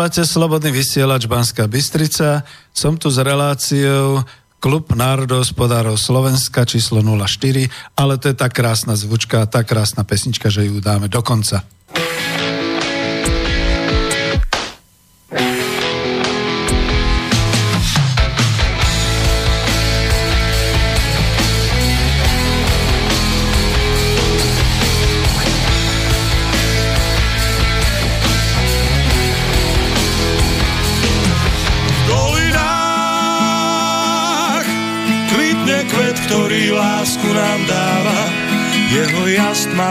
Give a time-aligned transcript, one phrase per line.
[0.00, 2.40] Počúvate Slobodný vysielač Banská Bystrica.
[2.72, 4.24] Som tu s reláciou
[4.56, 7.68] Klub národohospodárov Slovenska číslo 04,
[8.00, 11.68] ale to je tá krásna zvučka, tá krásna pesnička, že ju dáme do konca.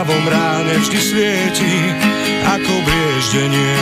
[0.00, 1.92] Tmavom ráne vždy svieti,
[2.48, 3.76] ako brieždenie.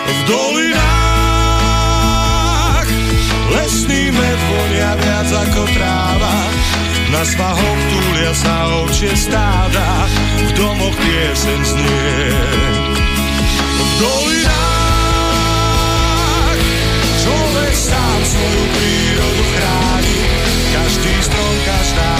[0.00, 1.68] V dolinách
[3.52, 6.40] lesný med vonia viac ako tráva.
[7.12, 10.08] Na svahoch túlia sa ovčie stáda,
[10.40, 12.32] v domoch piesen znie.
[13.76, 14.56] V dolinách
[17.28, 20.16] človek sám svoju prírodu chráni,
[20.72, 22.19] každý strom, každá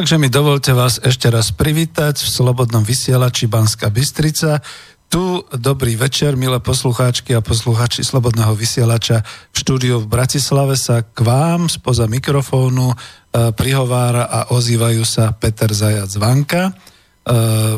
[0.00, 4.64] Takže mi dovolte vás ešte raz privítať v Slobodnom vysielači Banska Bystrica.
[5.12, 9.20] Tu dobrý večer, milé poslucháčky a poslucháči Slobodného vysielača.
[9.52, 12.96] V štúdiu v Bratislave sa k vám spoza mikrofónu e,
[13.52, 16.62] prihovára a ozývajú sa Peter Zajac Vanka.
[16.64, 16.72] E,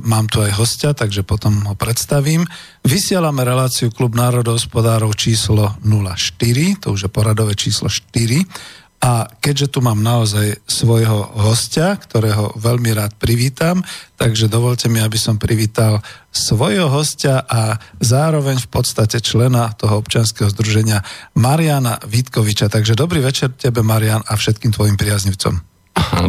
[0.06, 2.46] mám tu aj hostia, takže potom ho predstavím.
[2.86, 9.78] Vysielame reláciu Klub národohospodárov číslo 04, to už je poradové číslo 4 a keďže tu
[9.82, 13.82] mám naozaj svojho hostia, ktorého veľmi rád privítam,
[14.14, 15.98] takže dovolte mi, aby som privítal
[16.30, 21.02] svojho hostia a zároveň v podstate člena toho občianského združenia
[21.34, 22.70] Mariana Vítkoviča.
[22.70, 25.58] Takže dobrý večer tebe, Marian, a všetkým tvojim priaznivcom.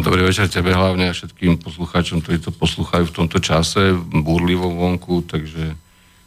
[0.02, 5.22] Dobrý večer tebe hlavne a všetkým poslucháčom, ktorí to poslúchajú v tomto čase, búrlivom vonku,
[5.30, 5.78] takže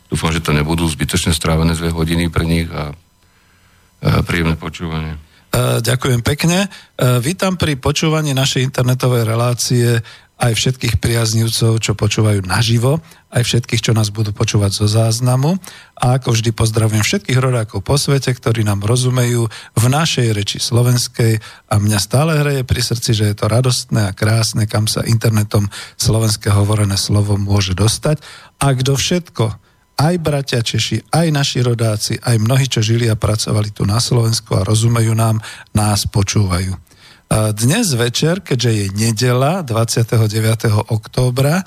[0.08, 2.96] dúfam, že to nebudú zbytočne strávené dve hodiny pre nich a,
[4.00, 5.27] a príjemné počúvanie.
[5.58, 6.70] E, ďakujem pekne.
[6.70, 10.06] E, vítam pri počúvaní našej internetovej relácie
[10.38, 13.02] aj všetkých priaznivcov, čo počúvajú naživo,
[13.34, 15.58] aj všetkých, čo nás budú počúvať zo záznamu.
[15.98, 21.42] A ako vždy pozdravujem všetkých rodákov po svete, ktorí nám rozumejú v našej reči slovenskej
[21.74, 25.74] a mňa stále hreje pri srdci, že je to radostné a krásne, kam sa internetom
[25.98, 28.22] slovenské hovorené slovo môže dostať.
[28.62, 29.67] A kto všetko
[29.98, 34.54] aj bratia Češi, aj naši rodáci, aj mnohí, čo žili a pracovali tu na Slovensku
[34.54, 35.42] a rozumejú nám,
[35.74, 36.78] nás počúvajú.
[37.28, 40.32] Dnes večer, keďže je nedela 29.
[40.88, 41.60] októbra,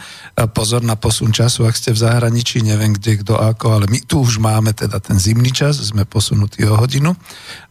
[0.56, 4.24] pozor na posun času, ak ste v zahraničí, neviem kde, kto ako, ale my tu
[4.24, 7.12] už máme teda ten zimný čas, sme posunutí o hodinu.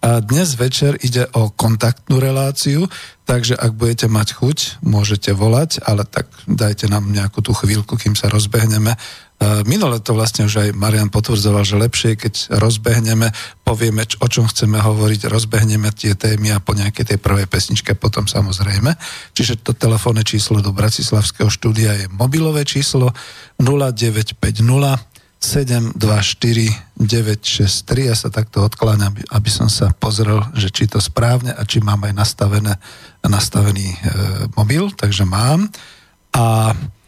[0.05, 2.85] A dnes večer ide o kontaktnú reláciu,
[3.25, 8.13] takže ak budete mať chuť, môžete volať, ale tak dajte nám nejakú tú chvíľku, kým
[8.13, 9.01] sa rozbehneme
[9.63, 13.31] minule to vlastne už aj Marian potvrdzoval, že lepšie keď rozbehneme,
[13.63, 18.27] povieme, o čom chceme hovoriť, rozbehneme tie témy a po nejakej tej prvej pesničke potom
[18.27, 18.99] samozrejme.
[19.31, 23.15] Čiže to telefónne číslo do Bratislavského štúdia je mobilové číslo
[23.63, 25.07] 0950
[25.39, 28.11] 724 963.
[28.11, 32.03] Ja sa takto odkláňam, aby som sa pozrel, že či to správne a či mám
[32.03, 32.75] aj nastavené,
[33.23, 33.97] nastavený e,
[34.59, 35.71] mobil, takže mám.
[36.35, 36.98] A E,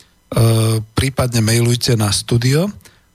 [0.96, 2.72] prípadne mailujte na studio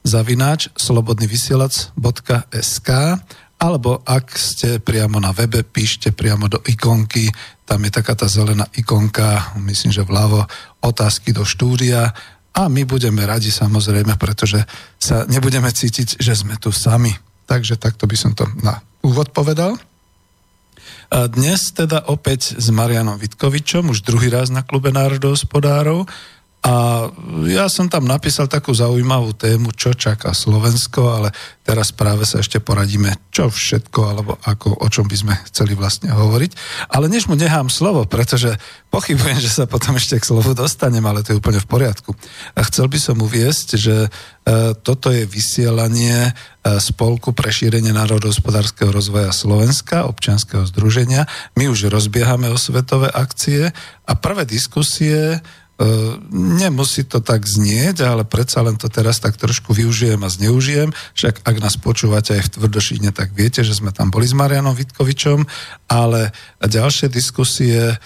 [0.06, 2.90] zavináč slobodnyvysielac.sk
[3.56, 7.32] alebo ak ste priamo na webe, píšte priamo do ikonky,
[7.64, 10.44] tam je taká tá zelená ikonka, myslím, že vľavo,
[10.84, 12.12] otázky do štúdia
[12.52, 14.60] a my budeme radi samozrejme, pretože
[15.00, 17.16] sa nebudeme cítiť, že sme tu sami.
[17.46, 19.80] Takže takto by som to na úvod povedal.
[21.06, 26.04] A dnes teda opäť s Marianom Vitkovičom, už druhý raz na klube národohospodárov.
[26.66, 27.06] A
[27.46, 31.28] ja som tam napísal takú zaujímavú tému, čo čaká Slovensko, ale
[31.62, 36.10] teraz práve sa ešte poradíme, čo všetko, alebo ako, o čom by sme chceli vlastne
[36.10, 36.50] hovoriť.
[36.90, 38.50] Ale než mu nechám slovo, pretože
[38.90, 42.18] pochybujem, že sa potom ešte k slovu dostanem, ale to je úplne v poriadku.
[42.58, 44.08] A chcel by som uviesť, že e,
[44.82, 46.30] toto je vysielanie e,
[46.82, 51.30] Spolku pre šírenie národohospodárskeho rozvoja Slovenska, občianskeho združenia.
[51.54, 53.70] My už rozbiehame o svetové akcie
[54.02, 55.38] a prvé diskusie
[56.32, 60.88] nemusí to tak znieť, ale predsa len to teraz tak trošku využijem a zneužijem.
[61.12, 64.72] Však ak nás počúvate aj v Tvrdošíne, tak viete, že sme tam boli s Marianom
[64.72, 65.44] Vitkovičom,
[65.92, 66.32] ale
[66.64, 67.96] ďalšie diskusie e,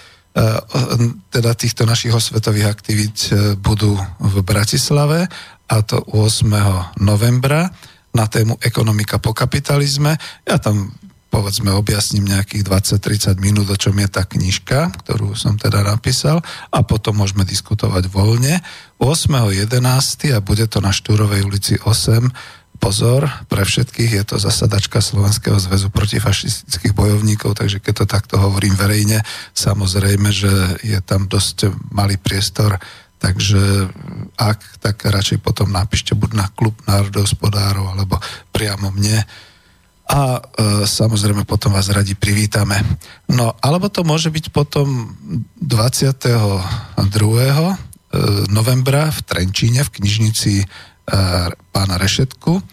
[1.31, 5.31] teda týchto našich osvetových aktivít e, budú v Bratislave
[5.71, 6.99] a to 8.
[6.99, 7.71] novembra
[8.11, 10.19] na tému ekonomika po kapitalizme.
[10.43, 10.91] Ja tam
[11.31, 16.83] povedzme objasním nejakých 20-30 minút, o čom je tá knižka, ktorú som teda napísal a
[16.83, 18.59] potom môžeme diskutovať voľne.
[18.99, 20.35] 8.11.
[20.35, 22.27] a bude to na Štúrovej ulici 8.
[22.81, 28.73] Pozor, pre všetkých je to zasadačka Slovenského zväzu protifašistických bojovníkov, takže keď to takto hovorím
[28.73, 29.21] verejne,
[29.53, 30.49] samozrejme, že
[30.81, 32.81] je tam dosť malý priestor
[33.21, 33.85] Takže
[34.33, 38.17] ak, tak radšej potom napíšte buď na klub národohospodárov, alebo
[38.49, 39.21] priamo mne
[40.11, 40.39] a e,
[40.83, 42.83] samozrejme potom vás radi privítame.
[43.31, 45.15] No, alebo to môže byť potom
[45.63, 46.99] 22.
[46.99, 47.75] E,
[48.51, 50.65] novembra v Trenčíne v knižnici e,
[51.55, 52.59] pána Rešetku.
[52.59, 52.63] E,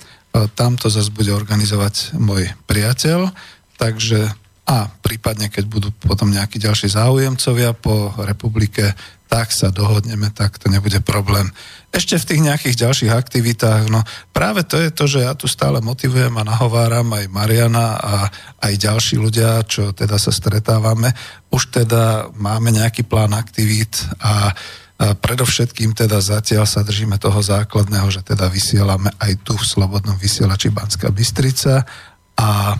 [0.58, 3.31] tam to zase bude organizovať môj priateľ,
[3.79, 4.34] takže
[4.69, 8.93] a prípadne, keď budú potom nejakí ďalší záujemcovia po republike,
[9.29, 11.53] tak sa dohodneme, tak to nebude problém
[11.89, 14.05] ešte v tých nejakých ďalších aktivitách, no
[14.37, 18.15] práve to je to, že ja tu stále motivujem a nahováram aj Mariana a
[18.61, 21.17] aj ďalší ľudia, čo teda sa stretávame.
[21.49, 24.53] Už teda máme nejaký plán aktivít a
[24.99, 30.19] a predovšetkým teda zatiaľ sa držíme toho základného, že teda vysielame aj tu v Slobodnom
[30.19, 31.87] vysielači Banská Bystrica
[32.35, 32.75] a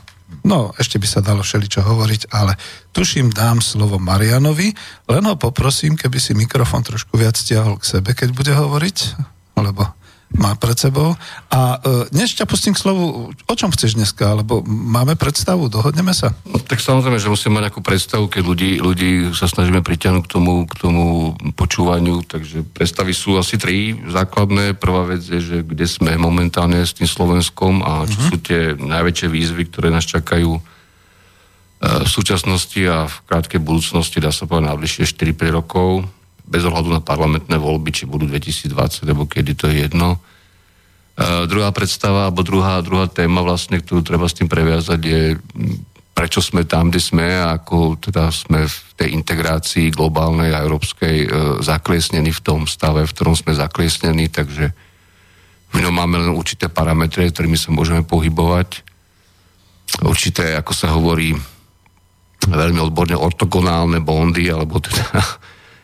[0.46, 2.55] No, ešte by sa dalo všeličo hovoriť, ale
[2.94, 4.70] tuším, dám slovo Marianovi,
[5.11, 8.96] len ho poprosím, keby si mikrofón trošku viac stiahol k sebe, keď bude hovoriť,
[9.59, 9.98] lebo
[10.37, 11.16] má pred sebou.
[11.49, 16.12] A e, dnes ťa pustím k slovu, o čom chceš dneska, alebo máme predstavu, dohodneme
[16.12, 16.37] sa?
[16.44, 20.30] No, tak samozrejme, že musíme mať nejakú predstavu, keď ľudí, ľudí sa snažíme priťahnuť k
[20.30, 21.04] tomu, k tomu
[21.56, 24.76] počúvaniu, takže predstavy sú asi tri základné.
[24.76, 28.28] Prvá vec je, že kde sme momentálne s tým Slovenskom a čo uh-huh.
[28.28, 30.62] sú tie najväčšie výzvy, ktoré nás čakajú e,
[32.04, 36.17] v súčasnosti a v krátkej budúcnosti, dá sa povedať, najbližšie 4-5 rokov
[36.49, 40.17] bez ohľadu na parlamentné voľby, či budú 2020, alebo kedy to je jedno.
[41.19, 45.23] Uh, druhá predstava, alebo druhá, druhá téma vlastne, ktorú treba s tým previazať je,
[46.17, 51.17] prečo sme tam, kde sme a ako teda sme v tej integrácii globálnej a európskej
[51.23, 51.28] uh,
[51.61, 54.73] zakliesnení v tom stave, v ktorom sme zakliesnení, takže
[55.69, 58.81] v ňom máme len určité parametre, ktorými sa môžeme pohybovať.
[60.00, 61.37] Určité, ako sa hovorí,
[62.47, 65.05] veľmi odborne ortogonálne bondy, alebo teda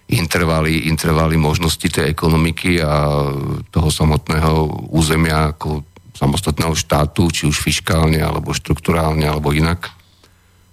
[0.08, 3.24] intervaly, intervaly možnosti tej ekonomiky a
[3.72, 5.82] toho samotného územia ako
[6.14, 9.90] samostatného štátu, či už fiskálne, alebo štruktúrálne, alebo inak.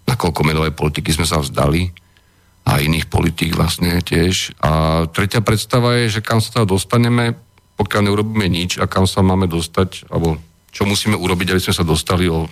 [0.05, 1.89] Nakoľko menovej politiky sme sa vzdali
[2.61, 4.53] a iných politík vlastne tiež.
[4.61, 7.33] A tretia predstava je, že kam sa teda dostaneme,
[7.73, 10.37] pokiaľ neurobíme nič a kam sa máme dostať, alebo
[10.69, 12.45] čo musíme urobiť, aby sme sa dostali o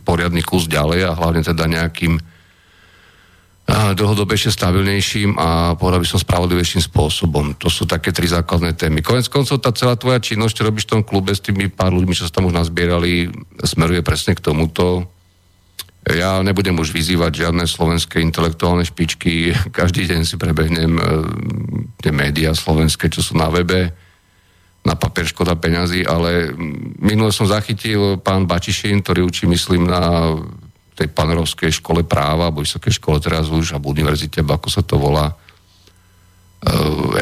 [0.00, 2.16] poriadny kus ďalej a hlavne teda nejakým
[3.72, 7.56] dlhodobejšie stabilnejším a povedal by som spravodlivejším spôsobom.
[7.56, 9.00] To sú také tri základné témy.
[9.00, 12.12] Konec koncov tá celá tvoja činnosť, čo robíš v tom klube s tými pár ľuďmi,
[12.12, 13.32] čo sa tam už nazbierali,
[13.64, 15.08] smeruje presne k tomuto.
[16.04, 19.54] Ja nebudem už vyzývať žiadne slovenské intelektuálne špičky.
[19.78, 21.02] Každý deň si prebehnem e,
[22.02, 23.94] tie médiá slovenské, čo sú na webe.
[24.82, 26.50] na papier škoda peňazí, ale
[26.98, 30.34] minule som zachytil pán Bačišin, ktorý učí, myslím, na
[30.92, 35.00] tej panerovskej škole práva, alebo vysokej škole teraz už, a v univerzite, ako sa to
[35.00, 35.34] volá, e,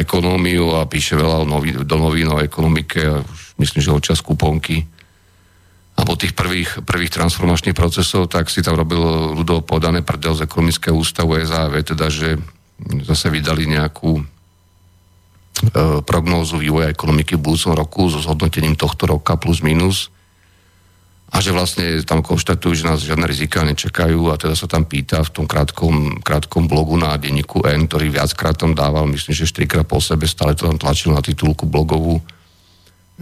[0.03, 4.19] ekonómiu a píše veľa nový, do novín o ekonomike a už myslím, že od čas
[4.21, 4.83] kuponky.
[5.95, 9.01] Alebo tých prvých, prvých transformačných procesov, tak si tam robil
[9.37, 12.41] ľudovo podané prdel z ekonomického ústavu SAV, teda, že
[13.05, 14.25] zase vydali nejakú
[15.61, 20.09] E, prognózu vývoja ekonomiky v budúcom roku so zhodnotením tohto roka plus minus
[21.31, 25.23] a že vlastne tam konštatujú, že nás žiadne rizika nečakajú a teda sa tam pýta
[25.23, 29.87] v tom krátkom, krátkom blogu na denníku N, ktorý viackrát tam dával, myslím, že štyrikrát
[29.87, 32.19] po sebe, stále to tam tlačil na titulku blogovú,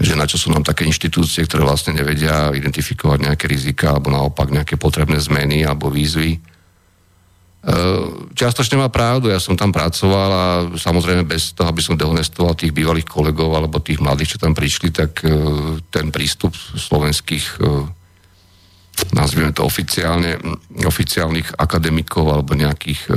[0.01, 4.49] že na čo sú nám také inštitúcie, ktoré vlastne nevedia identifikovať nejaké rizika alebo naopak
[4.49, 6.41] nejaké potrebné zmeny alebo výzvy.
[7.69, 10.45] Ehm, čiastočne má pravdu, ja som tam pracoval a
[10.81, 14.89] samozrejme bez toho, aby som dehonestoval tých bývalých kolegov alebo tých mladých, čo tam prišli,
[14.97, 17.98] tak ehm, ten prístup slovenských ehm,
[19.15, 20.39] nazvime to oficiálne,
[20.83, 23.11] oficiálnych akademikov alebo nejakých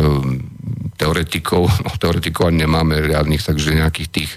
[1.00, 4.32] teoretikov, no teoretikov ani nemáme riadnych, takže nejakých tých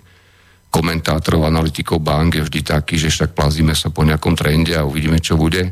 [0.74, 5.22] komentátorov, analytikov bank je vždy taký, že však plazíme sa po nejakom trende a uvidíme,
[5.22, 5.70] čo bude.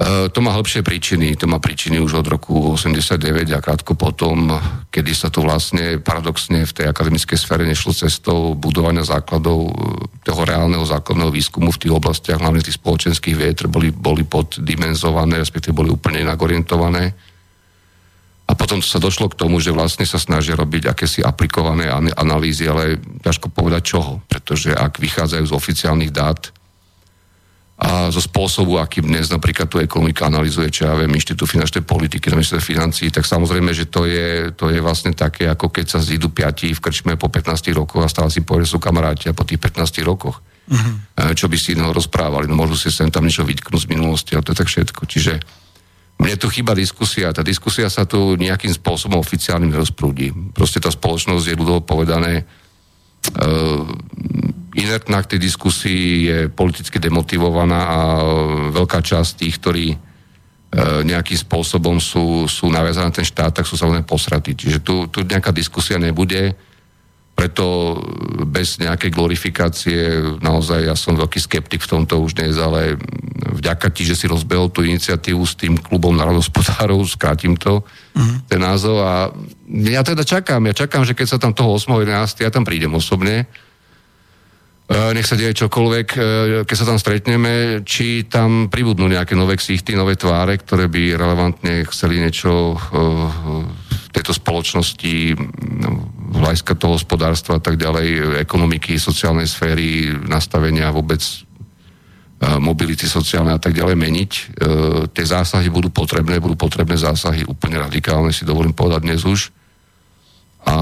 [0.00, 1.36] E, to má hĺbšie príčiny.
[1.36, 4.48] To má príčiny už od roku 89 a krátko potom,
[4.88, 9.72] kedy sa to vlastne paradoxne v tej akademickej sfére nešlo cestou budovania základov e,
[10.24, 15.76] toho reálneho základného výskumu v tých oblastiach, hlavne tých spoločenských vietr, boli, boli poddimenzované, respektíve
[15.76, 16.40] boli úplne inak.
[18.50, 22.98] A potom sa došlo k tomu, že vlastne sa snažia robiť akési aplikované analýzy, ale
[23.20, 26.50] ťažko povedať čoho, pretože ak vychádzajú z oficiálnych dát,
[27.80, 32.28] a zo spôsobu, akým dnes napríklad tú ekonomiku analizuje, čo ja viem, Inštitút finančnej politiky
[32.28, 36.04] na ministerstve financí, tak samozrejme, že to je, to je vlastne také, ako keď sa
[36.04, 39.48] zídu piati v krčme po 15 rokoch a stále si povedia, sú kamaráti a po
[39.48, 40.44] tých 15 rokoch.
[40.70, 41.32] Uh-huh.
[41.32, 44.44] Čo by si iného rozprávali, no môžu si sem tam niečo vytknúť z minulosti a
[44.44, 45.00] to je tak všetko.
[45.08, 45.32] Čiže
[46.20, 47.32] mne tu chýba diskusia.
[47.32, 50.28] Tá diskusia sa tu nejakým spôsobom oficiálnym rozprúdi.
[50.52, 53.88] Proste tá spoločnosť je ľudovo povedané uh,
[54.74, 57.98] inertná k tej diskusii, je politicky demotivovaná a
[58.70, 59.96] veľká časť tých, ktorí e,
[61.02, 64.54] nejakým spôsobom sú, sú naviazané na ten štát, tak sú samozrejme posratí.
[64.54, 66.54] Čiže tu, tu nejaká diskusia nebude,
[67.34, 67.96] preto
[68.46, 69.98] bez nejakej glorifikácie
[70.44, 73.00] naozaj ja som veľký skeptik v tomto už dnes, ale
[73.56, 78.44] vďaka ti, že si rozbehol tú iniciatívu s tým klubom národospodárov, skrátim to, uh-huh.
[78.44, 79.32] ten názov a
[79.72, 82.44] ja teda čakám, ja čakám, že keď sa tam toho 8.11.
[82.44, 83.69] ja tam prídem osobne, E,
[84.90, 86.20] nech sa deje čokoľvek, e,
[86.66, 91.86] keď sa tam stretneme, či tam pribudnú nejaké nové ksichty, nové tváre, ktoré by relevantne
[91.86, 92.76] chceli niečo e,
[93.86, 95.38] v tejto spoločnosti,
[96.34, 101.22] hľadiska toho hospodárstva a tak ďalej, ekonomiky, sociálnej sféry, nastavenia vôbec
[102.40, 104.32] mobility sociálne a tak ďalej meniť.
[105.12, 109.52] Tie zásahy budú potrebné, budú potrebné zásahy úplne radikálne, si dovolím povedať dnes už
[110.60, 110.76] a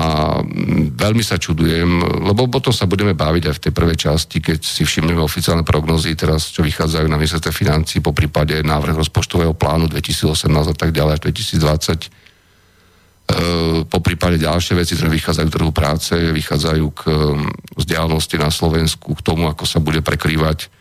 [0.98, 4.82] veľmi sa čudujem, lebo potom sa budeme baviť aj v tej prvej časti, keď si
[4.82, 10.34] všimneme oficiálne prognozy, teraz čo vychádzajú na ministerstve financí, po prípade návrh rozpočtového plánu 2018
[10.50, 12.08] a tak ďalej až 2020, e,
[13.86, 19.14] po prípade ďalšie veci, ktoré vychádzajú k trhu práce, vychádzajú k mm, vzdialenosti na Slovensku,
[19.14, 20.74] k tomu, ako sa bude prekrývať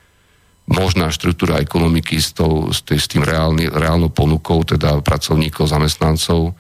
[0.68, 6.58] možná štruktúra ekonomiky s, tou, s, tým reálny, reálnou ponukou, teda pracovníkov, zamestnancov,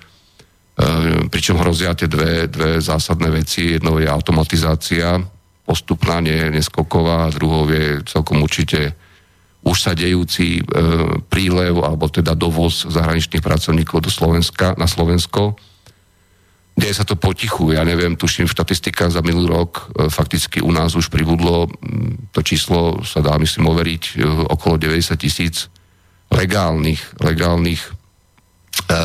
[1.33, 3.77] pričom hrozia tie dve, dve zásadné veci.
[3.77, 5.17] Jednou je automatizácia,
[5.65, 8.93] postupná, nie neskoková, a druhou je celkom určite
[9.67, 10.63] už sa dejúci e,
[11.27, 15.59] prílev alebo teda dovoz zahraničných pracovníkov do Slovenska, na Slovensko.
[16.77, 20.71] Deje sa to potichu, ja neviem, tuším v štatistikách za minulý rok e, fakticky u
[20.71, 21.67] nás už pribudlo,
[22.31, 25.67] to číslo sa dá myslím overiť, e, okolo 90 tisíc
[26.31, 27.96] legálnych, legálnych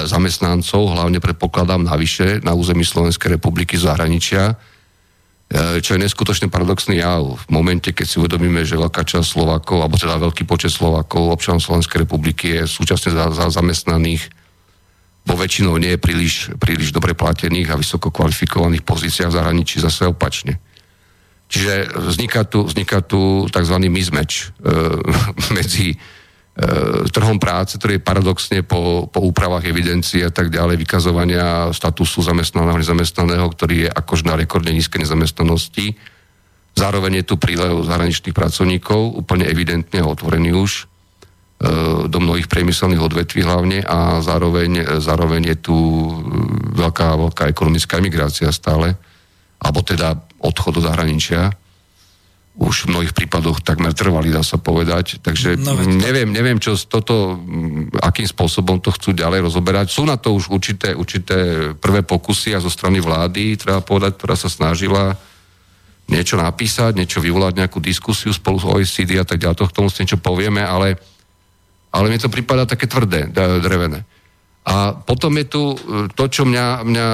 [0.07, 7.25] zamestnancov, hlavne predpokladám navyše na území Slovenskej republiky zahraničia, e, čo je neskutočne paradoxný jav.
[7.25, 11.65] V momente, keď si uvedomíme, že veľká časť Slovakov, alebo teda veľký počet Slovakov, občanov
[11.65, 14.31] Slovenskej republiky je súčasne za, za zamestnaných
[15.23, 20.11] vo väčšinou nie je príliš, príliš dobre platených a vysoko kvalifikovaných pozíciách v zahraničí zase
[20.11, 20.59] opačne.
[21.47, 23.77] Čiže vzniká tu, vzniká tu tzv.
[23.87, 24.67] mismatch e,
[25.57, 26.22] medzi E,
[27.09, 32.77] trhom práce, ktorý je paradoxne po, po úpravách evidencie a tak ďalej, vykazovania statusu zamestnaného,
[32.77, 35.97] nezamestnaného, ktorý je akož na rekordne nízkej nezamestnanosti.
[36.77, 40.83] Zároveň je tu prílev zahraničných pracovníkov, úplne evidentne otvorený už e,
[42.13, 45.77] do mnohých priemyselných odvetví hlavne a zároveň, zároveň je tu
[46.77, 48.93] veľká, veľká ekonomická emigrácia stále,
[49.57, 51.62] alebo teda odchod do zahraničia
[52.53, 55.25] už v mnohých prípadoch takmer trvali, dá sa povedať.
[55.25, 57.41] Takže no, neviem, neviem, čo z toto,
[57.97, 59.89] akým spôsobom to chcú ďalej rozoberať.
[59.89, 64.37] Sú na to už určité, určité prvé pokusy a zo strany vlády, treba povedať, ktorá
[64.37, 65.17] sa snažila
[66.13, 69.89] niečo napísať, niečo vyvolať, nejakú diskusiu spolu s OECD a tak ďalej, to k tomu
[69.89, 71.01] si niečo povieme, ale,
[71.89, 74.05] ale mi to prípada také tvrdé, drevené.
[74.69, 75.63] A potom je tu
[76.13, 77.09] to, čo mňa, mňa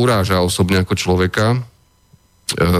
[0.00, 1.71] uráža osobne ako človeka, E,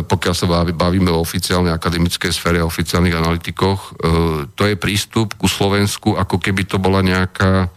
[0.05, 3.91] pokiaľ sa bavíme o oficiálnej akademickej sfére, o oficiálnych analytikoch, e,
[4.53, 7.69] to je prístup ku Slovensku, ako keby to bola nejaká e,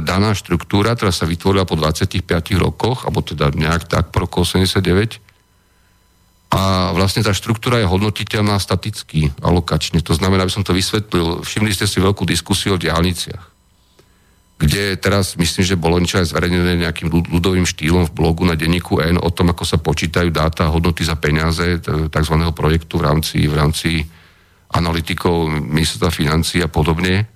[0.00, 2.24] daná štruktúra, ktorá sa vytvorila po 25
[2.56, 5.20] rokoch, alebo teda nejak tak po roku 89.
[6.54, 10.00] A vlastne tá štruktúra je hodnotiteľná staticky, alokačne.
[10.06, 13.53] To znamená, aby som to vysvetlil, všimli ste si veľkú diskusiu o diálniciach
[14.54, 19.02] kde teraz myslím, že bolo niečo aj zverejnené nejakým ľudovým štýlom v blogu na denníku
[19.02, 22.36] N o tom, ako sa počítajú dáta hodnoty za peniaze tzv.
[22.54, 23.90] projektu v rámci, v rámci
[24.70, 27.26] analytikov ministerstva financí a podobne.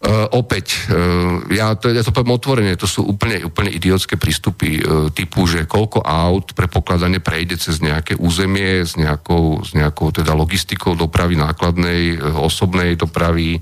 [0.00, 4.80] Uh, opäť, uh, ja, to, ja to poviem otvorene, to sú úplne, úplne idiotské prístupy
[4.80, 10.32] uh, typu, že koľko aut prepokladane prejde cez nejaké územie s nejakou, s nejakou teda
[10.32, 13.60] logistikou dopravy nákladnej, uh, osobnej dopravy,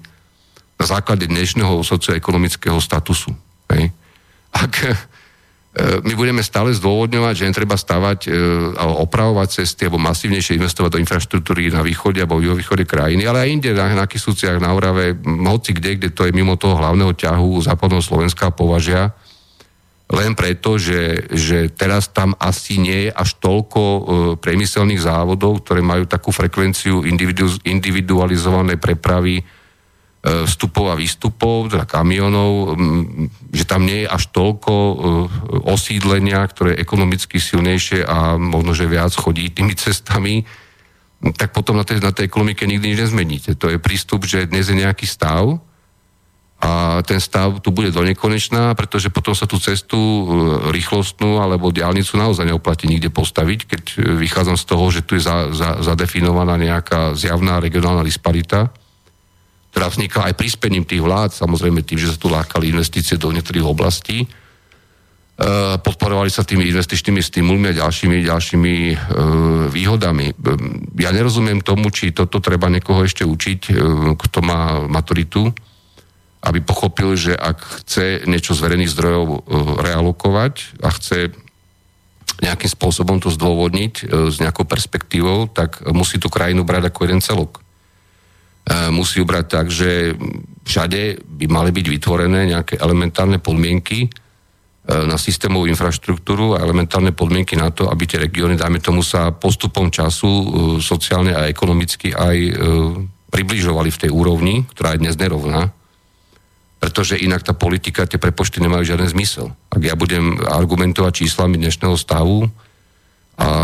[0.78, 3.34] na základe dnešného socioekonomického statusu.
[3.74, 3.90] Hej.
[4.54, 4.94] Ak e,
[6.06, 8.30] my budeme stále zdôvodňovať, že netreba stavať e,
[8.78, 13.48] opravovať cesty alebo masívnejšie investovať do infraštruktúry na východe alebo v východe krajiny, ale aj
[13.50, 17.58] inde, na, na Kisúciach, na Orave, hoci kde, kde to je mimo toho hlavného ťahu
[17.66, 19.10] západného Slovenska považia,
[20.08, 24.00] len preto, že, že teraz tam asi nie je až toľko e,
[24.40, 29.44] priemyselných závodov, ktoré majú takú frekvenciu individu, individualizovanej prepravy
[30.28, 32.76] vstupov a výstupov, teda kamionov,
[33.54, 34.94] že tam nie je až toľko e,
[35.68, 40.44] osídlenia, ktoré je ekonomicky silnejšie a možno, že viac chodí tými cestami,
[41.34, 43.50] tak potom na tej, na tej ekonomike nikdy nič nezmeníte.
[43.58, 45.58] To je prístup, že dnes je nejaký stav
[46.58, 50.22] a ten stav tu bude do nekonečná, pretože potom sa tú cestu e,
[50.74, 53.82] rýchlostnú alebo diálnicu naozaj neoplatí nikde postaviť, keď
[54.18, 58.74] vychádzam z toho, že tu je za, za, zadefinovaná nejaká zjavná regionálna disparita
[59.78, 63.62] ktorá vznikla aj príspením tých vlád, samozrejme tým, že sa tu lákali investície do niektorých
[63.62, 64.26] oblastí.
[64.26, 64.28] E,
[65.78, 68.96] podporovali sa tými investičnými stimulmi a ďalšími, ďalšími e,
[69.70, 70.34] výhodami.
[70.34, 70.42] E,
[70.98, 73.70] ja nerozumiem tomu, či toto treba niekoho ešte učiť,
[74.18, 75.54] kto má maturitu,
[76.42, 79.46] aby pochopil, že ak chce niečo z verejných zdrojov
[79.78, 81.30] realokovať a chce
[82.42, 87.62] nejakým spôsobom to zdôvodniť s nejakou perspektívou, tak musí tú krajinu brať ako jeden celok
[88.92, 90.12] musí brať tak, že
[90.68, 94.08] všade by mali byť vytvorené nejaké elementárne podmienky e,
[94.84, 99.88] na systémovú infraštruktúru a elementárne podmienky na to, aby tie regióny, dajme tomu, sa postupom
[99.88, 100.46] času e,
[100.84, 102.52] sociálne a ekonomicky aj e,
[103.32, 105.72] približovali v tej úrovni, ktorá je dnes nerovná,
[106.78, 109.50] pretože inak tá politika, tie prepočty nemajú žiaden zmysel.
[109.72, 112.46] Ak ja budem argumentovať číslami dnešného stavu,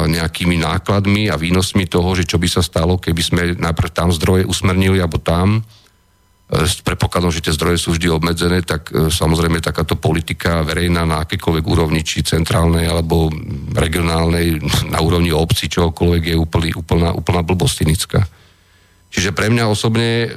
[0.06, 4.46] nejakými nákladmi a výnosmi toho, že čo by sa stalo, keby sme najprv tam zdroje
[4.46, 5.62] usmernili alebo tam, e,
[6.62, 11.26] s predpokladom, že tie zdroje sú vždy obmedzené, tak e, samozrejme takáto politika verejná na
[11.26, 13.34] akékoľvek úrovni, či centrálnej alebo
[13.74, 14.62] regionálnej,
[14.94, 18.22] na úrovni obci, čokoľvek je úplný, úplná, úplná blbostinická.
[19.10, 20.30] Čiže pre mňa osobne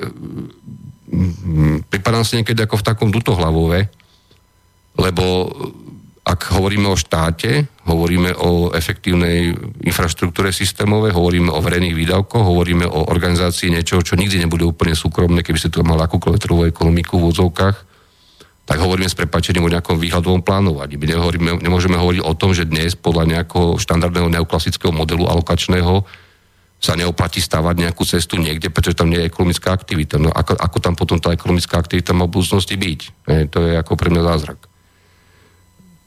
[1.89, 3.89] pripadám si niekedy ako v takom dutohlavove,
[4.97, 5.23] lebo
[6.27, 9.55] ak hovoríme o štáte, hovoríme o efektívnej
[9.87, 15.39] infraštruktúre systémovej, hovoríme o verejných výdavkoch, hovoríme o organizácii niečoho, čo nikdy nebude úplne súkromné,
[15.39, 17.77] keby ste tu mali akúkoľvek trhovú ekonomiku v úvodzovkách,
[18.67, 20.99] tak hovoríme s prepačením o nejakom výhľadovom plánovaní.
[20.99, 26.03] My nehovoríme, nemôžeme hovoriť o tom, že dnes podľa nejakého štandardného neoklasického modelu alokačného
[26.83, 30.19] sa neoplatí stavať nejakú cestu niekde, pretože tam nie je ekonomická aktivita.
[30.19, 32.99] No ako, ako tam potom tá ekonomická aktivita má v budúcnosti byť?
[33.31, 34.59] E, to je ako pre mňa zázrak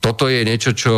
[0.00, 0.96] toto je niečo, čo,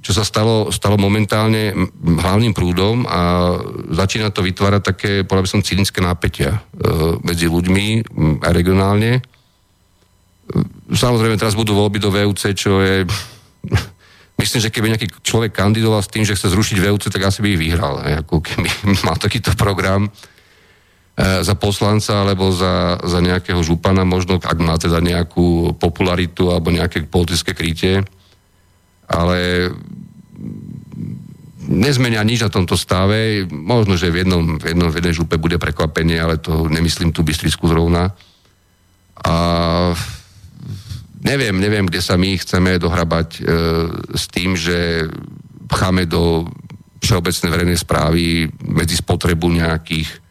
[0.00, 3.54] čo sa stalo, stalo momentálne hlavným prúdom a
[3.92, 6.60] začína to vytvárať také, povedal by som, cynické nápetia e,
[7.22, 9.20] medzi ľuďmi a regionálne.
[10.92, 13.04] Samozrejme, teraz budú voľby do VUC, čo je...
[14.40, 17.48] Myslím, že keby nejaký človek kandidoval s tým, že chce zrušiť VUC, tak asi by
[17.54, 18.00] ich vyhral.
[18.26, 18.68] Ako keby
[19.06, 20.41] mal takýto program E,
[21.22, 27.06] za poslanca alebo za, za nejakého župana, možno ak má teda nejakú popularitu alebo nejaké
[27.06, 28.02] politické krytie.
[29.06, 29.70] Ale
[31.68, 33.46] nezmenia nič na tomto stave.
[33.46, 37.22] Možno, že v jednom, v jednom v jednej župe bude prekvapenie, ale to nemyslím tu
[37.22, 38.10] Bystrisku zrovna.
[39.22, 39.34] A
[41.22, 43.40] neviem, neviem, kde sa my chceme dohrabať e,
[44.18, 45.06] s tým, že
[45.70, 46.50] pcháme do
[47.02, 50.21] všeobecnej verejnej správy medzi spotrebu nejakých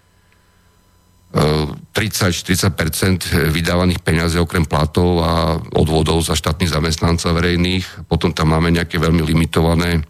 [1.31, 8.03] 30-40% vydávaných peniazí okrem platov a odvodov za štátnych zamestnancov verejných.
[8.11, 10.03] Potom tam máme nejaké veľmi limitované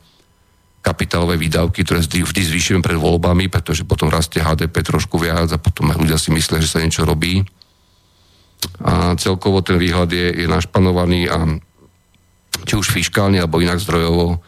[0.82, 5.62] kapitálové výdavky, ktoré vždy, vždy zvýšime pred voľbami, pretože potom rastie HDP trošku viac a
[5.62, 7.46] potom ľudia si myslia, že sa niečo robí.
[8.82, 11.38] A celkovo ten výhľad je, je našpanovaný a
[12.66, 14.42] či už fiskálne alebo inak zdrojovo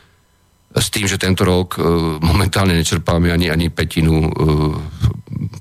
[0.73, 1.85] s tým, že tento rok e,
[2.17, 4.29] momentálne nečerpáme ani, ani petinu e,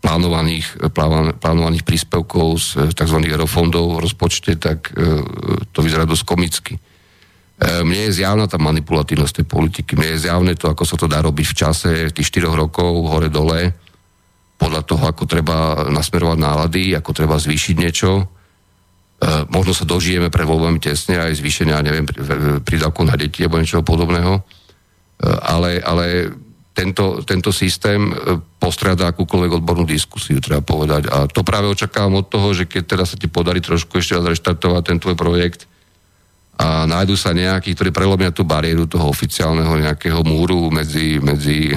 [0.01, 3.19] plánovaných, plán, plánovaných príspevkov z e, tzv.
[3.21, 5.21] eurofondov v rozpočte, tak e,
[5.69, 6.75] to vyzerá dosť komicky.
[6.77, 6.81] E,
[7.85, 11.21] mne je zjavná tá manipulatívnosť tej politiky, mne je zjavné to, ako sa to dá
[11.21, 13.77] robiť v čase tých 4 rokov, hore-dole,
[14.57, 18.11] podľa toho, ako treba nasmerovať nálady, ako treba zvýšiť niečo.
[18.17, 18.25] E,
[19.53, 22.09] možno sa dožijeme pre voľbami tesne aj zvýšenia, neviem,
[22.65, 24.62] prídavku na deti alebo niečoho podobného
[25.23, 26.35] ale, ale
[26.73, 31.09] tento, tento systém e, postrada akúkoľvek odbornú diskusiu, treba povedať.
[31.13, 34.25] A to práve očakávam od toho, že keď teda sa ti podarí trošku ešte raz
[34.25, 35.69] reštartovať ten tvoj projekt
[36.57, 41.73] a nájdu sa nejakí, ktorí prelomia tú bariéru toho oficiálneho nejakého múru medzi, medzi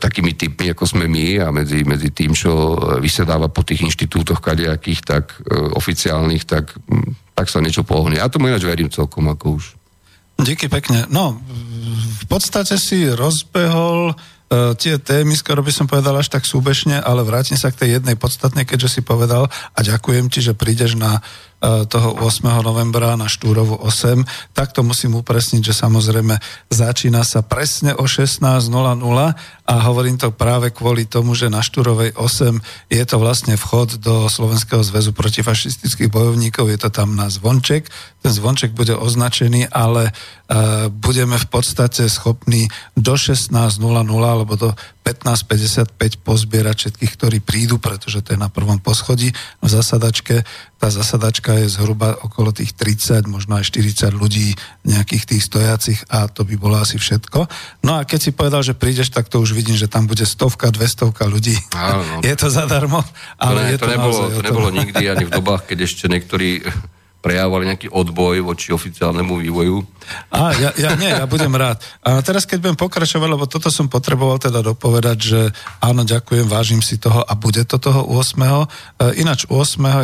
[0.00, 5.00] takými typmi, ako sme my a medzi, medzi tým, čo vysedáva po tých inštitútoch kadejakých,
[5.04, 6.72] tak e, oficiálnych, tak,
[7.36, 8.16] tak sa niečo pohne.
[8.16, 9.64] Ja tomu ináč verím celkom ako už.
[10.38, 11.10] Díky pekne.
[11.10, 11.38] No,
[12.22, 17.26] v podstate si rozbehol uh, tie témy, skoro by som povedal až tak súbešne, ale
[17.26, 21.18] vrátim sa k tej jednej podstatnej, keďže si povedal a ďakujem ti, že prídeš na
[21.18, 22.62] uh, toho 8.
[22.62, 26.38] novembra na Štúrovu 8, tak to musím upresniť, že samozrejme
[26.70, 28.70] začína sa presne o 16.00
[29.68, 32.62] a hovorím to práve kvôli tomu, že na Štúrovej 8
[32.94, 37.90] je to vlastne vchod do Slovenského zväzu protifašistických bojovníkov, je to tam na zvonček,
[38.22, 43.54] ten zvonček bude označený, ale uh, budeme v podstate schopní do 16.00
[44.22, 49.32] alebo do 15.55 pozbierať všetkých, ktorí prídu, pretože to je na prvom poschodí
[49.64, 50.44] v zasadačke.
[50.76, 54.52] Tá zasadačka je zhruba okolo tých 30, možno aj 40 ľudí,
[54.84, 57.48] nejakých tých stojacich a to by bolo asi všetko.
[57.88, 60.68] No a keď si povedal, že prídeš, tak to už vidím, že tam bude stovka,
[60.68, 61.56] dvestovka ľudí.
[61.72, 62.20] Áno.
[62.28, 63.00] je to zadarmo,
[63.40, 66.04] ale to, ne, je to, to nebolo, to nebolo nikdy ani v dobách, keď ešte
[66.12, 66.60] niektorí
[67.18, 69.76] prejavovali nejaký odboj voči oficiálnemu vývoju.
[70.30, 71.82] A ja, ja nie, ja budem rád.
[72.06, 75.40] A teraz keď budem pokračovať, lebo toto som potreboval teda dopovedať, že
[75.82, 78.38] áno, ďakujem, vážim si toho a bude to toho 8.
[78.38, 78.46] E,
[79.18, 79.58] ináč 8.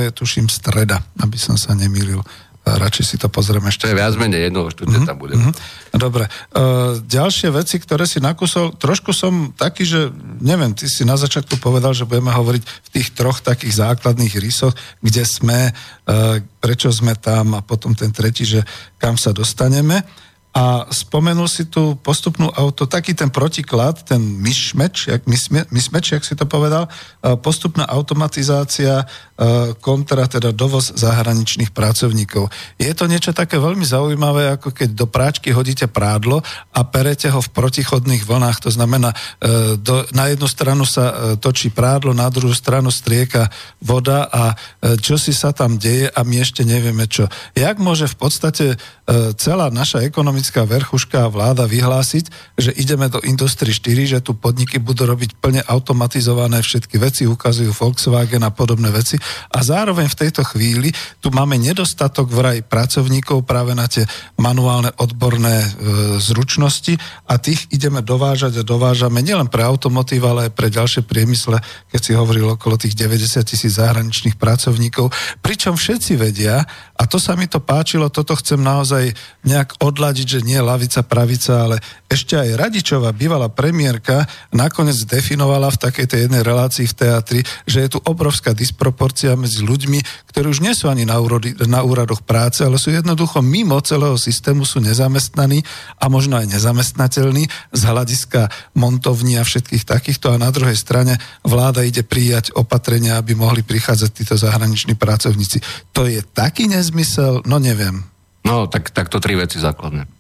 [0.05, 2.19] je tuším streda, aby som sa nemýlil
[2.65, 3.85] radšej si to pozrieme ešte.
[3.85, 5.05] To je viac menej jedno, už tu mm-hmm.
[5.05, 5.37] tam budem.
[5.37, 6.01] Mm-hmm.
[6.01, 6.25] Dobre.
[6.51, 10.09] Uh, ďalšie veci, ktoré si nakúsol, trošku som taký, že
[10.41, 14.73] neviem, ty si na začiatku povedal, že budeme hovoriť v tých troch takých základných rysoch,
[15.05, 18.65] kde sme, uh, prečo sme tam a potom ten tretí, že
[18.97, 20.01] kam sa dostaneme
[20.55, 25.27] a spomenul si tu postupnú auto, taký ten protiklad, ten myšmeč, jak,
[25.75, 26.87] myšmeč, jak si to povedal,
[27.43, 29.03] postupná automatizácia
[29.83, 32.55] kontra teda dovoz zahraničných pracovníkov.
[32.79, 36.39] Je to niečo také veľmi zaujímavé, ako keď do práčky hodíte prádlo
[36.71, 38.63] a perete ho v protichodných vlnách.
[38.63, 39.17] To znamená, e,
[39.75, 43.51] do, na jednu stranu sa e, točí prádlo, na druhú stranu strieka
[43.83, 47.27] voda a e, čo si sa tam deje a my ešte nevieme čo.
[47.59, 48.67] Jak môže v podstate
[49.37, 54.77] celá naša ekonomická verchuška a vláda vyhlásiť, že ideme do Industry 4, že tu podniky
[54.77, 59.17] budú robiť plne automatizované všetky veci, ukazujú Volkswagen a podobné veci
[59.49, 60.93] a zároveň v tejto chvíli
[61.25, 64.05] tu máme nedostatok vraj pracovníkov práve na tie
[64.37, 65.69] manuálne odborné e,
[66.19, 66.99] zručnosti
[67.31, 72.01] a tých ideme dovážať a dovážame nielen pre automotív, ale aj pre ďalšie priemysle, keď
[72.03, 75.15] si hovoril okolo tých 90 tisíc zahraničných pracovníkov.
[75.39, 79.15] Pričom všetci vedia, a to sa mi to páčilo, toto chcem naozaj
[79.47, 81.77] nejak odladiť, že nie lavica, pravica, ale
[82.11, 87.87] ešte aj Radičová, bývalá premiérka, nakoniec definovala v takej tej jednej relácii v teatri, že
[87.87, 90.03] je tu obrovská disproporcia medzi ľuďmi,
[90.35, 94.19] ktorí už nie sú ani na, úrody, na úradoch práce, ale sú jednoducho mimo celého
[94.19, 95.63] systému, sú nezamestnaní
[96.03, 101.87] a možno aj nezamestnateľní z hľadiska montovní a všetkých takýchto a na druhej strane vláda
[101.87, 105.63] ide prijať opatrenia, aby mohli prichádzať títo zahraniční pracovníci.
[105.95, 108.03] To je taký nezmysel, no neviem.
[108.45, 110.14] No, tak, tak to tri veci základné.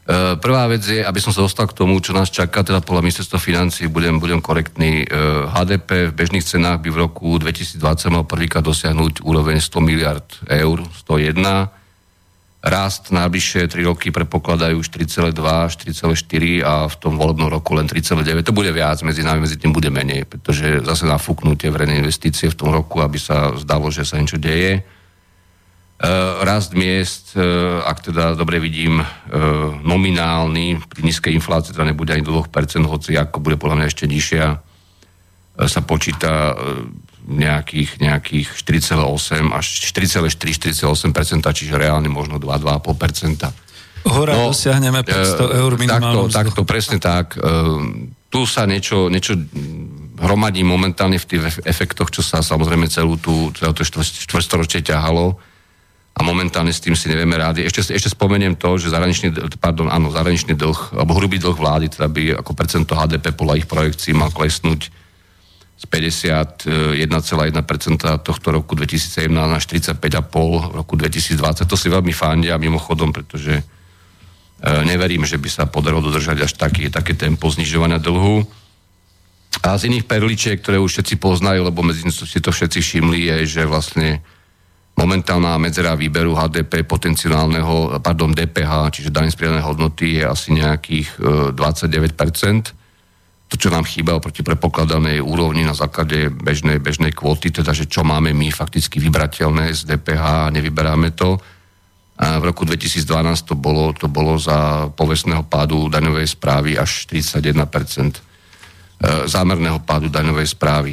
[0.00, 3.04] E, prvá vec je, aby som sa dostal k tomu, čo nás čaká, teda podľa
[3.04, 5.04] ministerstva financí, budem, budem korektný.
[5.04, 5.06] E,
[5.52, 7.76] HDP v bežných cenách by v roku 2020
[8.08, 11.68] mal prvýkrát dosiahnuť úroveň 100 miliard eur, 101.
[12.60, 18.44] Rast najbližšie 3 roky predpokladajú 4,2, 4,4 a v tom volebnom roku len 3,9.
[18.44, 22.56] To bude viac, medzi nami, medzi tým bude menej, pretože zase nafúknutie verejné investície v
[22.56, 24.84] tom roku, aby sa zdalo, že sa niečo deje
[26.40, 27.36] rast miest,
[27.84, 29.04] ak teda dobre vidím,
[29.84, 32.48] nominálny, pri nízkej inflácii teda nebude ani do 2%,
[32.88, 34.44] hoci ako bude podľa mňa ešte nižšia,
[35.60, 36.56] sa počíta
[37.28, 44.08] nejakých, nejakých 4,8 až 4,4-4,8%, čiže reálne možno 2-2,5%.
[44.08, 47.36] Hora, no, dosiahneme 500 eur minimálnu takto, takto, presne tak.
[48.32, 49.36] Tu sa niečo, niečo
[50.16, 55.49] hromadí momentálne v tých efektoch, čo sa samozrejme celú tú, celú to štvrstoročie ťahalo
[56.10, 57.62] a momentálne s tým si nevieme rádi.
[57.64, 62.10] Ešte, ešte spomeniem to, že zahraničný, pardon, áno, zahraničný dlh, alebo hrubý dlh vlády, teda
[62.10, 64.90] by ako percento HDP podľa ich projekcií mal klesnúť
[65.80, 67.00] z 51,1%
[68.20, 69.96] tohto roku 2017 na 45,5
[70.68, 71.64] v roku 2020.
[71.64, 73.64] To si veľmi fandia mimochodom, pretože e,
[74.84, 78.44] neverím, že by sa podarilo dodržať až taký, také tempo znižovania dlhu.
[79.64, 83.36] A z iných perličiek, ktoré už všetci poznajú, lebo medzi si to všetci všimli, je,
[83.48, 84.20] že vlastne
[85.00, 91.16] momentálna medzera výberu HDP potenciálneho, pardon, DPH, čiže daň z hodnoty je asi nejakých
[91.56, 92.76] 29%.
[93.50, 98.06] To, čo nám chýba oproti prepokladanej úrovni na základe bežnej, bežnej kvóty, teda, že čo
[98.06, 101.34] máme my fakticky vybrateľné z DPH a nevyberáme to.
[102.20, 103.02] A v roku 2012
[103.48, 107.58] to bolo, to bolo za povestného pádu daňovej správy až 41%.
[107.58, 108.20] E,
[109.26, 110.92] zámerného pádu daňovej správy.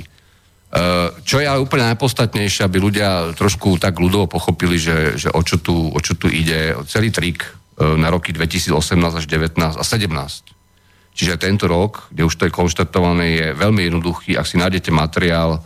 [0.68, 5.40] E, čo je ale úplne najpodstatnejšie, aby ľudia trošku tak ľudovo pochopili, že, že o,
[5.40, 7.52] čo tu, o čo tu ide, celý trik e,
[7.96, 10.12] na roky 2018 až 19 a 17.
[11.18, 14.36] Čiže tento rok, kde už to je konštatované, je veľmi jednoduchý.
[14.36, 15.64] Ak si nájdete materiál,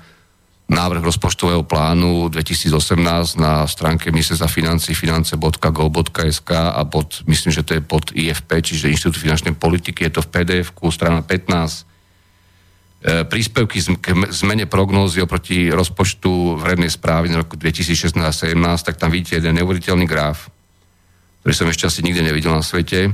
[0.72, 7.82] návrh rozpočtového plánu 2018 na stránke ministerstva financí finance.go.sk a pod, myslím, že to je
[7.84, 11.91] pod IFP, čiže Inštitút finančnej politiky, je to v pdf strana 15 E,
[13.02, 18.54] príspevky k zmene prognózy oproti rozpočtu vrednej správy na roku 2016-2017,
[18.86, 20.54] tak tam vidíte jeden neuveriteľný graf,
[21.42, 23.12] ktorý som ešte asi nikde nevidel na svete, e,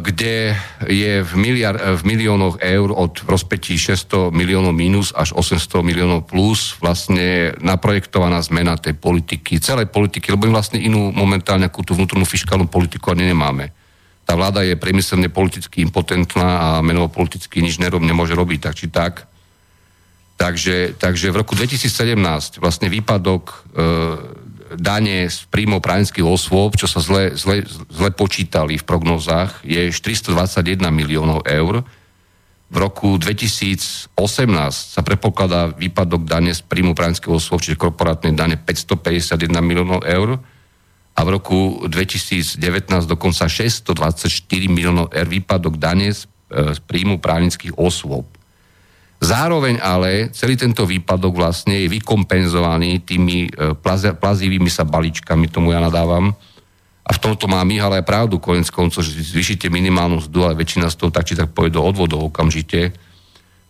[0.00, 0.56] kde
[0.88, 6.80] je v, miliard, v miliónoch eur od rozpetí 600 miliónov minus až 800 miliónov plus
[6.80, 12.24] vlastne naprojektovaná zmena tej politiky, celej politiky, lebo my vlastne inú momentálne akú tú vnútornú
[12.24, 13.79] fiskálnu politiku ani nemáme
[14.24, 18.86] tá vláda je priemyselne politicky impotentná a menovo politicky nič nerob, nemôže robiť tak či
[18.86, 19.14] tak.
[20.40, 22.16] Takže, takže v roku 2017
[22.64, 23.54] vlastne výpadok e,
[24.78, 30.80] dane z príjmov právnických osôb, čo sa zle, zle, zle počítali v prognozách, je 421
[30.88, 31.84] miliónov eur.
[32.70, 34.14] V roku 2018
[34.70, 40.38] sa prepokladá výpadok dane z príjmu právnických osôb, čiže korporátnej dane 551 miliónov eur
[41.20, 42.56] a v roku 2019
[43.04, 43.92] dokonca 624
[44.72, 48.24] miliónov eur výpadok dane z, e, z príjmu právnických osôb.
[49.20, 53.76] Zároveň ale celý tento výpadok vlastne je vykompenzovaný tými e,
[54.16, 56.32] plazivými sa balíčkami, tomu ja nadávam.
[57.04, 60.88] A v tomto má Mihal aj pravdu, konec koncov, že zvýšite minimálnu mzdu, ale väčšina
[60.88, 62.96] z toho tak či tak pôjde do odvodov okamžite,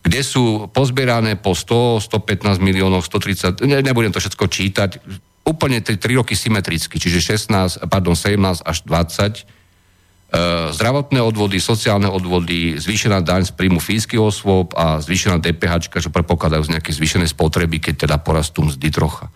[0.07, 4.91] kde sú pozbierané po 100, 115 miliónov, 130, ne, nebudem to všetko čítať,
[5.51, 7.19] úplne tie 3 roky symetricky, čiže
[7.51, 9.43] 16, pardon, 17 až 20, e,
[10.71, 16.71] zdravotné odvody, sociálne odvody, zvýšená daň z príjmu fínskych osôb a zvýšená DPH, čo predpokladajú
[16.71, 19.27] z nejaké zvýšené spotreby, keď teda porastú mzdy trocha.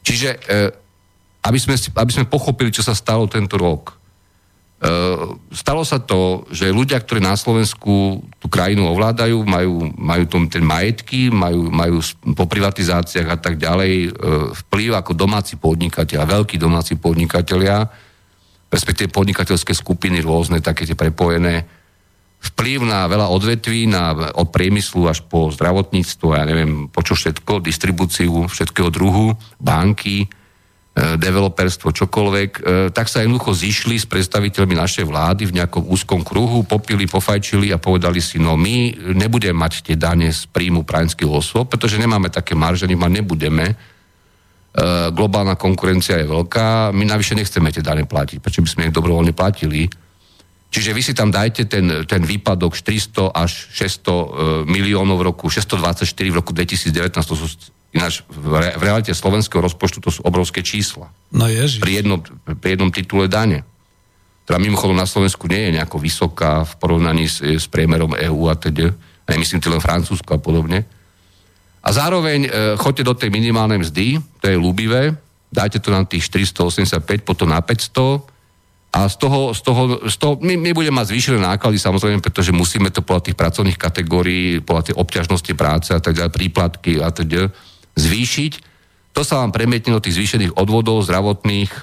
[0.00, 0.58] Čiže e,
[1.44, 3.97] aby sme, aby sme pochopili, čo sa stalo tento rok,
[5.50, 10.62] stalo sa to, že ľudia, ktorí na Slovensku tú krajinu ovládajú, majú, majú tom ten
[10.62, 11.98] majetky, majú, majú
[12.38, 14.10] po privatizáciách a tak ďalej ehm,
[14.66, 17.90] vplyv ako domáci podnikateľ, veľkí domáci podnikatelia,
[18.70, 21.66] respektíve podnikateľské skupiny rôzne, také tie prepojené,
[22.38, 27.58] vplyv na veľa odvetví, na, od priemyslu až po zdravotníctvo, ja neviem, po čo všetko,
[27.58, 30.37] distribúciu všetkého druhu, banky, E,
[30.98, 36.66] developerstvo, čokoľvek, e, tak sa jednoducho zišli s predstaviteľmi našej vlády v nejakom úzkom kruhu,
[36.66, 41.70] popili, pofajčili a povedali si, no my nebudeme mať tie dane z príjmu právnických osôb,
[41.70, 43.66] pretože nemáme také marže, my nebudeme.
[43.70, 43.74] E,
[45.14, 49.30] globálna konkurencia je veľká, my navyše nechceme tie dane platiť, prečo by sme ich dobrovoľne
[49.30, 49.86] platili.
[50.68, 56.10] Čiže vy si tam dajte ten, ten výpadok 400 až 600 miliónov v roku, 624
[56.28, 57.46] v roku 2019, to sú
[57.88, 61.08] Ináč v, re, v realite slovenského rozpočtu to sú obrovské čísla.
[61.32, 61.80] No ježiš.
[61.80, 62.20] Pri jednom,
[62.60, 63.64] pri jednom titule dane.
[64.44, 68.56] Ktorá mimochodom na Slovensku nie je nejako vysoká v porovnaní s, s priemerom EÚ a
[68.56, 68.92] teda.
[69.24, 70.88] A nemyslím len Francúzsko a podobne.
[71.84, 75.16] A zároveň e, choďte do tej minimálnej mzdy, to je ľúbivé,
[75.48, 78.24] dajte to na tých 485, potom na 500
[78.88, 82.56] a z toho, z toho, z toho my, my budeme mať zvýšené náklady samozrejme, pretože
[82.56, 87.12] musíme to podľa tých pracovných kategórií, podľa tej obťažnosti práce a tak ďalej, príplatky a
[87.12, 87.52] tak ďalej,
[87.98, 88.52] zvýšiť.
[89.18, 91.82] To sa vám premietne do tých zvýšených odvodov zdravotných, e,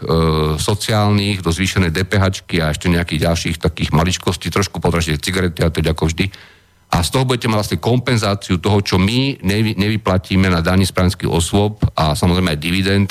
[0.56, 5.84] sociálnych, do zvýšenej DPH a ešte nejakých ďalších takých maličkostí, trošku podražíte cigarety a to
[5.84, 6.32] ako vždy.
[6.96, 10.96] A z toho budete mať vlastne kompenzáciu toho, čo my nevy, nevyplatíme na daní z
[11.28, 13.10] osôb a samozrejme aj dividend,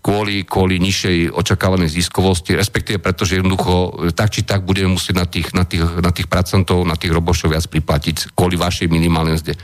[0.00, 5.26] kvôli, kvôli nižšej očakávanej ziskovosti, respektíve pretože jednoducho e, tak či tak budeme musieť na
[5.28, 9.54] tých, na tých, na tých pracantov, na tých robošov viac priplatiť kvôli vašej minimálnej mzde.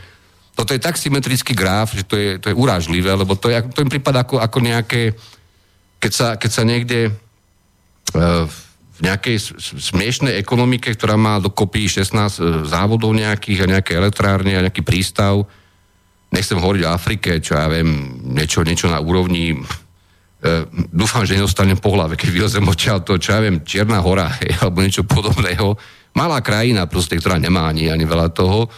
[0.56, 3.84] Toto je tak symetrický graf, že to je, to je urážlivé, lebo to, je, to
[3.84, 5.12] im prípada ako, ako nejaké,
[6.00, 8.48] keď sa, keď sa niekde uh,
[8.96, 9.36] v nejakej
[9.92, 12.28] smiešnej ekonomike, ktorá má dokopy 16 e,
[12.64, 15.44] závodov nejakých a nejaké elektrárne a nejaký prístav,
[16.32, 19.52] nechcem hovoriť o Afrike, čo ja viem, niečo, niečo na úrovni
[20.36, 24.28] E, dúfam, že nedostanem po hlave, keď vylezem odtiaľ to, čo ja viem, Čierna hora,
[24.62, 25.74] alebo niečo podobného.
[26.12, 28.68] Malá krajina proste, ktorá nemá ani, ani veľa toho.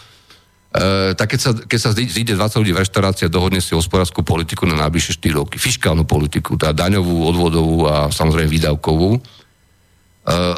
[0.69, 4.21] E, tak keď sa, keď sa zíde 20 ľudí v reštaurácii a dohodne si hospodárskú
[4.21, 9.19] politiku na najbližšie 4 roky, fiskálnu politiku, teda daňovú, odvodovú a samozrejme výdavkovú, e,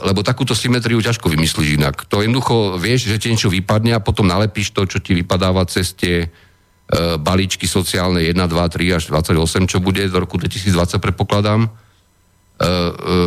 [0.03, 2.03] lebo takúto symetriu ťažko vymyslíš inak.
[2.11, 5.95] To jednoducho vieš, že ti niečo vypadne a potom nalepíš to, čo ti vypadáva cez
[5.95, 6.27] tie
[6.91, 11.71] E, balíčky sociálne 1, 2, 3 až 28, čo bude do roku 2020, predpokladám.
[12.61, 12.73] E, e,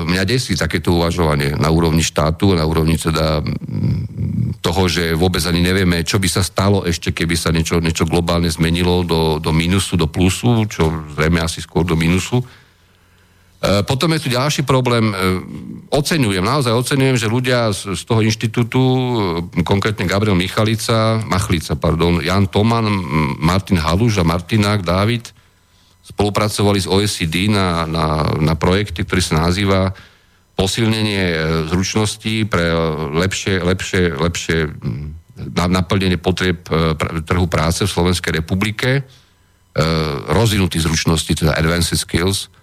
[0.07, 3.42] mňa desí takéto uvažovanie na úrovni štátu, na úrovni teda
[4.62, 8.47] toho, že vôbec ani nevieme, čo by sa stalo ešte, keby sa niečo, niečo globálne
[8.47, 10.87] zmenilo do, do minusu, do plusu, čo
[11.18, 12.38] zrejme asi skôr do minusu.
[12.38, 15.11] E, potom je tu ďalší problém.
[15.90, 18.81] Oceňujem, naozaj oceňujem, že ľudia z, z toho inštitútu,
[19.66, 22.87] konkrétne Gabriel Michalica, Machlica, pardon, Jan Toman,
[23.42, 25.35] Martin Haluš a Martinák, Dávid,
[26.04, 29.96] spolupracovali s OECD na, na, na projekte, ktorý sa nazýva
[30.54, 31.34] posilnenie
[31.66, 32.70] zručností pre
[33.16, 34.58] lepšie, lepšie, lepšie
[35.50, 36.62] naplnenie potrieb
[37.26, 39.02] trhu práce v Slovenskej republike,
[40.30, 42.54] rozvinutý zručnosti, teda advanced skills,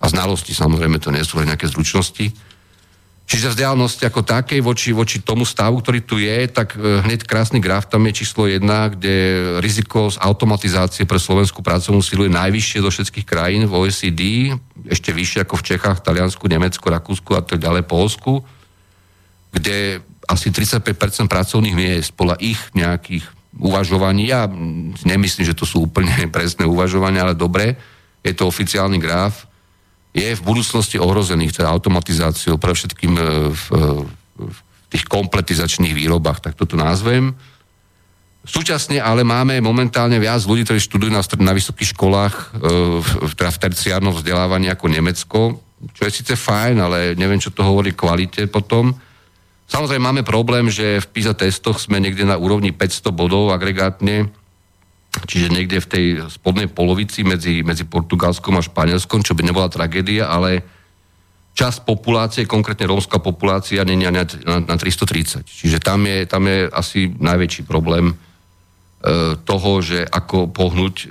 [0.00, 2.32] a znalosti, samozrejme to nie sú len nejaké zručnosti.
[3.30, 7.62] Čiže vzdialenosť ako takej voči, voči tomu stavu, ktorý tu je, tak e, hneď krásny
[7.62, 8.58] graf, tam je číslo 1,
[8.98, 9.14] kde
[9.62, 14.50] riziko z automatizácie pre slovenskú pracovnú silu je najvyššie zo všetkých krajín v OECD,
[14.82, 18.42] ešte vyššie ako v Čechách, Taliansku, Nemecku, Rakúsku a tak ďalej, Polsku,
[19.54, 23.30] kde asi 35% pracovných miest podľa ich nejakých
[23.62, 24.50] uvažovaní, ja
[25.06, 27.78] nemyslím, že to sú úplne presné uvažovania, ale dobre,
[28.26, 29.49] je to oficiálny graf,
[30.10, 33.22] je v budúcnosti ohrozených teda automatizáciou, pre všetkým e,
[33.54, 33.80] v, e,
[34.42, 34.58] v
[34.90, 37.30] tých kompletizačných výrobách, tak toto názvem.
[38.42, 42.44] Súčasne ale máme momentálne viac ľudí, ktorí študujú na, na vysokých školách, e,
[42.98, 45.40] v, teda v terciárnom vzdelávaní ako Nemecko,
[45.94, 48.92] čo je síce fajn, ale neviem, čo to hovorí kvalite potom.
[49.70, 54.26] Samozrejme máme problém, že v PISA testoch sme niekde na úrovni 500 bodov agregátne,
[55.10, 60.30] čiže niekde v tej spodnej polovici medzi, medzi Portugalskom a Španielskom, čo by nebola tragédia,
[60.30, 60.62] ale
[61.54, 65.42] časť populácie, konkrétne rómska populácia, nie na, na, na 330.
[65.44, 68.14] Čiže tam je, tam je asi najväčší problém e,
[69.42, 71.06] toho, že ako pohnúť e,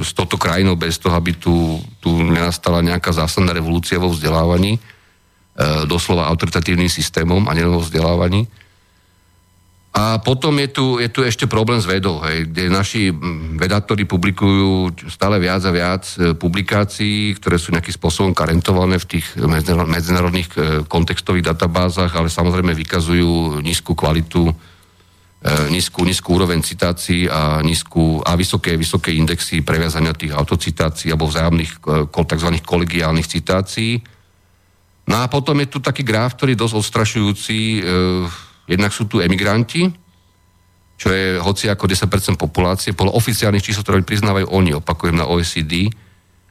[0.00, 4.80] s touto krajinou bez toho, aby tu, tu nenastala nejaká zásadná revolúcia vo vzdelávaní, e,
[5.84, 8.48] doslova autoritatívnym systémom a nie vo vzdelávaní.
[9.98, 13.10] A potom je tu, je tu ešte problém s vedou, hej, kde naši
[13.58, 19.26] vedátori publikujú stále viac a viac e, publikácií, ktoré sú nejakým spôsobom karentované v tých
[19.90, 20.56] medzinárodných e,
[20.86, 24.54] kontextových databázach, ale samozrejme vykazujú nízku kvalitu, e,
[25.74, 31.82] nízku, nízku úroveň citácií a, nízku, a vysoké, vysoké indexy previazania tých autocitácií alebo vzájomných
[32.06, 32.50] tzv.
[32.62, 33.98] kolegiálnych citácií.
[35.10, 37.58] No a potom je tu taký graf, ktorý je dosť odstrašujúci,
[38.68, 39.88] Jednak sú tu emigranti,
[40.98, 45.88] čo je hoci ako 10% populácie, podľa oficiálnych čísel, ktoré priznávajú oni, opakujem na OECD,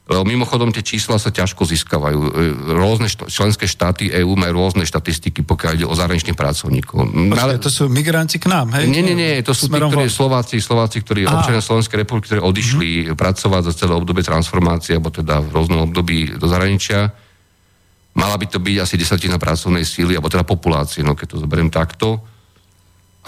[0.08, 2.16] lebo mimochodom tie čísla sa ťažko získavajú.
[2.16, 2.30] E,
[2.72, 7.12] rôzne št- členské štáty EÚ majú rôzne štatistiky, pokiaľ ide o zahraničných pracovníkov.
[7.12, 8.88] Počkej, ale to sú migranti k nám, hej?
[8.88, 12.88] Nie, nie, nie, to sú tí, ktorí Slováci, Slováci, ktorí občania Slovenskej republiky, ktorí odišli
[12.88, 13.20] mm-hmm.
[13.20, 17.12] pracovať za celé obdobie transformácie, alebo teda v rôznom období do zahraničia
[18.16, 21.68] Mala by to byť asi desatina pracovnej síly, alebo teda populácie, no keď to zoberiem
[21.68, 22.22] takto.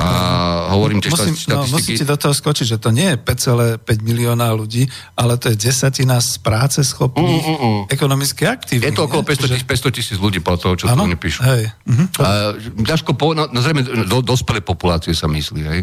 [0.01, 4.49] A hovorím tie Musím, no, musíte do toho skočiť, že to nie je 5,5 milióna
[4.57, 7.83] ľudí, ale to je desatina z práce schopných mm, mm, mm.
[7.93, 8.89] ekonomicky aktívnych.
[8.89, 11.05] Je to okolo 500 tisíc, ľudí po toho, čo ano?
[11.05, 11.45] to oni píšu.
[11.45, 11.68] Hej.
[11.85, 12.07] Uh-huh.
[12.24, 15.81] A, ťažko po, no, no zrejme do, dospelé populácie sa myslí, hej.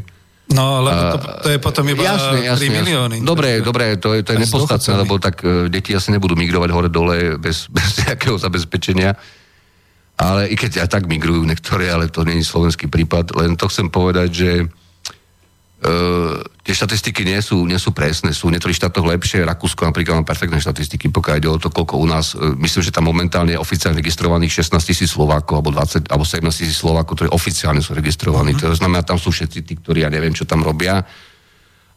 [0.48, 3.18] No, lebo to, to je potom iba jasne, jasne, 3 milióny.
[3.20, 7.36] Dobre, dobre, to je, to je nepodstatné, lebo tak uh, deti asi nebudú migrovať hore-dole
[7.36, 9.12] bez, bez nejakého zabezpečenia.
[10.18, 13.38] Ale i keď aj tak migrujú niektoré, ale to nie je slovenský prípad.
[13.38, 14.50] Len to chcem povedať, že
[15.84, 20.20] uh, tie štatistiky nie sú, nie sú presné, sú v niektorých štátoch lepšie, Rakúsko napríklad
[20.20, 23.56] má perfektné štatistiky, pokiaľ ide o to, koľko u nás, e, myslím, že tam momentálne
[23.56, 27.96] je oficiálne registrovaných 16 tisíc Slovákov, alebo 20, alebo 17 tisíc Slovákov, ktorí oficiálne sú
[27.96, 28.52] registrovaní.
[28.52, 28.68] Mm-hmm.
[28.68, 31.00] To znamená, tam sú všetci tí, ktorí ja neviem, čo tam robia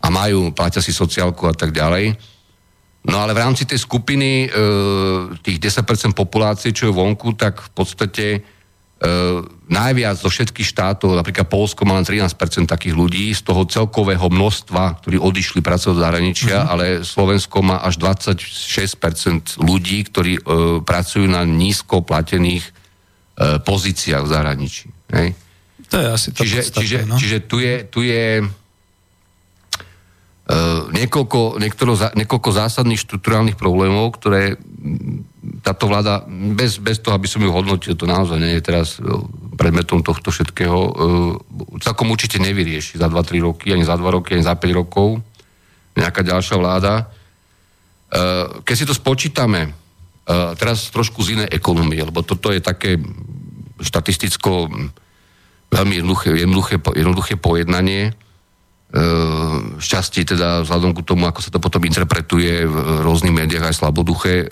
[0.01, 2.15] a majú, platia si sociálku a tak ďalej.
[3.11, 4.49] No ale v rámci tej skupiny e,
[5.43, 8.25] tých 10% populácie, čo je vonku, tak v podstate
[9.71, 15.01] najviac zo všetkých štátov, napríklad Polsko má len 13% takých ľudí z toho celkového množstva,
[15.01, 16.73] ktorí odišli pracovať do zahraničia, uh-huh.
[16.73, 20.43] ale Slovensko má až 26% ľudí, ktorí e,
[20.85, 22.71] pracujú na nízko platených e,
[23.65, 24.87] pozíciách v zahraničí.
[25.17, 25.33] Hej?
[25.89, 27.17] To je asi to čiže, čiže, no?
[27.17, 28.45] čiže tu je, tu je
[30.51, 31.63] Uh, niekoľko,
[32.19, 34.59] niekoľko zásadných štruktúrálnych problémov, ktoré
[35.65, 39.05] táto vláda, bez, bez toho, aby som ju hodnotil, to naozaj nie je teraz e,
[39.57, 40.93] predmetom tohto všetkého, e,
[41.81, 45.25] celkom určite nevyrieši za 2-3 roky, ani za 2 roky, ani za 5 rokov
[45.97, 46.93] nejaká ďalšia vláda.
[47.01, 47.05] E,
[48.61, 49.77] keď si to spočítame,
[50.31, 52.95] teraz trošku z inej ekonomie, lebo toto je také
[53.83, 54.71] štatisticko
[55.75, 58.15] veľmi jednoduché, jednoduché, jednoduché pojednanie,
[59.79, 62.77] šťastie teda vzhľadom k tomu, ako sa to potom interpretuje v
[63.07, 64.51] rôznych médiách aj slaboduché,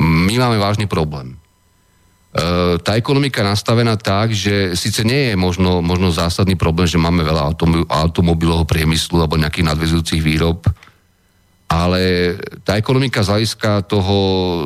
[0.00, 1.36] my máme vážny problém.
[2.30, 7.20] E, tá ekonomika nastavená tak, že síce nie je možno, možno zásadný problém, že máme
[7.20, 7.52] veľa
[7.92, 10.64] automobilového priemyslu alebo nejakých nadvezujúcich výrob,
[11.70, 13.54] ale tá ekonomika z
[13.86, 14.16] toho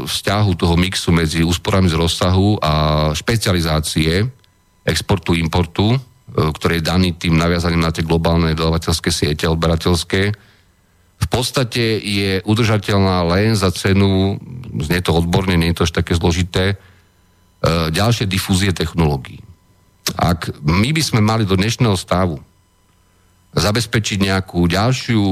[0.09, 2.73] vzťahu, toho mixu medzi úsporami z rozsahu a
[3.13, 4.25] špecializácie
[4.85, 5.97] exportu, importu,
[6.35, 10.23] ktorý je daný tým naviazaním na tie globálne dodavateľské siete, odberateľské,
[11.15, 14.37] v podstate je udržateľná len za cenu,
[14.83, 16.77] znie to odborne, nie je to až také zložité, e,
[17.95, 19.41] ďalšie difúzie technológií.
[20.19, 22.37] Ak my by sme mali do dnešného stavu
[23.55, 25.23] zabezpečiť nejakú ďalšiu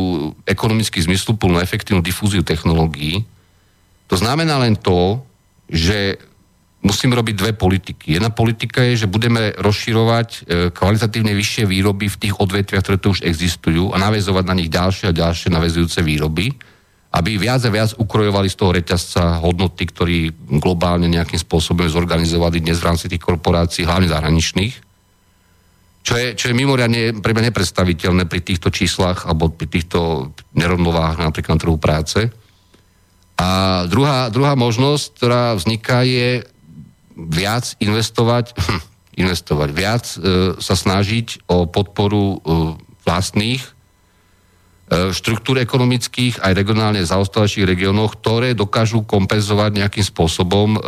[0.47, 3.27] ekonomicky zmysluplnú efektívnu difúziu technológií,
[4.07, 5.21] to znamená len to,
[5.67, 6.17] že
[6.83, 8.19] musíme robiť dve politiky.
[8.19, 10.39] Jedna politika je, že budeme rozširovať e,
[10.75, 15.15] kvalitatívne vyššie výroby v tých odvetviach, ktoré tu už existujú a navezovať na nich ďalšie
[15.15, 16.51] a ďalšie navezujúce výroby,
[17.15, 20.19] aby viac a viac ukrojovali z toho reťazca hodnoty, ktorí
[20.59, 24.75] globálne nejakým spôsobom zorganizovali dnes v rámci tých korporácií, hlavne zahraničných.
[26.03, 31.23] Čo je, čo je mimoriadne pre mňa nepredstaviteľné pri týchto číslach alebo pri týchto nerovnováhach
[31.23, 32.27] napríklad na trhu práce.
[33.39, 36.43] A druhá, druhá možnosť, ktorá vzniká, je
[37.29, 38.55] viac investovať,
[39.23, 40.17] investovať, viac e,
[40.59, 42.37] sa snažiť o podporu e,
[43.07, 43.71] vlastných e,
[45.11, 50.79] štruktúr ekonomických aj regionálne zaostalejších regiónoch, ktoré dokážu kompenzovať nejakým spôsobom e,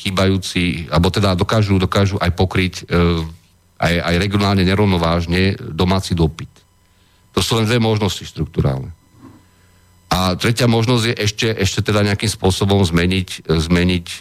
[0.00, 3.26] chýbajúci, alebo teda dokážu, dokážu aj pokryť e,
[3.76, 6.48] aj, aj regionálne nerovnovážne domáci dopyt.
[7.36, 8.95] To sú len dve možnosti štruktúrálne.
[10.06, 14.18] A tretia možnosť je ešte, ešte teda nejakým spôsobom zmeniť, zmeniť e,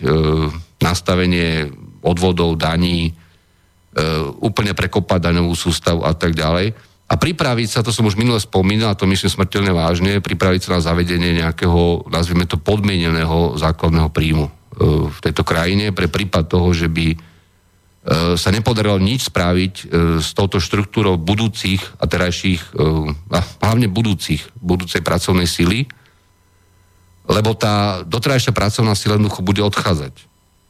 [0.81, 1.69] nastavenie
[2.01, 3.13] odvodov, daní, e,
[4.41, 6.73] úplne prekopať daňovú sústavu a tak ďalej.
[7.05, 10.69] A pripraviť sa, to som už minule spomínal, a to myslím smrteľne vážne, pripraviť sa
[10.77, 14.51] na zavedenie nejakého, nazvime to, podmieneného základného príjmu e,
[15.13, 17.17] v tejto krajine pre prípad toho, že by E,
[18.37, 19.83] sa nepodarilo nič spraviť e,
[20.21, 25.89] s touto štruktúrou budúcich a terajších, e, a hlavne budúcich, budúcej pracovnej sily,
[27.25, 30.13] lebo tá doterajšia pracovná sila jednoducho bude odchádzať.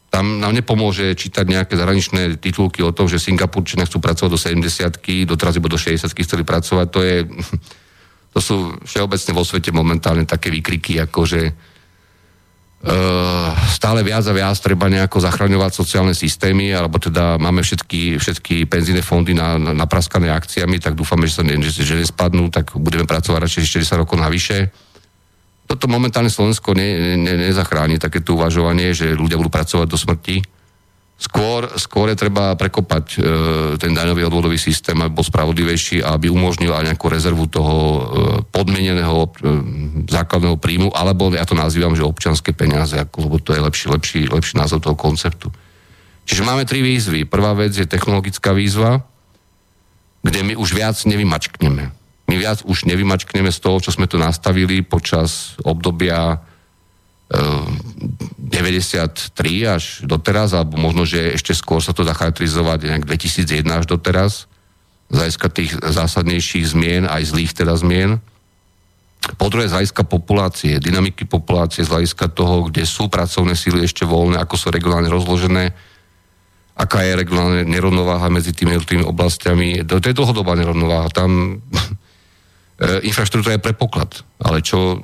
[0.07, 5.27] Tam nám nepomôže čítať nejaké zahraničné titulky o tom, že Singapurčania chcú pracovať do 70
[5.27, 6.88] doteraz iba do 60 chceli pracovať.
[6.88, 7.27] To, je,
[8.33, 11.51] to sú všeobecne vo svete momentálne také výkriky, ako že
[13.73, 19.01] stále viac a viac treba nejako zachraňovať sociálne systémy, alebo teda máme všetky, všetky penzíne
[19.01, 23.09] fondy na, na, napraskané akciami, tak dúfame, že sa ne, že, že nespadnú, tak budeme
[23.09, 24.69] pracovať radšej 40 rokov navyše.
[25.65, 30.54] Toto momentálne Slovensko ne, ne, nezachráni, takéto uvažovanie, že ľudia budú pracovať do smrti
[31.16, 33.18] Skôr, skôr je treba prekopať e,
[33.80, 37.99] ten daňový odvodový systém, aby bol spravodlivejší a aby umožnil aj nejakú rezervu toho e,
[38.51, 39.30] podmieneného e,
[40.11, 44.20] základného príjmu, alebo ja to nazývam, že občianské peniaze, ako, lebo to je lepší, lepší,
[44.28, 45.47] lepší názov toho konceptu.
[46.28, 47.24] Čiže máme tri výzvy.
[47.24, 49.07] Prvá vec je technologická výzva,
[50.20, 51.95] kde my už viac nevymačkneme.
[52.26, 56.41] My viac už nevymačkneme z toho, čo sme tu nastavili počas obdobia
[57.30, 59.26] 93
[59.65, 64.45] až doteraz, alebo možno, že ešte skôr sa to charakterizovať nejak 2001 až doteraz,
[65.09, 68.17] z hľadiska tých zásadnejších zmien, aj zlých teda zmien.
[69.41, 74.05] Po druhé, z hľadiska populácie, dynamiky populácie, z hľadiska toho, kde sú pracovné síly ešte
[74.05, 75.73] voľné, ako sú regionálne rozložené,
[76.78, 79.82] aká je regionálna nerovnováha medzi tými jednotlivými oblastiami.
[79.88, 81.09] To je dlhodobá nerovnováha.
[81.09, 81.61] Tam
[82.76, 84.11] infraštruktúra je prepoklad,
[84.43, 84.99] ale čo,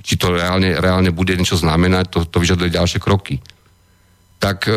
[0.00, 3.36] či to reálne, reálne bude niečo znamenať, to, to vyžaduje ďalšie kroky.
[4.40, 4.72] Tak e,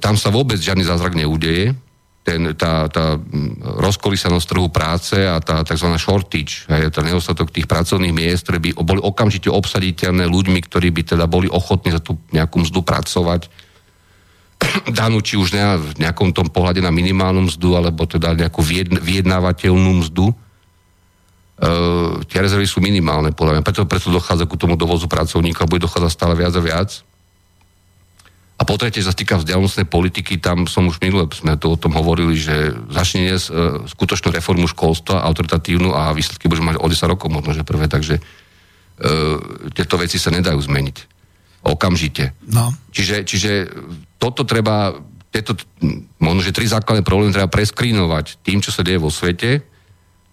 [0.00, 1.76] tam sa vôbec žiadny zázrak neudeje.
[2.24, 3.20] Ten, tá, tá
[3.60, 5.92] rozkolísanosť trhu práce a tá tzv.
[6.00, 11.02] shortage, hej, ten nedostatok tých pracovných miest, ktoré by boli okamžite obsaditeľné ľuďmi, ktorí by
[11.04, 13.52] teda boli ochotní za tú nejakú mzdu pracovať,
[14.96, 18.64] danú či už v nejakom tom pohľade na minimálnu mzdu, alebo teda nejakú
[19.04, 20.32] vyjednávateľnú mzdu,
[22.26, 23.66] tie rezervy sú minimálne, podľa mňa.
[23.66, 26.90] Preto, preto dochádza ku tomu dovozu pracovníkov, bude dochádzať stále viac a viac.
[28.54, 31.98] A po tretie, sa týka vzdialenostnej politiky, tam som už minule, sme to o tom
[31.98, 37.10] hovorili, že začne dnes uh, skutočnú reformu školstva, autoritatívnu a výsledky budeme mať o 10
[37.10, 39.38] rokov možno, že prvé, takže uh,
[39.74, 40.96] tieto veci sa nedajú zmeniť
[41.66, 42.36] okamžite.
[42.46, 42.70] No.
[42.94, 43.50] Čiže, čiže
[44.22, 44.94] toto treba,
[45.34, 45.58] tieto,
[46.22, 49.73] možno, že tri základné problémy treba preskrínovať tým, čo sa deje vo svete,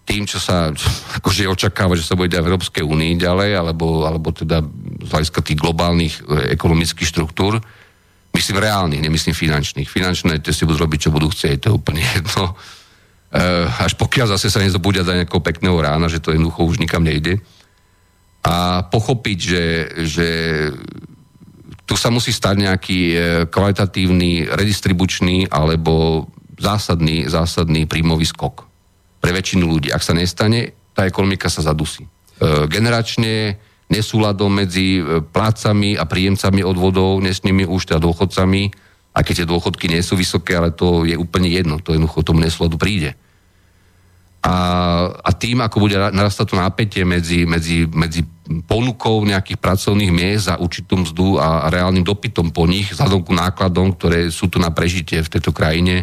[0.02, 0.70] tým, čo sa
[1.18, 4.62] akože očakáva, že sa bude v Európskej únii ďalej, alebo, alebo teda
[5.02, 7.62] z hľadiska tých globálnych e, ekonomických štruktúr,
[8.32, 9.88] myslím reálnych, nemyslím finančných.
[9.88, 12.52] Finančné, tie si budú robiť, čo budú chcieť, to je úplne jedno.
[12.52, 12.54] E,
[13.68, 17.38] až pokiaľ zase sa nezobudia za nejakého pekného rána, že to jednoducho už nikam nejde.
[18.42, 19.64] A pochopiť, že,
[20.02, 20.28] že
[21.86, 26.26] tu sa musí stať nejaký e, kvalitatívny, redistribučný alebo
[26.58, 28.71] zásadný, zásadný príjmový skok
[29.22, 29.94] pre väčšinu ľudí.
[29.94, 32.02] Ak sa nestane, tá ekonomika sa zadusí.
[32.02, 32.08] E,
[32.66, 39.48] generačne nesúladom medzi e, plácami a príjemcami odvodov, nesnými už teda dôchodcami, a keď tie
[39.48, 43.12] dôchodky nie sú vysoké, ale to je úplne jedno, to jednoducho tomu nesúladu príde.
[44.42, 44.54] A,
[45.22, 48.26] a tým, ako bude narastať to napätie medzi, medzi, medzi
[48.66, 53.94] ponukou nejakých pracovných miest za určitú mzdu a, reálnym dopytom po nich, vzhľadom ku nákladom,
[53.94, 56.02] ktoré sú tu na prežitie v tejto krajine,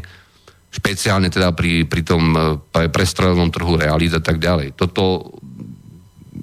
[0.69, 3.05] špeciálne teda pri, pri tom e, pre,
[3.49, 4.77] trhu realít a tak ďalej.
[4.77, 5.33] Toto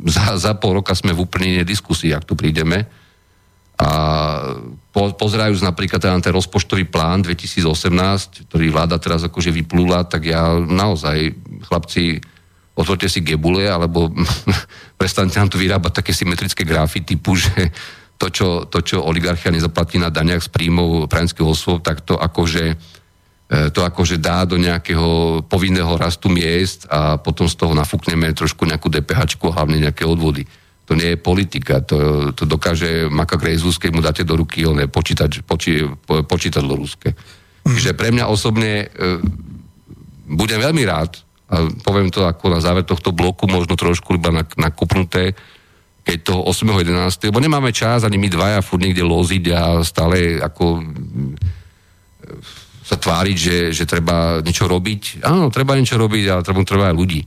[0.06, 2.86] za, za pol roka sme v úplne inej diskusii, ak tu prídeme.
[3.76, 3.90] A
[4.88, 10.32] po, pozerajúc napríklad teda na ten rozpočtový plán 2018, ktorý vláda teraz akože vyplula, tak
[10.32, 11.36] ja naozaj,
[11.68, 12.18] chlapci,
[12.72, 14.08] otvorte si gebule, alebo
[15.00, 17.52] prestante nám tu vyrábať také symetrické grafy typu, že
[18.16, 22.80] to, čo, to, čo oligarchia nezaplatí na daniach z príjmov právnických osôb, tak to akože
[23.46, 28.90] to akože dá do nejakého povinného rastu miest a potom z toho nafúkneme trošku nejakú
[28.90, 30.42] DPH hlavne nejaké odvody.
[30.86, 34.90] To nie je politika, to, to dokáže Makak Rejzus, keď mu dáte do ruky oné
[34.90, 37.14] počítač, poči, po, počítadlo ruské.
[37.66, 39.18] Čiže pre mňa osobne e,
[40.30, 45.34] budem veľmi rád, a poviem to ako na záver tohto bloku, možno trošku iba nakupnuté,
[46.06, 47.30] keď to 8.11.
[47.30, 50.82] lebo nemáme čas ani my dvaja furt niekde loziť a stále ako
[52.86, 55.26] sa tváriť, že, že treba niečo robiť.
[55.26, 57.26] Áno, treba niečo robiť, ale treba, treba aj ľudí.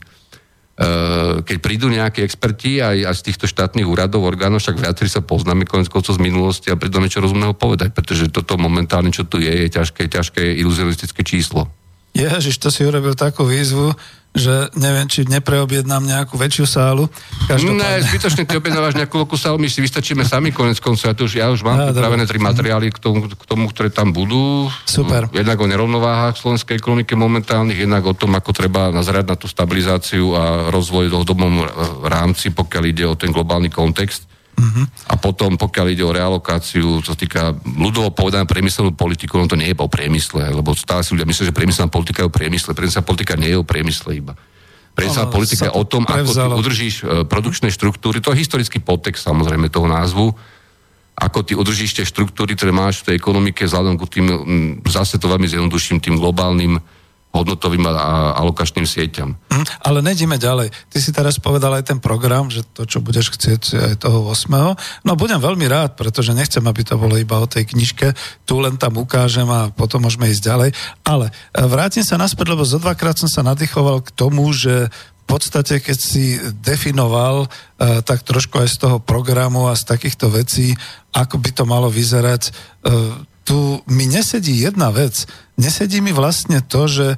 [1.44, 5.68] keď prídu nejakí experti aj, aj z týchto štátnych úradov, orgánov, však viacerí sa poznáme
[5.68, 9.68] konec z minulosti a prídu niečo rozumného povedať, pretože toto momentálne, čo tu je, je
[9.68, 11.68] ťažké, ťažké iluzionistické číslo.
[12.10, 13.94] Ježiš, to si urobil takú výzvu,
[14.30, 17.10] že neviem, či nepreobjednám nejakú väčšiu sálu.
[17.50, 17.82] Každopádne...
[17.82, 21.10] Ne, zbytočne ty objednávaš nejakú veľkú sálu, my si vystačíme sami konec koncov.
[21.10, 24.14] Ja, už, ja už mám ja, pripravené tri materiály k tomu, k tomu, ktoré tam
[24.14, 24.70] budú.
[24.86, 25.26] Super.
[25.34, 30.30] Jednak o nerovnováhach slovenskej ekonomiky momentálnych, jednak o tom, ako treba nazerať na tú stabilizáciu
[30.38, 31.66] a rozvoj v dlhodobom
[32.06, 34.29] rámci, pokiaľ ide o ten globálny kontext.
[34.60, 34.84] Uh-huh.
[35.08, 39.56] A potom, pokiaľ ide o realokáciu, čo sa týka ľudovo povedané priemyselnú politiku, no to
[39.56, 42.76] nie je o priemysle, lebo stále si ľudia myslia, že priemyselná politika je o priemysle.
[42.76, 44.36] Priemyselná politika nie je o priemysle iba.
[44.92, 48.20] Priemyselná politika je o tom, ako ty udržíš e, produkčné štruktúry.
[48.20, 50.36] To je historický podtext samozrejme toho názvu.
[51.16, 54.26] Ako ty udržíš tie štruktúry, ktoré máš v tej ekonomike vzhľadom k tým,
[54.88, 56.80] zase to veľmi zjednoduším, tým globálnym
[57.30, 59.38] hodnotovým a alokačným sieťam.
[59.54, 60.74] Mm, ale nejdeme ďalej.
[60.90, 65.06] Ty si teraz povedal aj ten program, že to, čo budeš chcieť aj toho 8.
[65.06, 68.18] No budem veľmi rád, pretože nechcem, aby to bolo iba o tej knižke.
[68.42, 70.70] Tu len tam ukážem a potom môžeme ísť ďalej.
[71.06, 71.32] Ale e,
[71.70, 75.94] vrátim sa naspäť, lebo zo dvakrát som sa nadýchoval k tomu, že v podstate, keď
[75.94, 80.74] si definoval uh, tak trošku aj z toho programu a z takýchto vecí,
[81.14, 83.14] ako by to malo vyzerať, uh,
[83.50, 85.26] tu mi nesedí jedna vec
[85.60, 87.16] nesedí mi vlastne to, že e,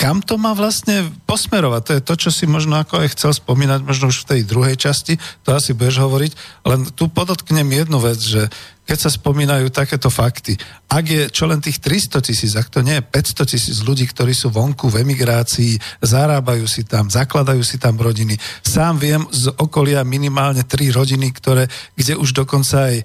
[0.00, 1.82] kam to má vlastne posmerovať.
[1.84, 4.76] To je to, čo si možno ako aj chcel spomínať, možno už v tej druhej
[4.80, 6.32] časti, to asi budeš hovoriť,
[6.64, 8.48] len tu podotknem jednu vec, že
[8.88, 10.56] keď sa spomínajú takéto fakty.
[10.88, 14.32] Ak je čo len tých 300 tisíc, ak to nie je 500 tisíc ľudí, ktorí
[14.32, 18.40] sú vonku v emigrácii, zarábajú si tam, zakladajú si tam rodiny.
[18.64, 23.04] Sám viem z okolia minimálne tri rodiny, ktoré, kde už dokonca aj e,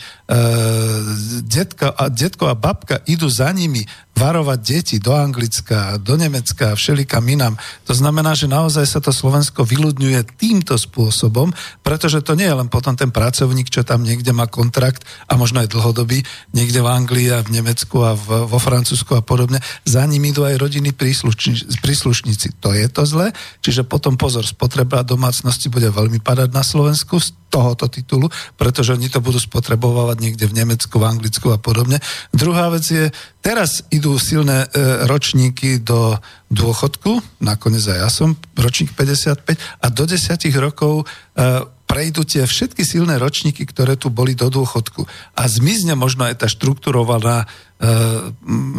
[1.43, 7.25] detko, a, detko a babka idú za nimi varovať deti do Anglicka, do Nemecka, všelikam
[7.25, 7.57] inám.
[7.89, 11.49] To znamená, že naozaj sa to Slovensko vyľudňuje týmto spôsobom,
[11.81, 15.65] pretože to nie je len potom ten pracovník, čo tam niekde má kontrakt a možno
[15.65, 16.21] aj dlhodobý,
[16.53, 19.57] niekde v Anglii a v Nemecku a v, vo Francúzsku a podobne.
[19.81, 22.61] Za ním idú aj rodiny príslušníci, príslušníci.
[22.61, 23.33] To je to zle,
[23.65, 29.13] čiže potom pozor, spotreba domácnosti bude veľmi padať na Slovensku z tohoto titulu, pretože oni
[29.13, 32.01] to budú spotrebovať niekde v Nemecku, v Anglicku a podobne.
[32.33, 33.13] Druhá vec je,
[33.43, 34.67] teraz idú silné e,
[35.03, 36.15] ročníky do
[36.47, 42.81] dôchodku, nakoniec aj ja som ročník 55 a do 10 rokov e, prejdú tie všetky
[42.81, 45.05] silné ročníky, ktoré tu boli do dôchodku.
[45.37, 47.47] A zmizne možno aj tá štrukturovaná e,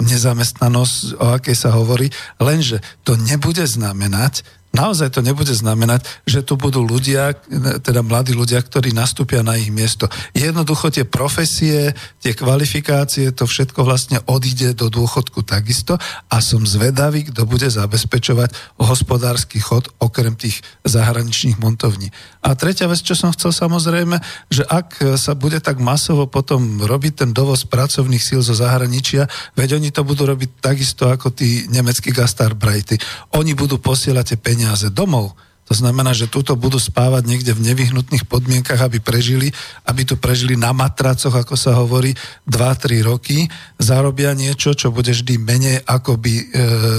[0.09, 2.11] nezamestnanosť, o akej sa hovorí,
[2.41, 4.43] lenže to nebude znamenať,
[4.75, 7.39] naozaj to nebude znamenať, že tu budú ľudia,
[7.81, 10.11] teda mladí ľudia, ktorí nastúpia na ich miesto.
[10.35, 15.95] Jednoducho tie profesie, tie kvalifikácie, to všetko vlastne odíde do dôchodku takisto
[16.27, 18.51] a som zvedavý, kto bude zabezpečovať
[18.83, 22.11] hospodársky chod okrem tých zahraničných montovní.
[22.43, 24.18] A tretia vec, čo som chcel samozrejme,
[24.51, 29.79] že ak sa bude tak masovo potom robiť ten dovoz pracovných síl zo zahraničia, veď
[29.79, 32.99] oni to budú robiť takisto ako tí nemeckí gastarbrajty.
[33.39, 35.37] Oni budú posielať tie peniaze peniaze domov.
[35.65, 39.49] To znamená, že túto budú spávať niekde v nevyhnutných podmienkach, aby prežili,
[39.89, 42.12] aby tu prežili na matracoch, ako sa hovorí,
[42.45, 43.49] 2-3 roky,
[43.81, 46.45] zarobia niečo, čo bude vždy menej, ako by e,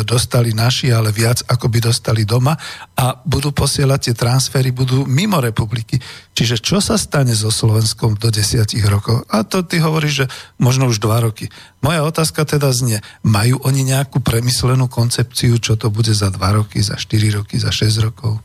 [0.02, 2.58] dostali naši, ale viac, ako by dostali doma
[2.98, 6.02] a budú posielať tie transfery, budú mimo republiky.
[6.34, 9.30] Čiže čo sa stane so Slovenskom do 10 rokov?
[9.30, 11.54] A to ty hovoríš, že možno už 2 roky.
[11.86, 16.82] Moja otázka teda znie, majú oni nejakú premyslenú koncepciu, čo to bude za 2 roky,
[16.82, 18.42] za 4 roky, za 6 rokov?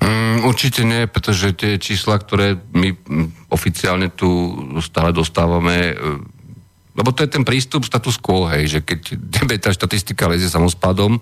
[0.00, 5.94] Mm, určite nie, pretože tie čísla, ktoré my mm, oficiálne tu stále dostávame, e,
[6.96, 11.20] lebo to je ten prístup status quo, hej, že keď tebe tá štatistika lezie samospádom,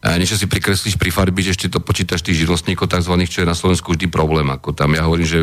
[0.00, 4.08] niečo si prikreslíš, prifarbíš, ešte to počítaš tých živnostníkov tzv., čo je na Slovensku vždy
[4.08, 4.48] problém.
[4.48, 5.40] Ako tam ja hovorím, že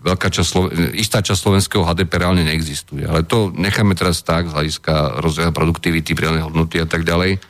[0.00, 0.52] veľká časť,
[0.96, 3.04] istá časť slovenského HDP reálne neexistuje.
[3.04, 7.40] Ale to necháme teraz tak z hľadiska rozvoja produktivity, pridanej hodnoty a tak ďalej.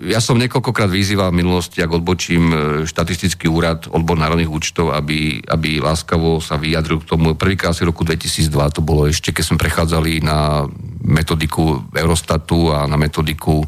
[0.00, 2.56] Ja som niekoľkokrát vyzýval v minulosti, ak odbočím e,
[2.88, 7.36] štatistický úrad, odbor národných účtov, aby, aby láskavo sa vyjadril k tomu.
[7.36, 10.64] Prvýkrát asi roku 2002 to bolo ešte, keď sme prechádzali na
[11.04, 13.60] metodiku Eurostatu a na metodiku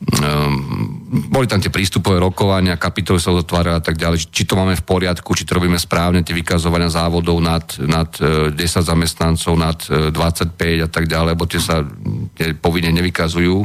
[0.00, 4.72] Um, boli tam tie prístupové rokovania, kapitoly sa otvárali a tak ďalej, či to máme
[4.72, 9.76] v poriadku, či to robíme správne, tie vykazovania závodov nad, nad 10 e, zamestnancov, nad
[9.84, 11.84] 25 a tak ďalej, lebo tie sa
[12.32, 13.60] tie povinne nevykazujú.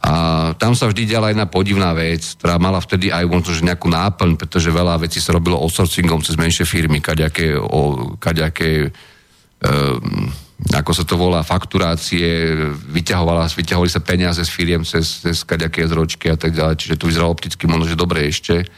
[0.00, 0.12] A
[0.56, 4.40] tam sa vždy diala jedna podivná vec, ktorá mala vtedy aj možno, že nejakú náplň,
[4.40, 10.32] pretože veľa vecí sa robilo outsourcingom cez menšie firmy, kaďaké, o, kaďaké um,
[10.68, 12.52] ako sa to volá, fakturácie,
[12.92, 17.32] vyťahovali sa peniaze z firiem cez, cez kaďaké zročky a tak ďalej, čiže to vyzeralo
[17.32, 18.68] opticky možno, že dobre ešte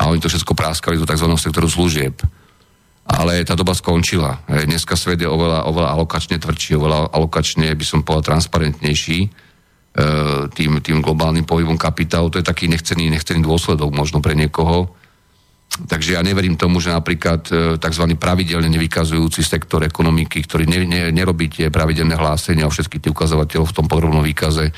[0.00, 1.28] a oni to všetko práskali do tzv.
[1.36, 2.16] sektoru služieb.
[3.10, 4.38] Ale tá doba skončila.
[4.46, 9.50] Dneska svet je oveľa, oveľa alokačne tvrdší, oveľa alokačne, by som povedal, transparentnejší
[9.90, 10.04] E,
[10.54, 12.30] tým, tým globálnym pohybom kapitálu.
[12.30, 14.94] To je taký nechcený, nechcený dôsledok možno pre niekoho.
[15.70, 18.04] Takže ja neverím tomu, že napríklad e, tzv.
[18.18, 23.70] pravidelne nevykazujúci sektor ekonomiky, ktorý ne, ne, nerobí tie pravidelné hlásenia o všetky tie ukazovateľov
[23.70, 24.74] v tom podrobnom výkaze,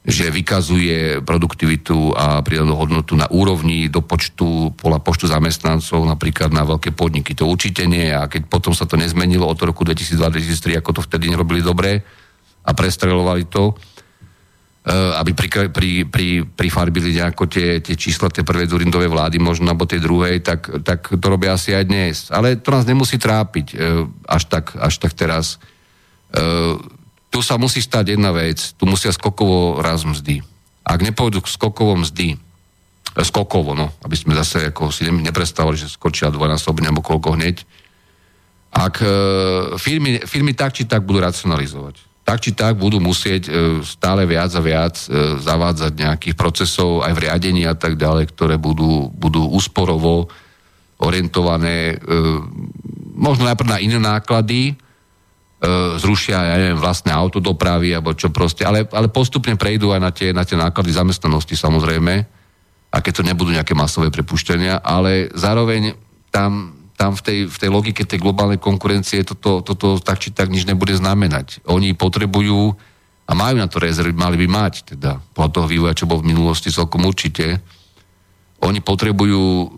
[0.00, 6.64] že vykazuje produktivitu a pridanú hodnotu na úrovni do počtu, pola počtu zamestnancov, napríklad na
[6.64, 7.36] veľké podniky.
[7.36, 8.08] To určite nie.
[8.08, 12.00] A keď potom sa to nezmenilo od roku 2002-2003, ako to vtedy nerobili dobre
[12.64, 13.76] a prestrelovali to,
[14.88, 16.26] aby pri, pri, pri,
[16.56, 21.04] prifarbili nejako tie, tie čísla tej prvej Zurindovej vlády, možno, alebo tej druhej, tak, tak
[21.20, 22.16] to robia asi aj dnes.
[22.32, 25.60] Ale to nás nemusí trápiť eh, až tak, až tak teraz.
[26.32, 26.80] Eh,
[27.28, 28.72] tu sa musí stať jedna vec.
[28.74, 30.40] Tu musia skokovo raz mzdy.
[30.80, 32.40] Ak nepôjdu skokovo mzdy,
[33.20, 37.62] skokovo, no, aby sme zase ako si neprestávali, že skočia dvojnásobne alebo koľko hneď,
[38.70, 39.02] ak
[39.82, 44.54] firmy, firmy tak či tak budú racionalizovať tak či tak budú musieť e, stále viac
[44.54, 49.50] a viac e, zavádzať nejakých procesov aj v riadení a tak ďalej, ktoré budú, budú
[49.50, 50.30] úsporovo
[51.02, 52.06] orientované e,
[53.18, 54.78] možno najprv na iné náklady,
[56.00, 60.32] zrušia, ja neviem, vlastné autodopravy alebo čo proste, ale, ale postupne prejdú aj na tie,
[60.32, 62.14] na tie náklady zamestnanosti samozrejme,
[62.88, 65.92] a keď to nebudú nejaké masové prepuštenia, ale zároveň
[66.32, 70.52] tam tam v tej, v tej logike tej globálnej konkurencie toto, toto tak či tak
[70.52, 71.64] nič nebude znamenať.
[71.64, 72.76] Oni potrebujú
[73.24, 76.36] a majú na to rezervy, mali by mať, teda podľa toho vývoja, čo bol v
[76.36, 77.64] minulosti celkom určite.
[78.60, 79.68] Oni potrebujú uh,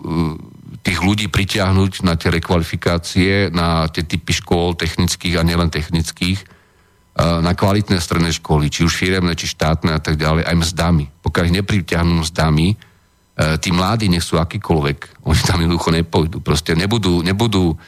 [0.83, 6.43] tých ľudí pritiahnuť na tie rekvalifikácie, na tie typy škôl technických a nielen technických,
[7.13, 11.05] na kvalitné stredné školy, či už firemné, či štátne a tak ďalej, aj mzdami.
[11.21, 12.75] Pokiaľ ich nepritiahnu mzdami,
[13.33, 16.45] tí mladí nech sú akýkoľvek, oni tam jednoducho nepôjdu.
[16.45, 17.81] Proste nebudú, nebudú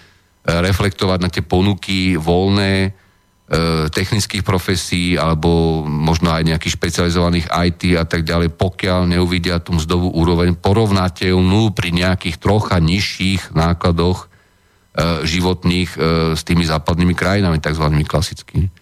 [0.44, 2.96] reflektovať na tie ponuky voľné,
[3.44, 9.76] E, technických profesí alebo možno aj nejakých špecializovaných IT a tak ďalej, pokiaľ neuvidia tú
[9.76, 15.98] mzdovú úroveň porovnateľnú pri nejakých trocha nižších nákladoch e, životných e,
[16.32, 17.84] s tými západnými krajinami, tzv.
[18.08, 18.72] klasickými.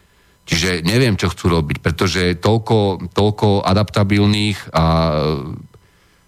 [0.47, 4.85] Čiže neviem, čo chcú robiť, pretože toľko, toľko adaptabilných a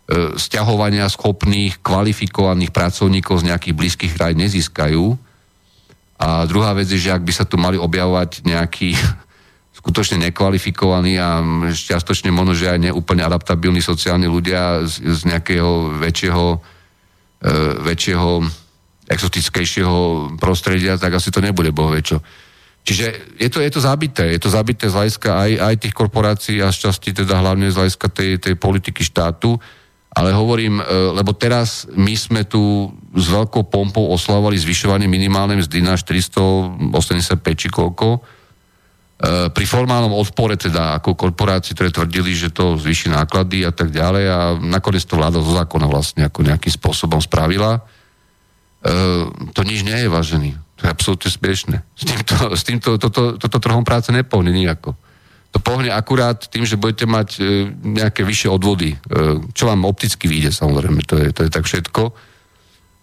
[0.07, 5.17] e, stiahovania schopných, kvalifikovaných pracovníkov z nejakých blízkych krajín nezískajú,
[6.15, 8.95] a druhá vec je, že ak by sa tu mali objavovať nejakí
[9.79, 16.47] skutočne nekvalifikovaní a čiastočne možno, že aj neúplne adaptabilní sociálni ľudia z, z nejakého väčšieho,
[17.43, 17.49] e,
[17.83, 18.31] väčšieho
[19.05, 19.97] exotickejšieho
[20.41, 22.25] prostredia, tak asi to nebude boh čo.
[22.85, 24.29] Čiže je to, je to zabité.
[24.33, 27.81] Je to zabité z hľadiska aj, aj tých korporácií a z časti teda hlavne z
[27.81, 29.57] hľadiska tej, tej politiky štátu.
[30.15, 32.87] Ale hovorím, e, lebo teraz my sme tu
[33.19, 38.09] s veľkou pompou oslavovali zvyšovanie minimálnej mzdy na 485 či koľko.
[38.15, 43.91] E, pri formálnom odpore teda ako korporácii, ktoré tvrdili, že to zvýši náklady a tak
[43.91, 47.83] ďalej a nakoniec to vláda zo zákona vlastne ako nejakým spôsobom spravila.
[48.87, 48.91] E,
[49.51, 50.51] to nič nie je vážený.
[50.79, 51.77] To je absolútne smiešne.
[51.99, 54.95] S týmto, s týmto toto, toto trhom práce nepohne nejako
[55.55, 58.99] to pohne akurát tým, že budete mať e, nejaké vyššie odvody, e,
[59.55, 62.11] čo vám opticky vyjde samozrejme, to je, to je tak všetko,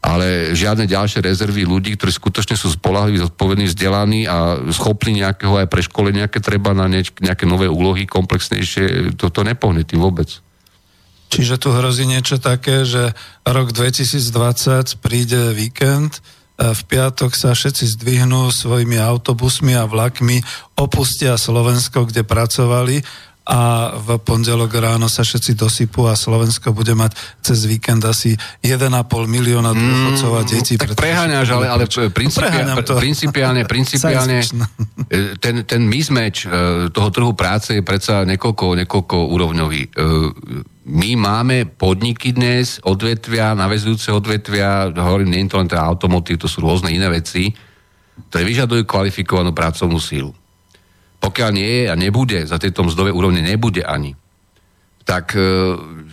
[0.04, 5.72] ale žiadne ďalšie rezervy ľudí, ktorí skutočne sú spolahliví, zodpovední, vzdelaní a schopní nejakého aj
[5.72, 10.44] preškolenia, nejaké treba na nejaké nové úlohy komplexnejšie, to, to nepohne tým vôbec.
[11.32, 13.16] Čiže tu hrozí niečo také, že
[13.48, 16.20] rok 2020 príde víkend,
[16.60, 20.44] v piatok sa všetci zdvihnú svojimi autobusmi a vlakmi,
[20.78, 23.02] opustia Slovensko, kde pracovali
[23.42, 28.86] a v pondelok ráno sa všetci dosypú a Slovensko bude mať cez víkend asi 1,5
[29.26, 30.74] milióna dôchodcov a mm, detí.
[30.78, 31.84] Tak preháňaš, ale, ale
[32.14, 36.48] principiálne, principiálne e, ten, ten mismatch e,
[36.94, 39.82] toho trhu práce je predsa niekoľko, niekoľko úrovňový.
[40.82, 46.50] My máme podniky dnes, odvetvia, navezujúce odvetvia, hovorím, nie je to len teda automotív, to
[46.50, 47.54] sú rôzne iné veci,
[48.34, 50.34] ktoré vyžadujú kvalifikovanú pracovnú sílu.
[51.22, 54.18] Pokiaľ nie je a nebude, za tieto mzdové úrovne nebude ani,
[55.06, 55.42] tak e,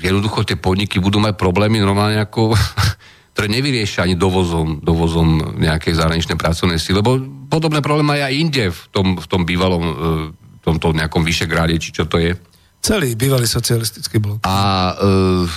[0.05, 2.53] jednoducho tie podniky budú mať problémy normálne ako,
[3.33, 7.17] ktoré nevyriešia ani dovozom, dovozom nejakej zahraničnej pracovnej síly, lebo
[7.49, 9.93] podobné problémy aj inde v tom, v tom bývalom, e,
[10.69, 12.37] tomto nejakom Vyšegráde, či čo to je
[12.79, 14.47] Celý bývalý socialistický blok.
[14.47, 14.95] A e,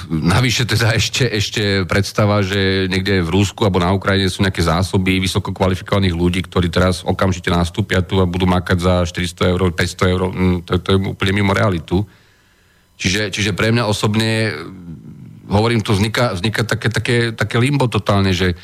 [0.10, 5.22] navyše teda ešte, ešte predstava, že niekde v Rusku alebo na Ukrajine sú nejaké zásoby
[5.22, 10.14] vysoko kvalifikovaných ľudí, ktorí teraz okamžite nastúpia tu a budú makať za 400 eur, 500
[10.18, 10.22] eur.
[10.34, 12.02] Hm, to, to je úplne mimo realitu.
[12.98, 14.58] Čiže, čiže pre mňa osobne,
[15.46, 18.56] hovorím, to vzniká, vzniká také, také, také limbo totálne, že e,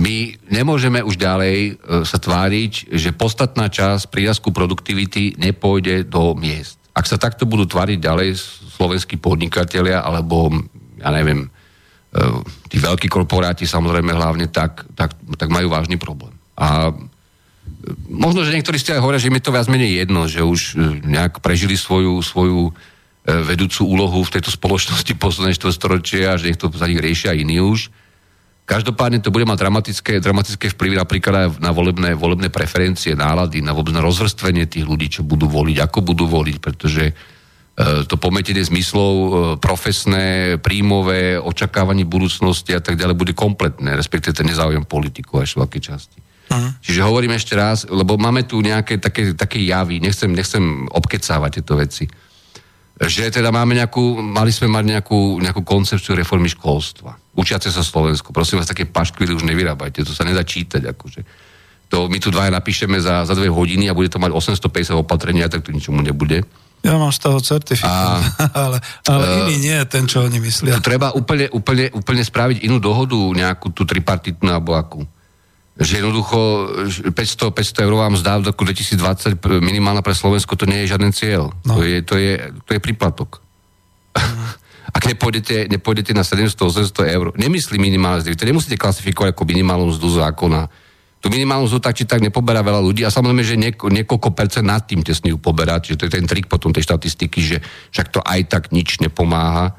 [0.00, 0.16] my
[0.48, 1.72] nemôžeme už ďalej e,
[2.08, 8.00] sa tváriť, že podstatná časť prírazku produktivity nepôjde do miest ak sa takto budú tvariť
[8.00, 8.40] ďalej
[8.80, 10.48] slovenskí podnikatelia, alebo
[10.96, 11.48] ja neviem, e,
[12.72, 16.32] tí veľkí korporáti samozrejme hlavne, tak, tak, tak majú vážny problém.
[16.56, 16.92] A e,
[18.08, 21.04] možno, že niektorí ste aj hovoria, že mi to viac menej jedno, že už e,
[21.04, 22.72] nejak prežili svoju, svoju
[23.26, 27.92] vedúcu úlohu v tejto spoločnosti posledné storočia a že nech za nich riešia iní už.
[28.66, 33.70] Každopádne to bude mať dramatické, dramatické vplyvy napríklad aj na volebné, volebné preferencie, nálady, na
[33.70, 37.12] vôbec na rozvrstvenie tých ľudí, čo budú voliť, ako budú voliť, pretože e,
[38.10, 39.28] to pometenie zmyslov e,
[39.62, 45.62] profesné, príjmové, očakávanie budúcnosti a tak ďalej bude kompletné, respektíve ten nezáujem politiku až v
[45.62, 46.18] veľkej časti.
[46.50, 46.74] Uh-huh.
[46.82, 51.78] Čiže hovorím ešte raz, lebo máme tu nejaké také, také javy, nechcem, nechcem obkecávať tieto
[51.78, 52.10] veci
[52.96, 57.20] že teda máme nejakú, mali sme mať nejakú, nejakú koncepciu reformy školstva.
[57.36, 58.32] Učiace sa Slovensku.
[58.32, 60.80] Prosím vás, také paškvily už nevyrábajte, to sa nedá čítať.
[60.96, 61.20] Akože.
[61.92, 65.52] To my tu dvaja napíšeme za, za dve hodiny a bude to mať 850 opatrenia,
[65.52, 66.40] tak to ničomu nebude.
[66.80, 68.24] Ja mám z toho certifikát,
[68.64, 70.80] ale, ale uh, iný nie ten, čo oni myslia.
[70.80, 75.04] Treba úplne, úplne, úplne spraviť inú dohodu, nejakú tú tripartitnú alebo akú
[75.76, 76.72] že jednoducho
[77.12, 81.12] 500, 500 eur vám zdá v roku 2020 minimálna pre Slovensko, to nie je žiaden
[81.12, 81.52] cieľ.
[81.68, 81.76] No.
[81.76, 83.44] To, je, to, je, to je príplatok.
[84.96, 90.08] Ak nepôjdete, nepôjdete na 700-800 eur, nemyslím minimálne zdy, to nemusíte klasifikovať ako minimálnu mzdu
[90.24, 90.72] zákona.
[91.20, 94.64] Tu minimálnu mzdu tak či tak nepoberá veľa ľudí a samozrejme, že nieko, niekoľko percent
[94.64, 97.56] nad tým tesný poberá, čiže to je ten trik potom tej štatistiky, že
[97.92, 99.76] však to aj tak nič nepomáha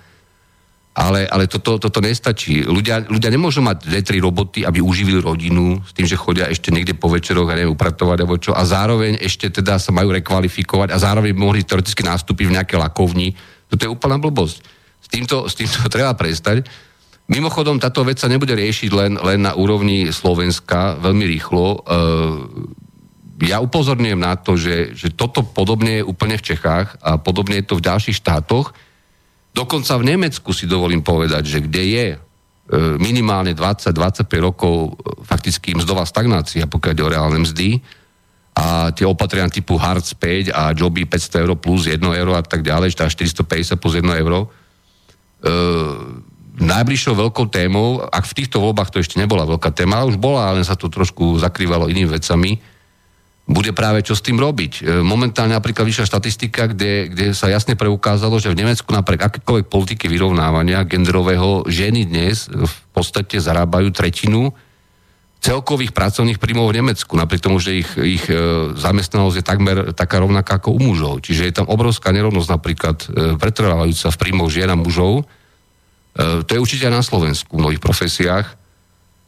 [0.98, 2.66] Ale, ale toto, toto nestačí.
[2.66, 6.74] Ľudia, ľudia nemôžu mať dve, tri roboty, aby uživili rodinu s tým, že chodia ešte
[6.74, 8.58] niekde po večeroch a neviem, upratovať alebo čo.
[8.58, 13.38] A zároveň ešte teda sa majú rekvalifikovať a zároveň mohli teoreticky nastúpiť v nejaké lakovni.
[13.70, 14.58] Toto je úplná blbosť.
[14.98, 16.66] S týmto, s týmto treba prestať.
[17.30, 21.66] Mimochodom, táto vec sa nebude riešiť len, len na úrovni Slovenska veľmi rýchlo.
[21.78, 21.80] E,
[23.46, 27.70] ja upozorňujem na to, že, že toto podobne je úplne v Čechách a podobne je
[27.70, 28.74] to v ďalších štátoch
[29.58, 32.18] Dokonca v Nemecku si dovolím povedať, že kde je e,
[33.02, 34.90] minimálne 20-25 rokov e,
[35.26, 37.82] fakticky mzdová stagnácia, pokiaľ ide o reálne mzdy
[38.54, 42.62] a tie opatrenia typu Hartz 5 a joby 500 euro plus 1 euro a tak
[42.62, 44.46] ďalej, teda 450 plus 1 euro.
[44.46, 45.50] E,
[46.62, 50.54] najbližšou veľkou témou, ak v týchto voľbách to ešte nebola veľká téma, ale už bola,
[50.54, 52.62] ale sa to trošku zakrývalo inými vecami,
[53.48, 54.84] bude práve čo s tým robiť.
[54.84, 59.72] E, momentálne napríklad vyšla štatistika, kde, kde sa jasne preukázalo, že v Nemecku napriek akékoľvek
[59.72, 64.52] politiky vyrovnávania genderového ženy dnes v podstate zarábajú tretinu
[65.40, 68.36] celkových pracovných príjmov v Nemecku, napriek tomu, že ich, ich e,
[68.76, 71.24] zamestnanosť je takmer taká rovnaká ako u mužov.
[71.24, 73.08] Čiže je tam obrovská nerovnosť napríklad e,
[73.40, 75.24] pretrvávajúca v príjmoch žien a mužov.
[76.18, 78.58] To je určite aj na Slovensku v mnohých profesiách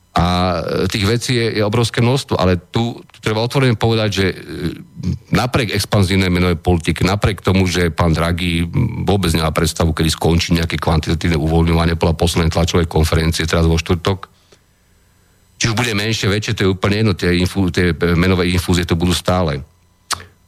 [0.10, 0.26] a
[0.58, 4.36] e, tých vecí je, je obrovské množstvo, ale tu, treba otvorene povedať, že e,
[5.30, 8.66] napriek expanzívnej menovej politike, napriek tomu, že pán Draghi
[9.06, 14.20] vôbec nemá predstavu, kedy skončí nejaké kvantitatívne uvoľňovanie podľa poslednej tlačovej konferencie teraz vo štvrtok,
[15.60, 18.96] či už bude menšie, väčšie, to je úplne jedno, tie, infú, tie menové infúzie to
[18.96, 19.62] budú stále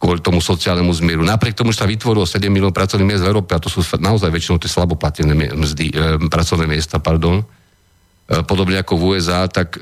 [0.02, 1.22] kvôli tomu sociálnemu zmieru.
[1.22, 4.34] Napriek tomu, že sa vytvorilo 7 miliónov pracovných miest v Európe, a to sú naozaj
[4.34, 7.61] väčšinou tie slaboplatené mzdy, e, pracovné miesta, pardon, E,
[8.48, 9.80] podobne ako v USA, tak e,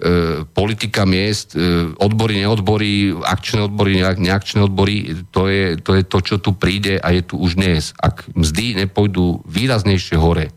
[0.49, 6.35] politika miest, e, odbory, neodbory, akčné odbory, neakčné odbory, to je, to je to, čo
[6.41, 7.93] tu príde a je tu už dnes.
[8.01, 10.49] Ak mzdy nepôjdu výraznejšie hore,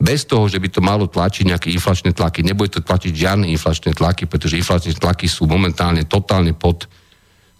[0.00, 3.96] bez toho, že by to malo tlačiť nejaké inflačné tlaky, nebude to tlačiť žiadne inflačné
[3.96, 6.88] tlaky, pretože inflačné tlaky sú momentálne totálne pod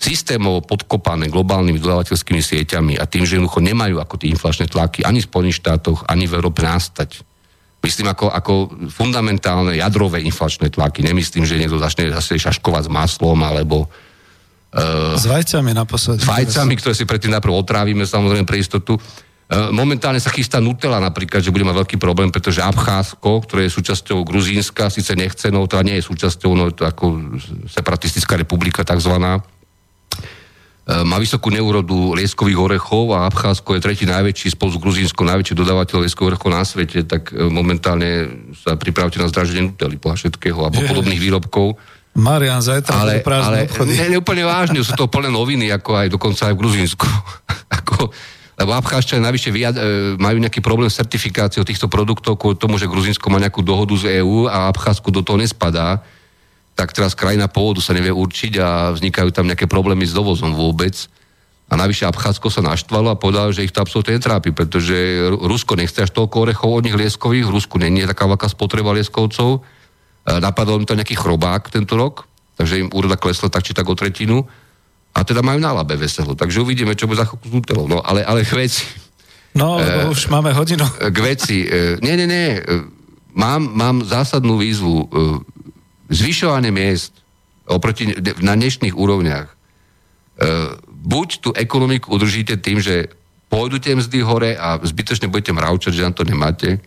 [0.01, 5.21] systémovo podkopané globálnymi dodávateľskými sieťami a tým, že jednoducho nemajú ako tie inflačné tlaky ani
[5.21, 7.30] v Spojených štátoch, ani v Európe nastať
[7.81, 8.53] Myslím ako, ako
[8.93, 11.01] fundamentálne jadrové inflačné tlaky.
[11.01, 13.89] Nemyslím, že niekto začne zase šaškovať s maslom alebo
[14.71, 16.23] Uh, s vajcami naposledy.
[16.23, 18.95] S vajcami, ktoré si predtým najprv otrávime, samozrejme pre istotu.
[18.95, 23.75] Uh, momentálne sa chystá Nutella napríklad, že bude mať veľký problém, pretože Abcházsko, ktoré je
[23.75, 27.35] súčasťou Gruzínska, síce nechce, no to nie je súčasťou, no je to ako
[27.67, 29.43] separatistická republika takzvaná,
[30.91, 36.03] má vysokú neurodu lieskových orechov a Abcházsko je tretí najväčší spolu s Gruzínskou najväčší dodávateľ
[36.03, 38.27] lieskových orechov na svete, tak e, momentálne
[38.59, 41.79] sa pripravte na zdraženie nutely podľa všetkého alebo podobných výrobkov.
[42.19, 46.51] Marian, zajtra ale, ale ne, ne, úplne vážne, sú to plné noviny, ako aj dokonca
[46.51, 47.07] aj v Gruzínsku.
[47.79, 48.11] ako,
[48.59, 49.83] lebo Abcházčania najvyššie vyjad, e,
[50.19, 54.27] majú nejaký problém s certifikáciou týchto produktov kvôli tomu, že Gruzínsko má nejakú dohodu z
[54.27, 56.03] EÚ a Abcházsko do toho nespadá
[56.75, 60.97] tak teraz krajina pôvodu sa nevie určiť a vznikajú tam nejaké problémy s dovozom vôbec.
[61.71, 66.03] A navyše Abcházsko sa naštvalo a povedal, že ich to absolútne netrápi, pretože Rusko nechce
[66.03, 69.63] až toľko orechov od nich lieskových, v Rusku není taká veľká spotreba lieskovcov.
[70.27, 72.27] Napadol im to nejaký chrobák tento rok,
[72.59, 74.43] takže im úroda klesla tak či tak o tretinu.
[75.15, 76.35] A teda majú na labe veselo.
[76.39, 77.87] Takže uvidíme, čo bude za chvíľku s Nutellou.
[77.91, 78.87] No ale, ale k veci.
[79.59, 80.87] No, lebo e, už máme hodinu.
[80.87, 81.67] K veci.
[81.67, 82.59] E, nie, nie, nie.
[82.59, 82.63] E,
[83.35, 84.95] mám, mám zásadnú výzvu.
[85.03, 85.07] E,
[86.11, 87.15] zvyšovanie miest
[87.71, 88.11] oproti
[88.43, 89.55] na dnešných úrovniach, e,
[90.91, 93.15] buď tú ekonomiku udržíte tým, že
[93.47, 96.83] pôjdu tie mzdy hore a zbytočne budete mravčať, že na to nemáte,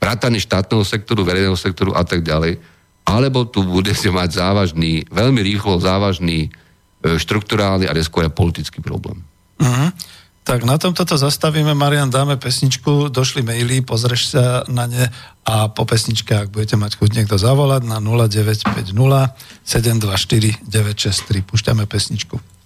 [0.00, 2.60] vrátanie štátneho sektoru, verejného sektoru a tak ďalej,
[3.04, 9.24] alebo tu budete mať závažný, veľmi rýchlo závažný e, štruktúrálny a neskôr politický problém.
[9.60, 9.92] Uh-huh.
[10.40, 15.12] Tak na tom toto zastavíme, Marian, dáme pesničku, došli maily, pozrieš sa na ne
[15.44, 21.44] a po pesničke, ak budete mať chuť niekto zavolať na 0950 724 963.
[21.44, 22.59] Púšťame pesničku.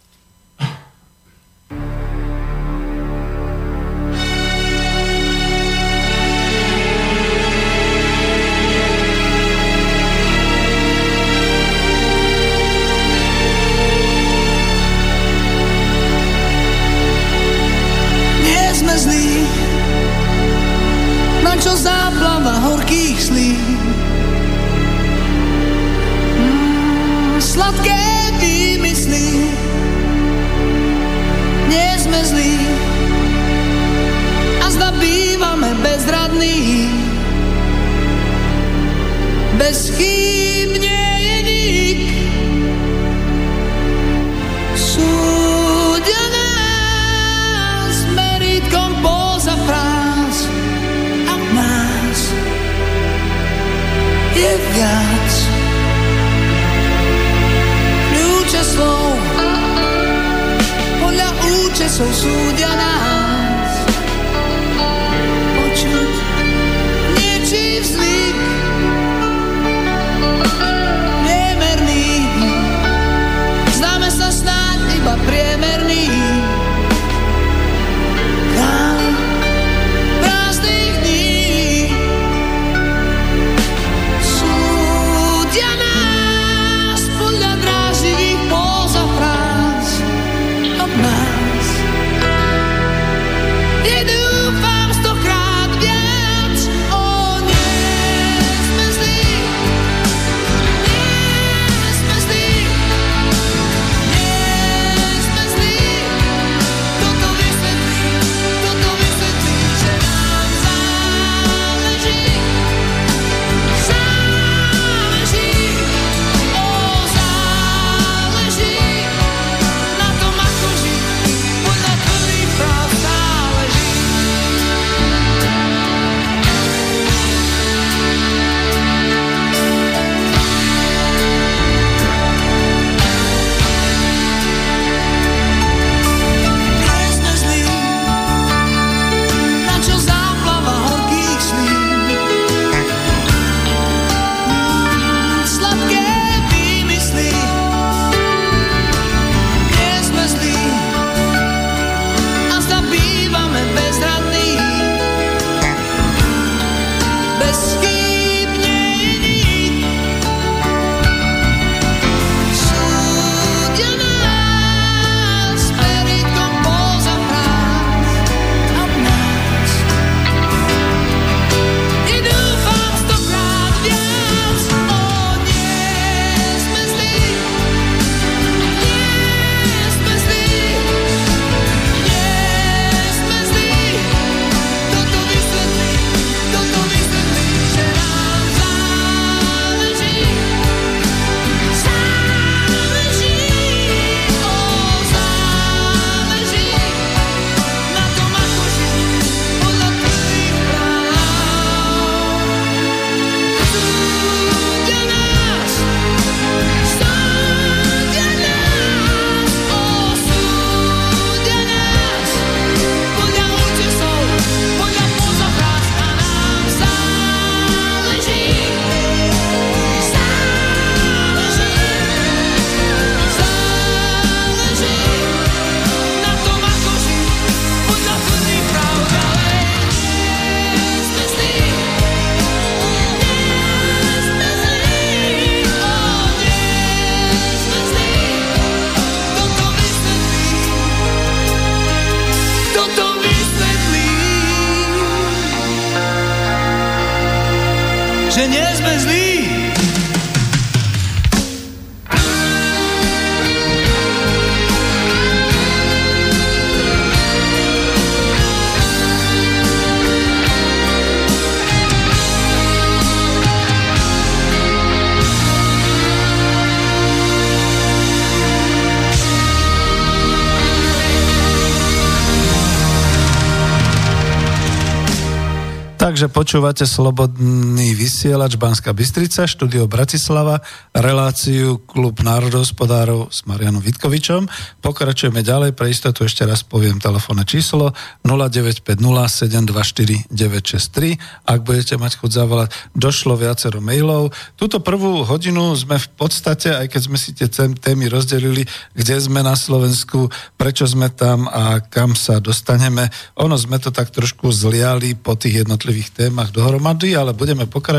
[276.24, 280.60] Takže počúvate Slobodný vysielač Banská Bystrica, štúdio Bratislava,
[280.92, 284.50] reláciu Klub národohospodárov s Marianom Vitkovičom.
[284.82, 287.94] Pokračujeme ďalej, pre istotu ešte raz poviem telefónne číslo
[288.26, 291.48] 0950 724 963.
[291.48, 294.34] Ak budete mať chuť zavolať, došlo viacero mailov.
[294.58, 298.66] Túto prvú hodinu sme v podstate, aj keď sme si tie tém- témy rozdelili,
[298.98, 300.26] kde sme na Slovensku,
[300.58, 303.06] prečo sme tam a kam sa dostaneme.
[303.38, 307.92] Ono sme to tak trošku zliali po tých jednotlivých témach dohromady, ale budeme pokračovať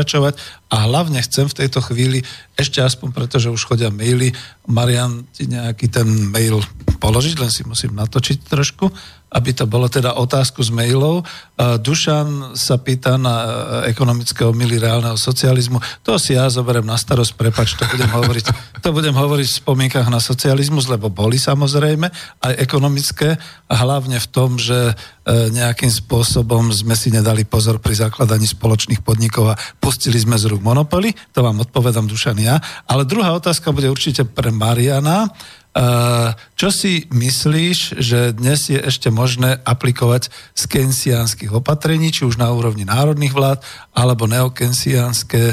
[0.66, 2.26] a hlavne chcem v tejto chvíli,
[2.58, 4.34] ešte aspoň preto, že už chodia maily,
[4.66, 6.60] Marian ti nejaký ten mail
[6.98, 8.90] položiť, len si musím natočiť trošku,
[9.26, 11.26] aby to bolo teda otázku z mailov.
[11.58, 13.48] Dušan sa pýta na uh,
[13.90, 15.82] ekonomické omily reálneho socializmu.
[16.06, 18.44] To si ja zoberiem na starosť, prepač, to budem hovoriť,
[18.84, 22.06] to budem hovoriť v spomienkach na socializmus, lebo boli samozrejme
[22.44, 23.34] aj ekonomické
[23.66, 29.02] a hlavne v tom, že uh, nejakým spôsobom sme si nedali pozor pri zakladaní spoločných
[29.02, 31.10] podnikov a pustili sme z rúk monopoly.
[31.34, 32.62] To vám odpovedám Dušan ja.
[32.86, 35.34] Ale druhá otázka bude určite pre Mariana.
[35.76, 42.40] Uh, čo si myslíš, že dnes je ešte možné aplikovať z kensiánskych opatrení, či už
[42.40, 43.60] na úrovni národných vlád,
[43.92, 45.52] alebo neokensiánske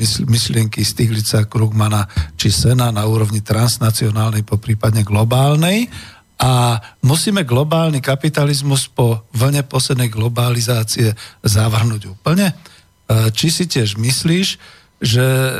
[0.00, 2.08] mysl- myšlienky Stiglica, Krugmana
[2.40, 5.92] či Sena na úrovni transnacionálnej, po prípadne globálnej?
[6.40, 11.12] a musíme globálny kapitalizmus po vlne poslednej globalizácie
[11.44, 12.56] zavrhnúť úplne?
[12.56, 15.56] E, Či si tiež myslíš, že e,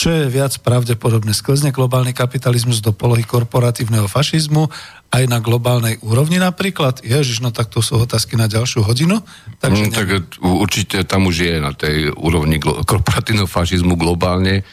[0.00, 4.72] čo je viac pravdepodobné, sklzne globálny kapitalizmus do polohy korporatívneho fašizmu
[5.12, 7.04] aj na globálnej úrovni napríklad?
[7.04, 9.20] Ježiš, no tak to sú otázky na ďalšiu hodinu.
[9.60, 10.08] Takže Mm, tak
[10.40, 14.64] určite tam už je na tej úrovni glo- korporatívneho fašizmu globálne,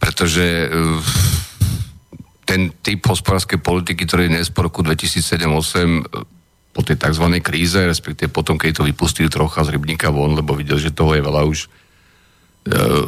[0.00, 0.70] pretože eh,
[2.48, 6.30] ten typ hospodárskej politiky, ktorý je dnes po roku 2007-2008
[6.70, 7.26] po tej tzv.
[7.42, 11.22] kríze, respektíve potom, keď to vypustili trocha z rybníka von, lebo videl, že toho je
[11.22, 11.66] veľa už,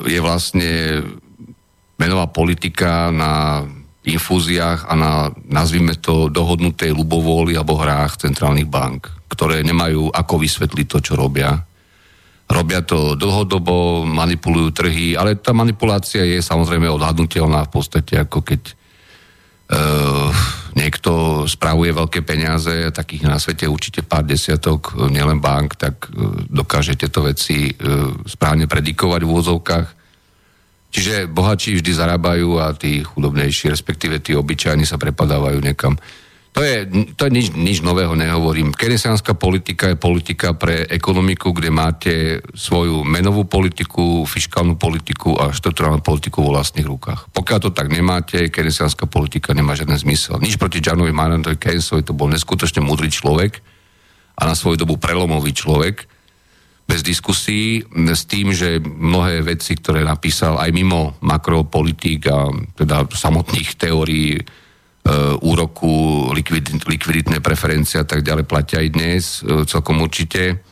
[0.08, 1.02] je vlastne
[2.00, 3.62] menová politika na
[4.02, 5.12] infúziách a na,
[5.46, 11.54] nazvime to, dohodnutej ľubovôli alebo hrách centrálnych bank, ktoré nemajú ako vysvetliť to, čo robia.
[12.50, 18.74] Robia to dlhodobo, manipulujú trhy, ale tá manipulácia je samozrejme odhadnutelná v podstate, ako keď
[20.72, 26.44] niekto spravuje veľké peniaze, takých na svete určite pár desiatok, eh, nielen bank, tak uh,
[26.48, 27.72] dokáže tieto veci
[28.26, 29.88] správne predikovať v úvozovkách.
[30.92, 35.96] Čiže bohatší vždy zarábajú a tí chudobnejší, respektíve tí obyčajní sa prepadávajú niekam.
[36.52, 36.84] To je,
[37.16, 38.76] to je nič, nič nového nehovorím.
[38.76, 42.12] Keynesianská politika je politika pre ekonomiku, kde máte
[42.52, 47.32] svoju menovú politiku, fiskálnu politiku a štruktúrálnu politiku vo vlastných rukách.
[47.32, 50.36] Pokiaľ to tak nemáte, keynesianská politika nemá žiaden zmysel.
[50.44, 53.64] Nič proti Janovi Marantovi Keynesovi, to bol neskutočne múdry človek
[54.36, 56.04] a na svoju dobu prelomový človek,
[56.84, 63.80] bez diskusí, s tým, že mnohé veci, ktoré napísal aj mimo makropolitík a teda samotných
[63.80, 64.36] teórií
[65.42, 70.62] úroku, likvid, likviditné preferencie a tak ďalej platia aj dnes e, celkom určite.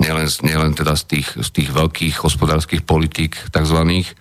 [0.00, 4.14] Nielen, nielen teda z tých, z tých veľkých hospodárskych politík takzvaných,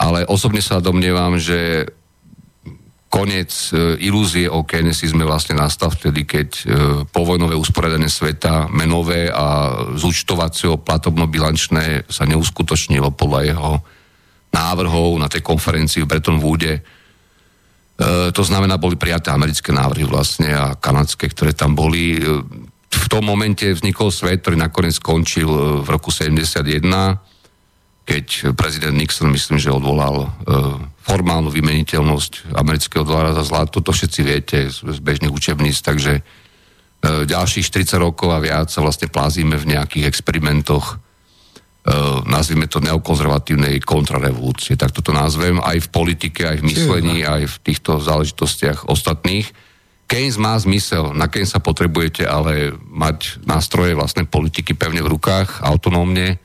[0.00, 1.86] ale osobne sa domnievam, že
[3.06, 6.48] koniec e, ilúzie o keynesiizme vlastne nastal vtedy, keď
[7.14, 13.72] povojnové usporiadanie sveta, menové a zúčtovacieho platobno-bilančné sa neuskutočnilo podľa jeho
[14.52, 16.82] návrhov na tej konferencii v Bretton Woode.
[18.02, 22.18] E, to znamená, boli prijaté americké návrhy vlastne a kanadské, ktoré tam boli.
[22.18, 22.42] E,
[22.92, 27.22] v tom momente vznikol svet, ktorý nakoniec skončil e, v roku 71
[28.02, 30.26] keď prezident Nixon, myslím, že odvolal
[31.06, 36.18] formálnu vymeniteľnosť amerického dolára za zlato, to všetci viete z, bežných učebníc, takže
[37.06, 40.98] ďalších 40 rokov a viac sa vlastne plázíme v nejakých experimentoch,
[42.26, 47.56] nazvime to neokonzervatívnej kontrarevolúcie, tak toto nazvem, aj v politike, aj v myslení, aj v
[47.58, 49.50] týchto záležitostiach ostatných.
[50.06, 55.58] Keynes má zmysel, na Keynes sa potrebujete ale mať nástroje vlastnej politiky pevne v rukách,
[55.66, 56.38] autonómne,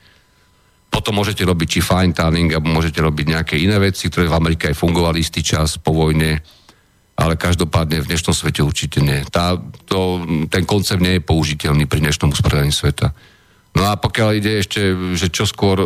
[0.88, 4.72] potom môžete robiť či fine tuning, alebo môžete robiť nejaké iné veci, ktoré v Amerike
[4.72, 6.40] aj fungovali istý čas po vojne,
[7.18, 9.20] ale každopádne v dnešnom svete určite nie.
[9.28, 9.54] Tá,
[9.86, 13.12] to, ten koncept nie je použiteľný pri dnešnom usporiadaní sveta.
[13.78, 15.78] No a pokiaľ ide ešte, že čo skôr,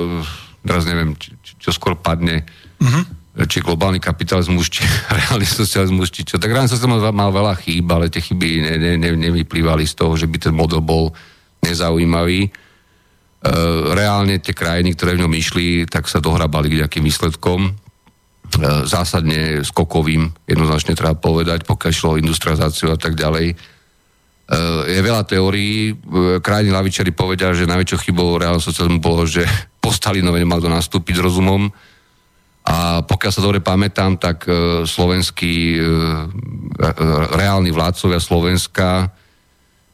[0.65, 2.49] teraz neviem, či, či- čo skôr padne,
[2.81, 3.05] uh-huh.
[3.45, 4.81] či globálny kapitalizmus, či
[5.21, 6.41] reálny socializmus, či čo.
[6.41, 10.17] Tak reálny socializmus mal veľa chýb, ale tie chyby ne, ne, ne, nevyplývali z toho,
[10.17, 11.13] že by ten model bol
[11.61, 12.49] nezaujímavý.
[12.49, 12.51] E,
[13.93, 17.61] reálne tie krajiny, ktoré v ňom išli, tak sa dohrabali k nejakým výsledkom.
[17.69, 17.71] E,
[18.89, 23.53] zásadne skokovým, jednoznačne treba povedať, pokiaľ šlo o industrializáciu a tak ďalej.
[24.53, 24.57] E,
[24.93, 25.93] je veľa teórií.
[25.93, 29.49] E, Krajní lavičari povedia, že najväčšou chybou reálneho socializmu bolo, že
[29.83, 31.73] po Stalinove nemal kto nastúpiť s rozumom.
[32.63, 35.81] A pokiaľ sa dobre pamätám, tak e, slovenskí
[37.35, 39.11] reálni vládcovia Slovenska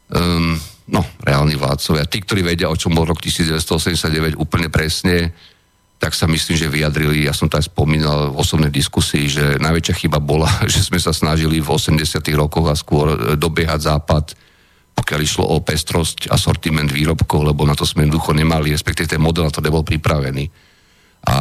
[0.09, 0.57] um,
[0.89, 5.33] no, reálni vládcovia, tí, ktorí vedia, o čom bol rok 1989 úplne presne,
[5.99, 9.95] tak sa myslím, že vyjadrili, ja som to aj spomínal v osobnej diskusii, že najväčšia
[10.05, 14.25] chyba bola, že sme sa snažili v 80 rokoch a skôr dobiehať západ,
[14.99, 19.23] pokiaľ išlo o pestrosť a sortiment výrobkov, lebo na to sme jednoducho nemali, respektíve ten
[19.23, 20.51] model na to nebol pripravený
[21.23, 21.35] a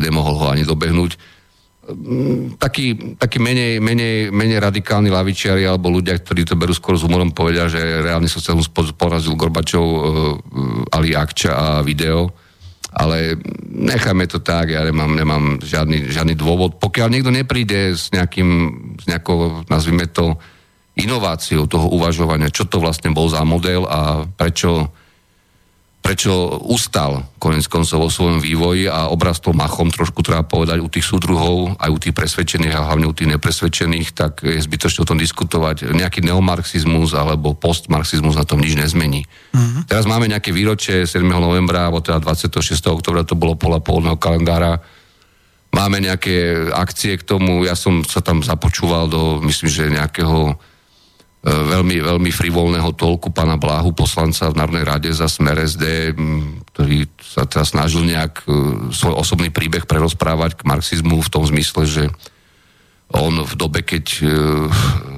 [0.00, 1.20] nemohol ho ani dobehnúť
[2.62, 7.34] takí, takí menej, menej, menej radikálni lavičiari alebo ľudia, ktorí to berú skôr s humorom,
[7.34, 10.00] povedia, že reálny socializmus po- porazil Gorbačov, uh,
[10.94, 12.30] Ali Akča a video.
[12.92, 13.40] Ale
[13.72, 16.76] necháme to tak, ja nemám, nemám žiadny, žiadny dôvod.
[16.76, 18.48] Pokiaľ niekto nepríde s nejakým,
[19.00, 20.36] s nejakou, nazvime to,
[20.98, 24.92] inováciou toho uvažovania, čo to vlastne bol za model a prečo
[26.02, 31.06] prečo ustal konec koncov vo svojom vývoji a obrastol machom, trošku treba povedať, u tých
[31.06, 35.22] súdruhov, aj u tých presvedčených a hlavne u tých nepresvedčených, tak je zbytočné o tom
[35.22, 35.94] diskutovať.
[35.94, 39.22] Nejaký neomarxizmus alebo postmarxizmus na tom nič nezmení.
[39.54, 39.86] Uh-huh.
[39.86, 41.22] Teraz máme nejaké výročie 7.
[41.22, 42.82] novembra, alebo teda 26.
[42.90, 44.82] oktobra, to bolo pola polného kalendára.
[45.70, 50.58] Máme nejaké akcie k tomu, ja som sa tam započúval do, myslím, že nejakého
[51.42, 56.14] veľmi, veľmi frivolného tolku pána Bláhu, poslanca v Národnej rade za Smer SD,
[56.70, 58.50] ktorý sa teraz snažil nejak e,
[58.94, 62.04] svoj osobný príbeh prerozprávať k marxizmu v tom zmysle, že
[63.10, 64.26] on v dobe, keď e,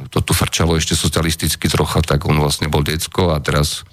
[0.09, 3.85] to tu frčalo ešte socialisticky trocha, tak on vlastne bol decko a teraz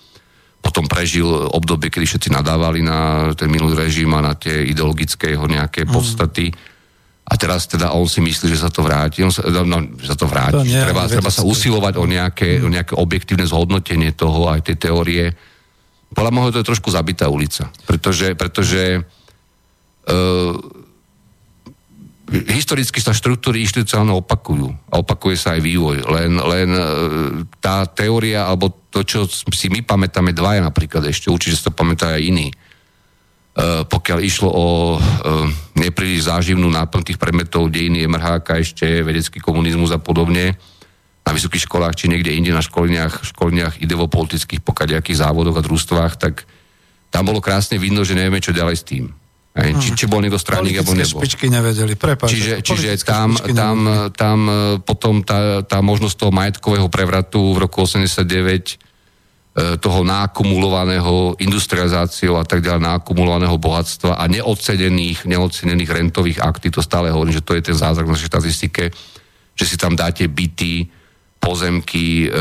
[0.64, 5.49] potom prežil obdobie, kedy všetci nadávali na ten minulý režim a na tie ideologické jeho
[5.49, 6.53] nejaké podstaty.
[7.22, 9.22] A teraz teda on si myslí, že sa to vráti.
[9.22, 10.57] On sa, no, že sa to vráti.
[10.57, 14.77] To nie, treba, treba sa usilovať o nejaké, o nejaké objektívne zhodnotenie toho, aj tej
[14.89, 15.31] teórie.
[16.11, 17.72] Podľa môjho to je trošku zabitá ulica.
[17.88, 20.56] Pretože, pretože uh,
[22.31, 24.72] historicky sa štruktúry inštitucionálne opakujú.
[24.91, 26.07] A opakuje sa aj vývoj.
[26.07, 26.84] Len, len e,
[27.60, 32.15] tá teória, alebo to, čo si my pamätáme dvaja napríklad ešte, určite si to pamätá
[32.15, 32.48] aj iní.
[32.48, 32.56] E,
[33.85, 34.97] pokiaľ išlo o e,
[35.77, 40.57] nepríliš záživnú náplň tých predmetov dejiny MRHK ešte, vedecký komunizmus a podobne,
[41.21, 46.49] na vysokých školách, či niekde inde na školniach, školniach ideopolitických pokaďakých závodoch a družstvách, tak
[47.13, 49.05] tam bolo krásne vidno, že nevieme, čo ďalej s tým.
[49.51, 51.19] Hej, či, či bol niekto straník, alebo nebol.
[51.19, 52.31] špičky nevedeli, prepáč.
[52.31, 53.77] Čiže, čiže tam, tam,
[54.15, 58.90] tam e, potom tá, tá možnosť toho majetkového prevratu v roku 89 e,
[59.52, 67.11] toho nákumulovaného industrializáciou a tak ďalej, nákumulovaného bohatstva a neocenených, neocenených rentových akty, to stále
[67.11, 68.95] hovorím, že to je ten zázrak našej štatistike,
[69.52, 70.88] že si tam dáte byty,
[71.41, 72.38] pozemky, e,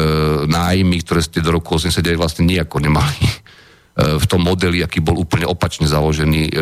[0.46, 3.26] nájmy, ktoré ste do roku 89 vlastne nejako nemali.
[3.90, 6.52] E, v tom modeli, aký bol úplne opačne založený, e,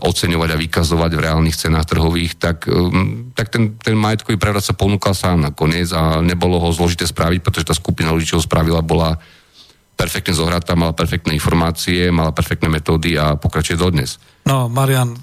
[0.00, 2.88] oceňovať a vykazovať v reálnych cenách trhových, tak, e,
[3.36, 7.68] tak ten, ten majetkový prevrat sa ponúkal sám nakoniec a nebolo ho zložité spraviť, pretože
[7.68, 9.20] tá skupina ľudí, čo ho spravila, bola
[9.96, 14.18] perfektne zohratá, mala perfektné informácie, mala perfektné metódy a pokračuje dodnes.
[14.44, 15.16] No, Marian,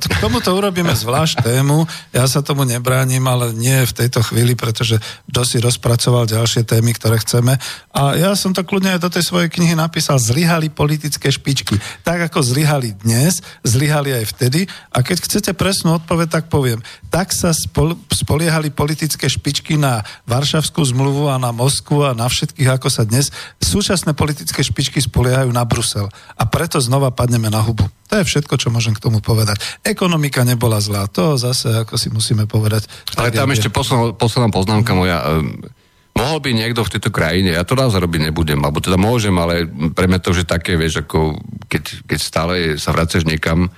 [0.00, 1.84] k tomuto urobíme zvlášť tému.
[2.08, 4.96] Ja sa tomu nebránim, ale nie v tejto chvíli, pretože
[5.28, 7.60] kto rozpracoval ďalšie témy, ktoré chceme.
[7.92, 11.76] A ja som to kľudne aj do tej svojej knihy napísal, zlyhali politické špičky.
[12.00, 14.64] Tak ako zlyhali dnes, zlyhali aj vtedy.
[14.88, 16.80] A keď chcete presnú odpoveď, tak poviem.
[17.12, 22.72] Tak sa spol- spoliehali politické špičky na Varšavskú zmluvu a na Moskvu a na všetkých,
[22.80, 23.28] ako sa dnes
[23.60, 26.08] súčasné politické špičky spoliehajú na Brusel.
[26.40, 27.84] A preto znova padneme na hubu.
[28.12, 29.56] To je všetko, čo môžem k tomu povedať.
[29.80, 32.84] Ekonomika nebola zlá, to zase, ako si musíme povedať.
[33.16, 35.24] Ale tam ešte posledná, posledná poznámka moja.
[35.24, 35.64] Um,
[36.12, 39.64] mohol by niekto v tejto krajine, ja to naozaj robiť nebudem, alebo teda môžem, ale
[39.96, 41.40] pre mňa to už je také, vieš, ako
[41.72, 43.72] keď, keď stále sa vracaš niekam,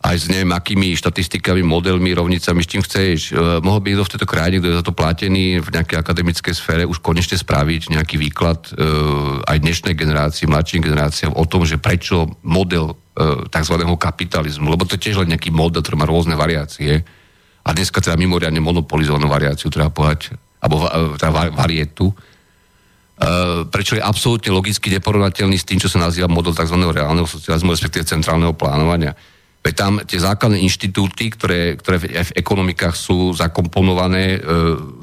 [0.00, 3.36] aj s neviem akými štatistikami, modelmi, rovnicami, s čím chceš.
[3.36, 6.54] Uh, mohol by niekto v tejto krajine, kto je za to platený v nejakej akademickej
[6.56, 11.76] sfére, už konečne spraviť nejaký výklad uh, aj dnešnej generácii, mladším generáciám o tom, že
[11.76, 13.76] prečo model uh, tzv.
[13.76, 17.04] kapitalizmu, lebo to je tiež len nejaký model, ktorý má rôzne variácie
[17.60, 20.32] a dneska teda mimoriadne monopolizovanú variáciu, treba povedať,
[20.64, 20.88] alebo
[21.20, 22.08] teda va- varietu,
[23.68, 26.72] prečo je absolútne logicky neporovnateľný s tým, čo sa nazýva model tzv.
[26.80, 29.12] reálneho socializmu, respektíve centrálneho plánovania.
[29.60, 34.40] Veď tam tie základné inštitúty, ktoré, ktoré v, v ekonomikách sú zakomponované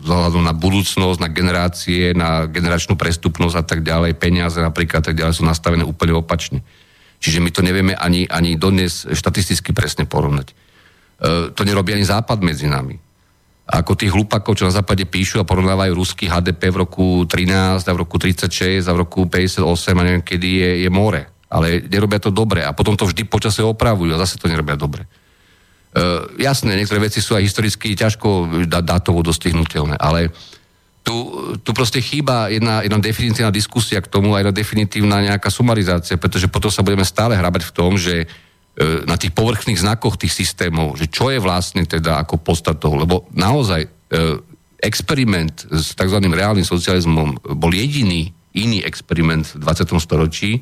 [0.01, 5.17] vzhľadom na budúcnosť, na generácie, na generačnú prestupnosť a tak ďalej, peniaze napríklad a tak
[5.17, 6.65] ďalej sú nastavené úplne opačne.
[7.21, 10.57] Čiže my to nevieme ani, ani dodnes štatisticky presne porovnať.
[11.17, 12.97] Uh, to nerobí ani západ medzi nami
[13.67, 17.91] ako tých hlupakov, čo na západe píšu a porovnávajú ruský HDP v roku 13 a
[17.91, 19.59] v roku 36 a v roku 58
[19.91, 21.27] a neviem kedy je, je more.
[21.47, 25.07] Ale nerobia to dobre a potom to vždy počasie opravujú a zase to nerobia dobre.
[25.97, 30.29] Uh, jasné, niektoré veci sú aj historicky ťažko dá, dátovo dostihnutelné, ale
[31.07, 31.15] tu,
[31.63, 36.51] tu proste chýba jedna, jedna definitívna diskusia k tomu a jedna definitívna nejaká sumarizácia, pretože
[36.51, 38.27] potom sa budeme stále hrabať v tom, že
[38.75, 43.23] e, na tých povrchných znakoch tých systémov, že čo je vlastne teda ako podstatou, lebo
[43.31, 43.89] naozaj e,
[44.83, 46.19] experiment s tzv.
[46.19, 49.87] reálnym socializmom bol jediný iný experiment v 20.
[50.03, 50.61] storočí, e,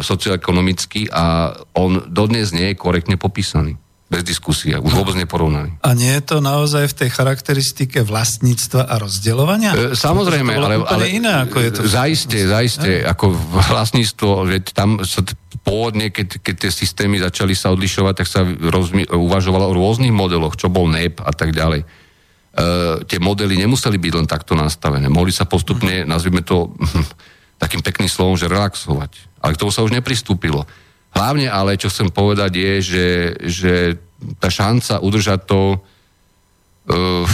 [0.00, 3.74] socioekonomický a on dodnes nie je korektne popísaný.
[4.06, 5.82] Bez diskusie, už vôbec neporovnaný.
[5.82, 9.74] A nie je to naozaj v tej charakteristike vlastníctva a rozdeľovania?
[9.74, 11.80] E, Samozrejme, To ale, ale iné, ako je to.
[11.90, 13.34] zaiste, zaiste, ako
[13.66, 15.26] vlastníctvo, že tam sa
[15.66, 20.54] pôvodne, keď, keď tie systémy začali sa odlišovať, tak sa rozmi- uvažovalo o rôznych modeloch,
[20.54, 21.82] čo bol NEP a tak ďalej.
[21.82, 21.86] E,
[23.10, 25.10] tie modely nemuseli byť len takto nastavené.
[25.10, 26.70] Mohli sa postupne, nazvime to
[27.56, 29.40] takým pekným slovom, že relaxovať.
[29.40, 30.64] Ale k tomu sa už nepristúpilo.
[31.16, 33.06] Hlavne ale, čo chcem povedať, je, že,
[33.40, 33.72] že
[34.36, 37.24] tá šanca udržať to uh,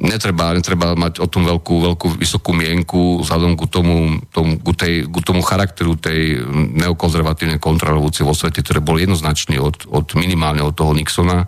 [0.00, 5.04] netreba, netreba mať o tom veľkú, veľkú vysokú mienku vzhľadom ku tomu, tomu, ku tej,
[5.08, 6.40] ku tomu charakteru tej
[6.80, 11.46] neokonzervatívnej kontrarevolúcie vo svete, ktorý bol jednoznačný od, od minimálne od toho Nixona,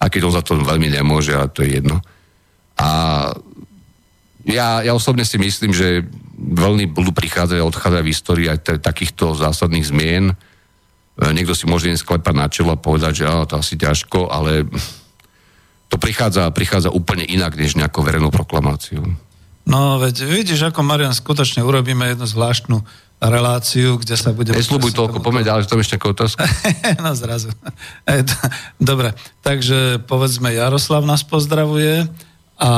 [0.00, 2.00] a keď on za to veľmi nemôže, ale to je jedno.
[2.80, 2.88] A
[4.48, 6.08] ja, ja osobne si myslím, že
[6.40, 10.24] veľmi budú prichádzať a odchádzať v histórii aj t- takýchto zásadných zmien.
[10.32, 10.34] E,
[11.20, 14.64] Niekto si môže sklepať na čelo a povedať, že á, to asi ťažko, ale
[15.92, 19.04] to prichádza, prichádza úplne inak, než nejakou verejnou proklamáciou.
[19.68, 22.80] No veď vidíš, ako Marian, skutočne urobíme jednu zvláštnu
[23.20, 24.56] reláciu, kde sa bude...
[24.56, 26.42] Nesľubuj toľko, poďme ďalej, tam ešte nejaká otázka.
[27.04, 27.52] no zrazu.
[28.80, 29.12] Dobre,
[29.44, 32.08] takže povedzme, Jaroslav nás pozdravuje
[32.60, 32.72] a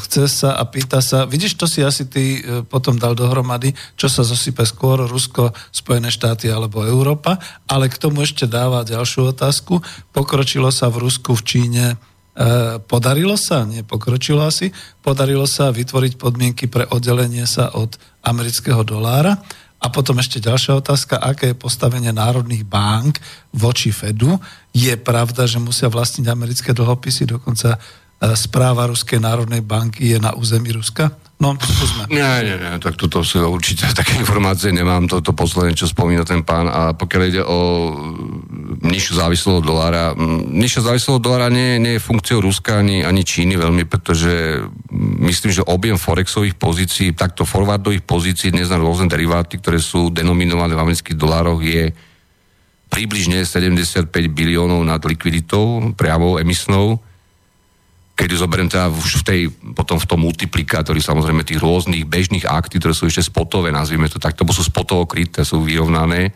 [0.00, 4.08] chce sa a pýta sa, vidíš, to si asi ty e, potom dal dohromady, čo
[4.08, 7.36] sa zosype skôr, Rusko, Spojené štáty alebo Európa,
[7.68, 9.84] ale k tomu ešte dáva ďalšiu otázku.
[10.16, 11.96] Pokročilo sa v Rusku, v Číne, e,
[12.80, 14.72] podarilo sa, nie pokročilo asi,
[15.04, 19.36] podarilo sa vytvoriť podmienky pre oddelenie sa od amerického dolára.
[19.82, 23.18] A potom ešte ďalšia otázka, aké je postavenie národných bank
[23.50, 24.38] voči Fedu.
[24.70, 27.78] Je pravda, že musia vlastniť americké dlhopisy, dokonca e,
[28.38, 31.10] správa Ruskej národnej banky je na území Ruska?
[31.42, 32.06] No, skúsme.
[32.06, 36.46] Nie, nie, nie, tak toto sú určite také informácie, nemám toto posledné, čo spomína ten
[36.46, 36.70] pán.
[36.70, 41.82] A pokiaľ ide o mm, nižšiu závislosť od dolára, mm, nižšia závislosť od dolára nie,
[41.82, 47.10] nie je funkciou Ruska ani, ani Číny veľmi, pretože mm, myslím, že objem forexových pozícií,
[47.10, 51.90] takto forwardových pozícií, dnes na rôzne deriváty, ktoré sú denominované v amerických dolároch, je
[52.86, 57.02] približne 75 biliónov nad likviditou, priamou emisnou
[58.22, 59.40] keď zoberiem teda už v tej,
[59.74, 64.22] potom v tom multiplikátori samozrejme tých rôznych bežných aktív, ktoré sú ešte spotové, nazvime to
[64.22, 66.30] takto, bo sú spotovo kryté, sú vyrovnané.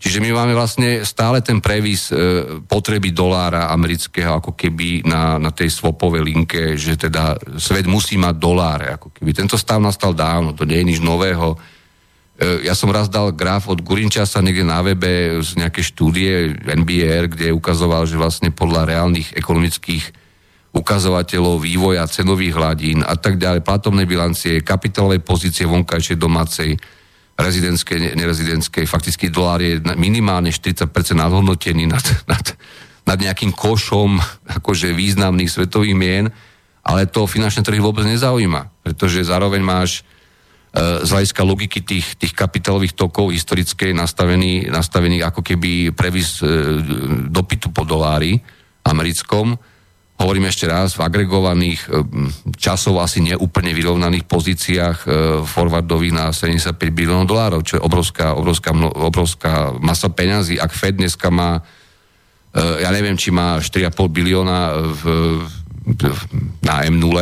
[0.00, 2.16] Čiže my máme vlastne stále ten previs e,
[2.64, 8.40] potreby dolára amerického ako keby na, na tej swapovej linke, že teda svet musí mať
[8.40, 9.36] doláre, ako keby.
[9.36, 11.52] Tento stav nastal dávno, to nie je nič nového.
[11.52, 16.32] E, ja som raz dal graf od Gurinčasa niekde na webe z nejakej štúdie
[16.64, 20.19] NBR, kde ukazoval, že vlastne podľa reálnych ekonomických
[20.70, 26.78] ukazovateľov vývoja cenových hladín a tak ďalej, platobnej bilancie, kapitálovej pozície vonkajšej domácej,
[27.34, 28.86] rezidentskej, ne- nerezidentskej.
[28.86, 30.86] Fakticky dolár je minimálne 40%
[31.18, 32.44] nadhodnotený nad, nad,
[33.02, 34.20] nad nejakým košom
[34.62, 36.26] akože významných svetových mien,
[36.86, 40.00] ale to finančné trhy vôbec nezaujíma, pretože zároveň máš
[40.72, 46.46] e, z hľadiska logiky tých, tých kapitálových tokov historické nastavený, nastavený ako keby previs e,
[47.28, 48.38] dopytu po dolári
[48.86, 49.58] americkom.
[50.20, 51.90] Hovorím ešte raz, v agregovaných, e,
[52.60, 55.06] časov asi neúplne vyrovnaných pozíciách e,
[55.48, 60.60] forwardových na 75 biliónov dolárov, čo je obrovská, obrovská, obrovská masa peňazí.
[60.60, 61.64] Ak Fed dneska má,
[62.52, 65.02] e, ja neviem, či má 4,5 bilióna v,
[66.60, 67.16] na M0,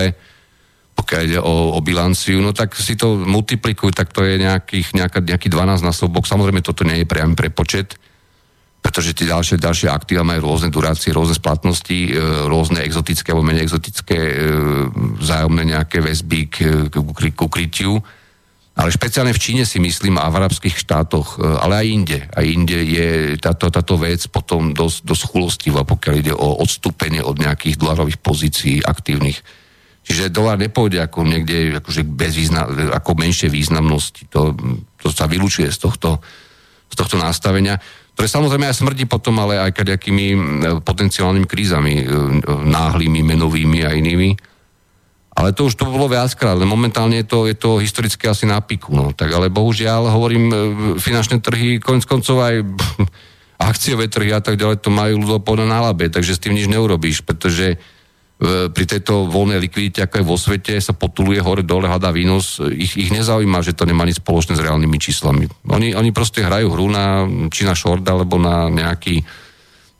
[0.98, 5.22] pokiaľ ide o, o bilanciu, no tak si to multiplikuj, tak to je nejakých, nejaká,
[5.22, 6.26] nejaký 12 násobok.
[6.26, 7.94] Samozrejme, toto nie je priamy prepočet,
[8.78, 13.66] pretože tie ďalšie, ďalšie aktíva majú rôzne durácie, rôzne splatnosti, e, rôzne exotické alebo menej
[13.66, 14.34] exotické e,
[15.18, 16.56] vzájomné nejaké väzby k,
[16.88, 17.98] k, k, k ukrytiu.
[18.78, 22.18] Ale špeciálne v Číne si myslím a v arabských štátoch, e, ale aj inde.
[22.30, 23.08] Aj inde je
[23.42, 28.78] táto, táto vec potom dosť, dosť chulostivá, pokiaľ ide o odstúpenie od nejakých dolarových pozícií
[28.86, 29.42] aktívnych.
[30.06, 34.24] Čiže dolár nepôjde ako niekde akože bez význam, ako menšie významnosti.
[34.32, 34.56] To,
[34.96, 36.24] to sa vylúčuje z tohto,
[36.88, 37.76] z tohto nastavenia
[38.18, 40.38] ktoré samozrejme aj smrdí potom, ale aj kaďakými e,
[40.82, 42.04] potenciálnymi krízami, e,
[42.66, 44.34] náhlymi, menovými a inými.
[45.38, 48.58] Ale to už to bolo viackrát, ale momentálne je to, je to historicky asi na
[48.58, 48.90] piku.
[48.90, 49.14] No.
[49.14, 50.54] Tak ale bohužiaľ, hovorím, e,
[50.98, 52.66] finančné trhy, konec koncov aj
[53.70, 57.22] akciové trhy a tak ďalej, to majú ľudia na labe, takže s tým nič neurobíš,
[57.22, 57.78] pretože
[58.46, 62.62] pri tejto voľnej likvidite, ako je vo svete, sa potuluje hore, dole, hľadá výnos.
[62.70, 65.50] Ich, ich nezaujíma, že to nemá nič spoločné s reálnymi číslami.
[65.66, 69.26] Oni, oni proste hrajú hru na, či na short, alebo na nejaký,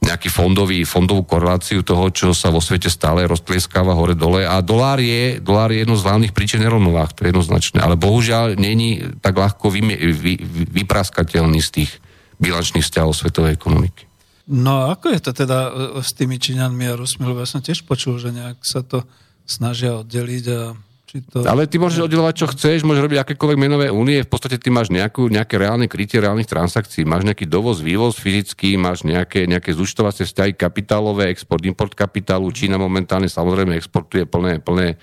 [0.07, 4.47] nejaký fondový, fondovú koreláciu toho, čo sa vo svete stále roztlieskáva hore, dole.
[4.47, 7.83] A dolár je, dolár je jedno z hlavných príčin nerovnováh, to je jednoznačné.
[7.83, 9.83] Ale bohužiaľ není tak ľahko vy,
[10.15, 11.91] vy, vy, vypraskateľný z tých
[12.39, 14.08] bilančných vzťahov svetovej ekonomiky.
[14.49, 17.29] No ako je to teda e, s tými Číňanmi a Rusmi?
[17.29, 19.05] Lebo ja som tiež počul, že nejak sa to
[19.45, 20.61] snažia oddeliť a
[21.09, 21.45] či to...
[21.45, 24.93] Ale ty môžeš oddelovať, čo chceš, môžeš robiť akékoľvek menové únie, v podstate ty máš
[24.93, 30.29] nejakú, nejaké reálne krytie reálnych transakcií, máš nejaký dovoz, vývoz fyzický, máš nejaké, nejaké zúčtovacie
[30.29, 32.53] vzťahy kapitálové, export, import kapitálu.
[32.53, 35.01] Čína momentálne samozrejme exportuje plné, plné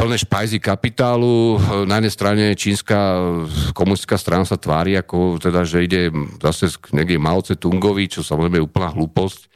[0.00, 1.60] plné špajzy kapitálu.
[1.84, 3.20] Na jednej strane čínska
[3.76, 6.08] komunistická strana sa tvári, ako teda, že ide
[6.40, 9.52] zase k niekde Mao Tse-tungovi, čo samozrejme je úplná hlúposť.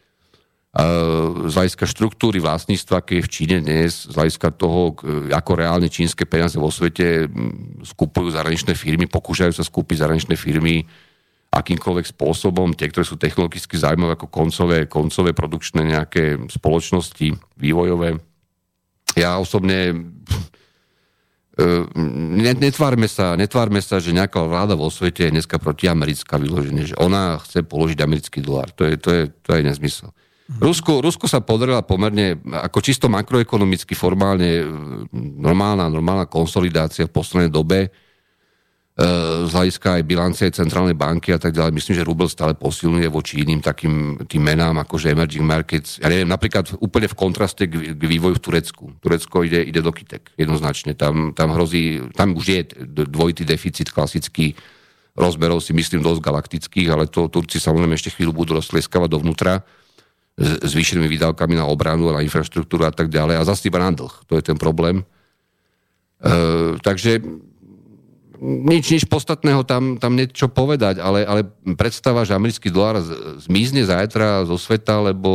[1.48, 4.92] Z hľadiska štruktúry vlastníctva, keď je v Číne dnes, z hľadiska toho,
[5.32, 7.24] ako reálne čínske peniaze vo svete
[7.80, 10.84] skupujú zahraničné firmy, pokúšajú sa skúpiť zahraničné firmy
[11.54, 18.18] akýmkoľvek spôsobom, tie, ktoré sú technologicky zaujímavé ako koncové, koncové produkčné nejaké spoločnosti vývojové,
[19.14, 21.66] ja osobne e,
[22.34, 26.98] ne- netvárme sa, netvárme sa, že nejaká vláda vo svete je dneska protiamerická vyloženie, že
[26.98, 28.70] ona chce položiť americký dolár.
[28.74, 30.10] To je, to je, to je nezmysel.
[30.44, 34.64] Rusko, Rusko sa podarila pomerne, ako čisto makroekonomicky, formálne, e,
[35.40, 37.88] normálna, normálna konsolidácia v poslednej dobe,
[38.94, 41.74] z hľadiska aj bilancie centrálnej banky a tak ďalej.
[41.74, 45.98] Myslím, že rubel stále posilňuje voči iným takým tým menám, ako že emerging markets.
[45.98, 48.84] Ja neviem, napríklad úplne v kontraste k, k vývoju v Turecku.
[49.02, 50.94] Turecko ide, ide do kytek, jednoznačne.
[50.94, 54.54] Tam, tam hrozí, tam už je dvojitý deficit klasický
[55.14, 59.62] rozmerov si myslím dosť galaktických, ale to Turci samozrejme ešte chvíľu budú roztlieskavať dovnútra
[60.34, 64.14] s zvýšenými výdavkami na obranu, na infraštruktúru a tak ďalej a zase iba na dlh.
[64.26, 65.06] To je ten problém.
[66.18, 67.22] E, takže
[68.44, 73.00] nič, nič podstatného tam, tam niečo povedať, ale, ale predstava, že americký dolár
[73.40, 75.30] zmizne zajtra zo sveta, lebo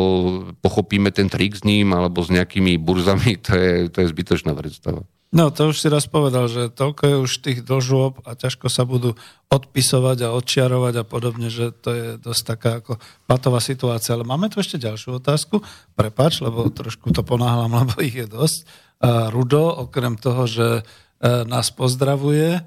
[0.61, 5.01] pochopíme ten trik s ním, alebo s nejakými burzami, to je, to je zbytočná predstava.
[5.29, 8.81] No, to už si raz povedal, že toľko je už tých dožôb a ťažko sa
[8.81, 9.13] budú
[9.53, 12.97] odpisovať a odčiarovať a podobne, že to je dosť taká ako
[13.29, 14.17] patová situácia.
[14.17, 15.61] Ale máme tu ešte ďalšiu otázku.
[15.93, 18.89] Prepač, lebo trošku to ponáhľam, lebo ich je dosť.
[19.29, 20.83] Rudo, okrem toho, že e,
[21.45, 22.65] nás pozdravuje,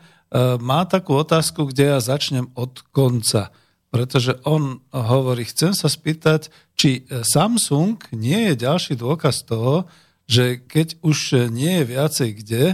[0.60, 3.52] má takú otázku, kde ja začnem od konca.
[3.92, 9.84] Pretože on hovorí, chcem sa spýtať, či e, Samsung nie je ďalší dôkaz toho,
[10.24, 12.64] že keď už nie je viacej kde,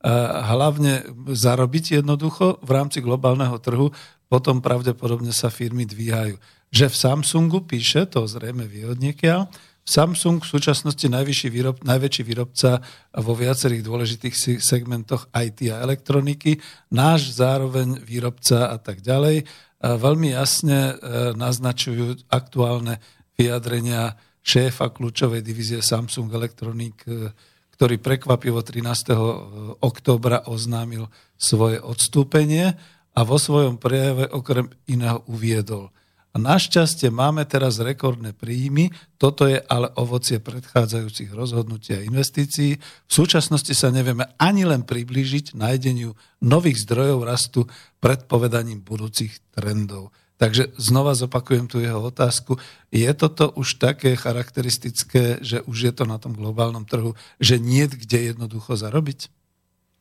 [0.00, 3.92] a hlavne zarobiť jednoducho v rámci globálneho trhu,
[4.32, 6.40] potom pravdepodobne sa firmy dvíhajú.
[6.72, 9.52] Že v Samsungu píše, to zrejme vie od niekiaľ,
[9.90, 12.78] Samsung v súčasnosti najvyšší výrob, najväčší výrobca
[13.10, 16.62] vo viacerých dôležitých segmentoch IT a elektroniky,
[16.94, 19.50] náš zároveň výrobca a tak ďalej.
[19.82, 23.02] Veľmi jasne e, naznačujú aktuálne
[23.34, 24.14] vyjadrenia
[24.46, 27.34] šéfa kľúčovej divízie Samsung Electronic, e,
[27.74, 29.82] ktorý prekvapivo 13.
[29.82, 32.78] októbra oznámil svoje odstúpenie
[33.10, 35.90] a vo svojom prejave okrem iného uviedol.
[36.30, 42.78] A našťastie máme teraz rekordné príjmy, toto je ale ovocie predchádzajúcich rozhodnutí a investícií.
[42.78, 47.60] V súčasnosti sa nevieme ani len priblížiť nájdeniu nových zdrojov rastu
[47.98, 50.14] predpovedaním budúcich trendov.
[50.38, 52.56] Takže znova zopakujem tu jeho otázku.
[52.88, 57.12] Je toto už také charakteristické, že už je to na tom globálnom trhu,
[57.42, 59.28] že nie kde jednoducho zarobiť?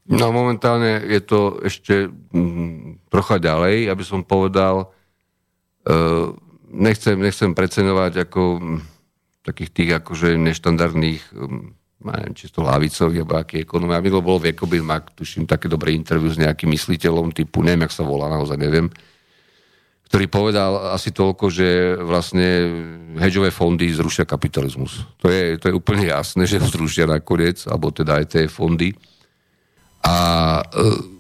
[0.09, 4.93] No momentálne je to ešte mm, trocha ďalej, aby som povedal,
[6.69, 8.79] nechcem, nechcem preceňovať ako mm,
[9.45, 11.63] takých tých akože neštandardných mm,
[11.99, 13.91] neviem, čisto lavicových, alebo aký ekonom.
[13.91, 17.83] Ja minul bol v Ecobin Mac, tuším, také dobré interview s nejakým mysliteľom typu, neviem,
[17.87, 18.87] jak sa volá, naozaj neviem,
[20.09, 22.47] ktorý povedal asi toľko, že vlastne
[23.21, 25.05] hedžové fondy zrušia kapitalizmus.
[25.21, 28.97] To je, to je úplne jasné, že zrušia nakoniec, alebo teda aj tie fondy.
[30.01, 30.15] A
[30.65, 31.18] e,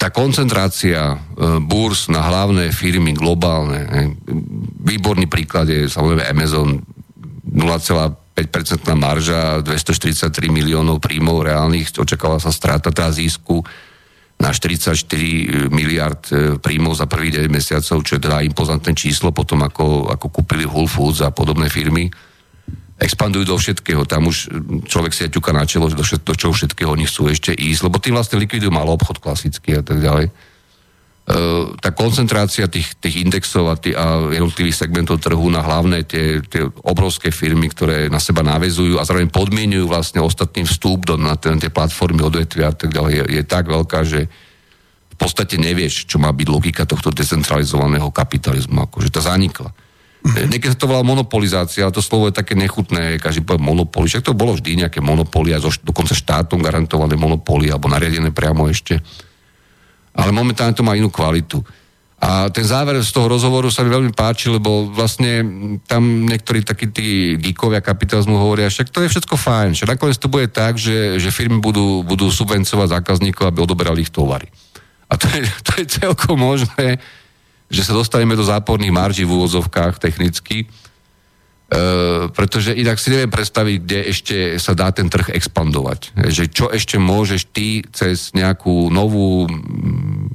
[0.00, 1.16] tá koncentrácia e,
[1.60, 3.88] burs na hlavné firmy globálne, e,
[4.84, 6.80] výborný príklad je samozrejme Amazon
[7.48, 8.16] 0,5%
[8.96, 13.60] marža, 243 miliónov príjmov reálnych, očakáva sa strata teda zisku
[14.40, 14.96] na 44
[15.68, 20.26] miliard e, príjmov za prvých 9 mesiacov, čo je teda impozantné číslo, potom ako, ako
[20.32, 22.08] kúpili Whole Foods a podobné firmy.
[23.00, 24.52] Expandujú do všetkého, tam už
[24.84, 27.96] človek si ťuka na čelo, do, všet, do čoho všetkého oni chcú ešte ísť, lebo
[27.96, 30.28] tým vlastne likvidujú malý obchod klasický a tak ďalej.
[31.30, 36.42] Uh, tá koncentrácia tých, tých indexov a, tý, a jednotlivých segmentov trhu na hlavné tie,
[36.42, 41.38] tie obrovské firmy, ktoré na seba navezujú a zároveň podmienujú vlastne ostatným vstup do, na
[41.38, 44.26] tie, tie platformy odvetvia a tak ďalej, je, je tak veľká, že
[45.08, 49.70] v podstate nevieš, čo má byť logika tohto decentralizovaného kapitalizmu, akože to zanikla.
[50.20, 54.28] Niekedy sa to volá monopolizácia, ale to slovo je také nechutné, každý povie monopoli, však
[54.28, 59.00] to bolo vždy nejaké monopoly, a zo, dokonca štátom garantované monopoly, alebo nariadené priamo ešte
[60.14, 61.62] ale momentálne to má inú kvalitu.
[62.20, 65.40] A ten záver z toho rozhovoru sa mi veľmi páči, lebo vlastne
[65.88, 70.28] tam niektorí takí tí geekovia kapitalizmu hovoria, však to je všetko fajn, že nakoniec to
[70.28, 74.52] bude tak, že, že firmy budú, budú subvencovať zákazníkov, aby odoberali ich tovary.
[75.08, 77.00] A to je, to je celkom možné,
[77.70, 80.66] že sa dostaneme do záporných marží v úvodzovkách technicky,
[81.70, 86.10] Uh, pretože inak si neviem predstaviť, kde ešte sa dá ten trh expandovať.
[86.18, 90.26] Že čo ešte môžeš ty cez nejakú novú mm,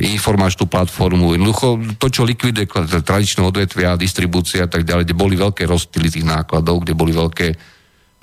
[0.00, 2.64] informačnú platformu, jednoducho to, čo likviduje
[3.04, 7.52] tradičné odvetvia, distribúcia a tak ďalej, kde boli veľké rozptýly tých nákladov, kde boli veľké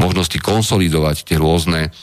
[0.01, 1.93] možnosti konsolidovať tie rôzne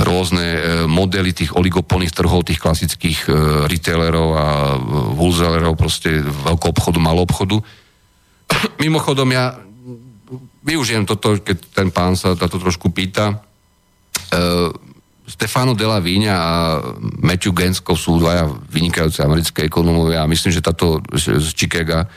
[0.00, 3.30] rôzne e, modely tých oligopolných trhov, tých klasických e,
[3.68, 4.46] retailerov a
[5.14, 7.60] wholesalerov, proste veľkého obchodu, malou obchodu
[8.84, 9.56] Mimochodom, ja
[10.64, 13.40] využijem toto, keď ten pán sa táto trošku pýta.
[15.30, 16.54] Stefano Della Víňa a
[17.22, 22.10] Matthew Gensko sú dvaja vynikajúce americké ekonomovia a myslím, že táto z Chicaga,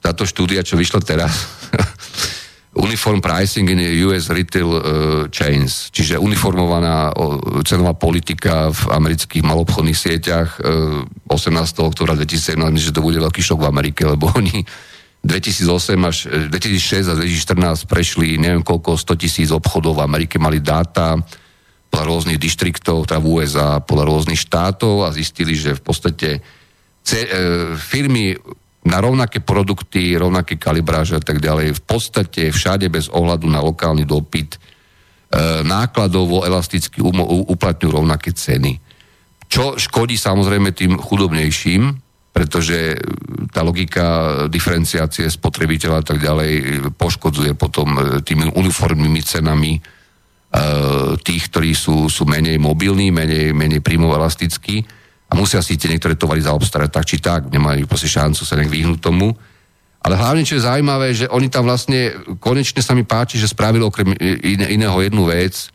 [0.00, 1.32] táto štúdia, čo vyšla teraz,
[2.80, 4.80] Uniform Pricing in US Retail uh,
[5.28, 11.52] Chains, čiže uniformovaná uh, cenová politika v amerických malobchodných sieťach uh, 18.
[11.84, 14.64] oktobra 2017, myslím, že to bude veľký šok v Amerike, lebo oni
[15.20, 16.16] 2008 až
[16.48, 21.20] 2006 a 2014 prešli neviem koľko 100 tisíc obchodov v Amerike, mali dáta
[21.90, 26.28] podľa rôznych dištriktov, teda v USA, podľa rôznych štátov a zistili, že v podstate
[27.02, 27.28] ce, e,
[27.74, 28.38] firmy
[28.80, 34.08] na rovnaké produkty, rovnaké kalibráže a tak ďalej, v podstate všade bez ohľadu na lokálny
[34.08, 34.58] dopyt e,
[35.60, 38.80] nákladovo elasticky um, uplatňujú rovnaké ceny.
[39.50, 41.82] Čo škodí samozrejme tým chudobnejším,
[42.30, 42.96] pretože
[43.50, 44.06] tá logika
[44.46, 46.52] diferenciácie spotrebiteľa a tak ďalej
[46.96, 49.80] poškodzuje potom e, tými uniformnými cenami e,
[51.20, 54.99] tých, ktorí sú, sú menej mobilní, menej, menej príjmov elastickí
[55.30, 58.74] a musia si tie niektoré tovary zaobstarať tak či tak, nemajú proste šancu sa nejak
[58.74, 59.30] vyhnúť tomu.
[60.00, 63.84] Ale hlavne, čo je zaujímavé, že oni tam vlastne, konečne sa mi páči, že spravili
[63.84, 65.70] okrem iné, iného jednu vec,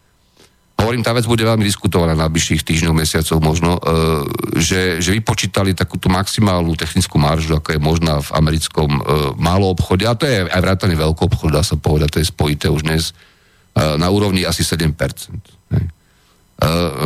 [0.75, 3.81] hovorím, tá vec bude veľmi diskutovaná na bližších týždňoch, mesiacoch možno, e,
[4.59, 9.01] že, že vypočítali takúto maximálnu technickú maržu, ako je možná v americkom e,
[9.39, 12.67] málo obchode, a to je aj vrátane veľký obchod, dá sa povedať, to je spojité
[12.67, 13.15] už dnes,
[13.73, 14.91] e, na úrovni asi 7%.
[15.71, 15.85] Hej.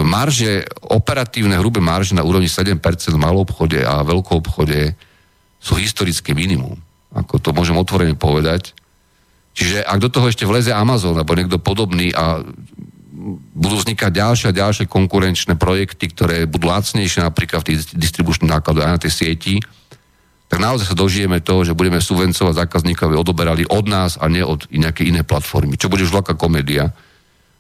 [0.06, 2.78] Marže, operatívne hrubé marže na úrovni 7%
[3.10, 4.94] v malom obchode a veľkom obchode
[5.58, 6.78] sú historické minimum.
[7.18, 8.78] Ako to môžem otvorene povedať.
[9.58, 12.46] Čiže ak do toho ešte vleze Amazon alebo niekto podobný a
[13.58, 18.86] budú vznikať ďalšie a ďalšie konkurenčné projekty, ktoré budú lacnejšie napríklad v tých distribučných nákladoch
[18.86, 19.56] aj na tej sieti,
[20.50, 24.42] tak naozaj sa dožijeme toho, že budeme subvencovať zákazníkov, aby odoberali od nás a nie
[24.42, 26.90] od nejakej inej platformy, čo bude už veľká komédia.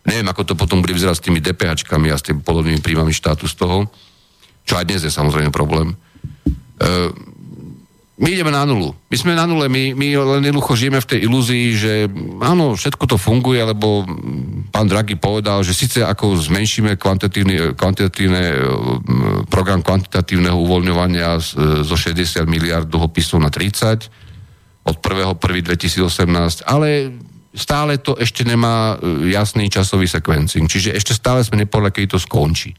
[0.07, 3.45] Neviem, ako to potom bude vyzerať s tými DPHčkami a s tými podobnými príjmami štátu
[3.49, 3.91] z toho,
[4.63, 5.97] čo aj dnes je samozrejme problém.
[6.79, 7.11] E,
[8.19, 8.91] my ideme na nulu.
[9.07, 11.93] My sme na nule, my, my len jednoducho žijeme v tej ilúzii, že
[12.43, 14.03] áno, všetko to funguje, lebo
[14.75, 18.43] pán Draghi povedal, že síce ako zmenšíme kvantitatívne, kvantitatívne
[19.47, 21.39] program kvantitatívneho uvoľňovania
[21.87, 24.11] zo 60 miliard dlhopisov na 30
[24.83, 27.15] od 1.1.2018, ale
[27.53, 30.69] stále to ešte nemá e, jasný časový sekvencing.
[30.69, 32.71] Čiže ešte stále sme nepovedali, keď to skončí.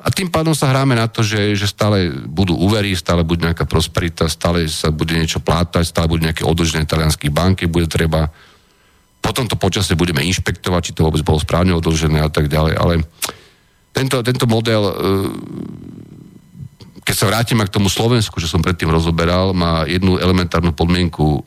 [0.00, 3.68] A tým pádom sa hráme na to, že, že stále budú úvery, stále bude nejaká
[3.68, 8.32] prosperita, stále sa bude niečo plátať, stále bude nejaké odlžené talianských banky, bude treba.
[9.20, 12.80] Potom to počasie budeme inšpektovať, či to vôbec bolo správne odlžené a tak ďalej.
[12.80, 13.04] Ale
[13.92, 14.92] tento, tento model, e,
[17.04, 21.40] keď sa vrátim k tomu Slovensku, že som predtým rozoberal, má jednu elementárnu podmienku e,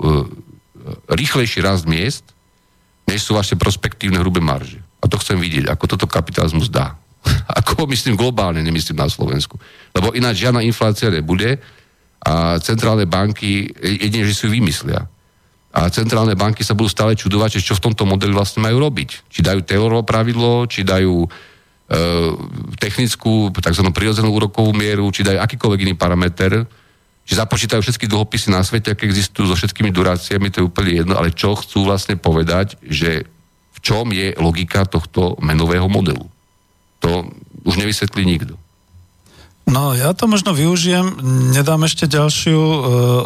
[1.09, 2.23] rýchlejší rast miest,
[3.05, 4.81] než sú vaše prospektívne hrubé marže.
[5.01, 6.97] A to chcem vidieť, ako toto kapitalizmus dá.
[7.61, 9.57] Ako myslím globálne, nemyslím na Slovensku.
[9.93, 11.57] Lebo ináč žiadna inflácia nebude
[12.21, 15.09] a centrálne banky jedine, že si ju vymyslia.
[15.75, 19.27] A centrálne banky sa budú stále čudovať, čo v tomto modeli vlastne majú robiť.
[19.27, 21.29] Či dajú Taylorovo pravidlo, či dajú e,
[22.79, 23.83] technickú, tzv.
[23.91, 26.63] prirodzenú úrokovú mieru, či dajú akýkoľvek iný parameter,
[27.25, 31.13] či započítajú všetky dlhopisy na svete, aké existujú so všetkými duráciami, to je úplne jedno,
[31.17, 33.25] ale čo chcú vlastne povedať, že
[33.73, 36.29] v čom je logika tohto menového modelu.
[37.01, 37.25] To
[37.65, 38.55] už nevysvetlí nikto.
[39.65, 41.17] No, ja to možno využijem,
[41.49, 42.79] nedám ešte ďalšiu e,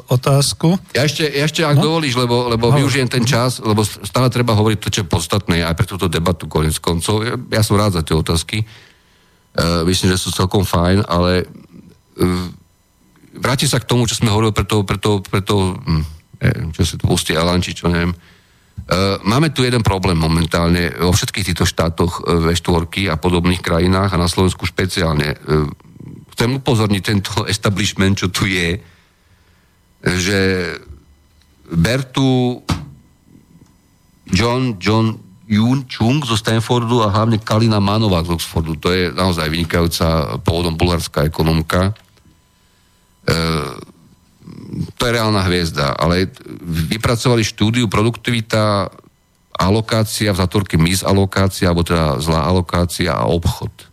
[0.07, 0.79] otázku.
[0.95, 1.91] Ja ešte, ja ešte ak no?
[1.91, 2.79] dovolíš, lebo, lebo no.
[2.79, 6.47] využijem ten čas, lebo stále treba hovoriť to, čo je podstatné aj pre túto debatu
[6.47, 7.27] konec koncov.
[7.27, 8.63] Ja, ja som rád za tie otázky.
[8.63, 8.65] E,
[9.83, 11.45] myslím, že sú celkom fajn, ale e,
[13.37, 16.03] vrátim sa k tomu, čo sme hovorili pre to, pre to, pre to hm,
[16.73, 18.15] čo si to pustí Alanči, čo neviem,
[18.89, 24.17] E, máme tu jeden problém momentálne vo všetkých týchto štátoch e, V4 a podobných krajinách
[24.17, 25.35] a na Slovensku špeciálne.
[25.35, 25.37] E,
[26.33, 28.81] chcem upozorniť tento establishment, čo tu je,
[30.01, 30.39] že
[31.69, 32.65] Bertu
[34.33, 38.77] John, John Yun Chung zo Stanfordu a hlavne Kalina Manová z Oxfordu.
[38.81, 41.97] To je naozaj vynikajúca pôvodom bulharská ekonomka
[44.95, 46.29] to je reálna hviezda, ale
[46.91, 48.89] vypracovali štúdiu produktivita,
[49.59, 53.71] alokácia v zatvorke mis alokácia, alebo teda zlá alokácia a obchod.
[53.75, 53.85] E,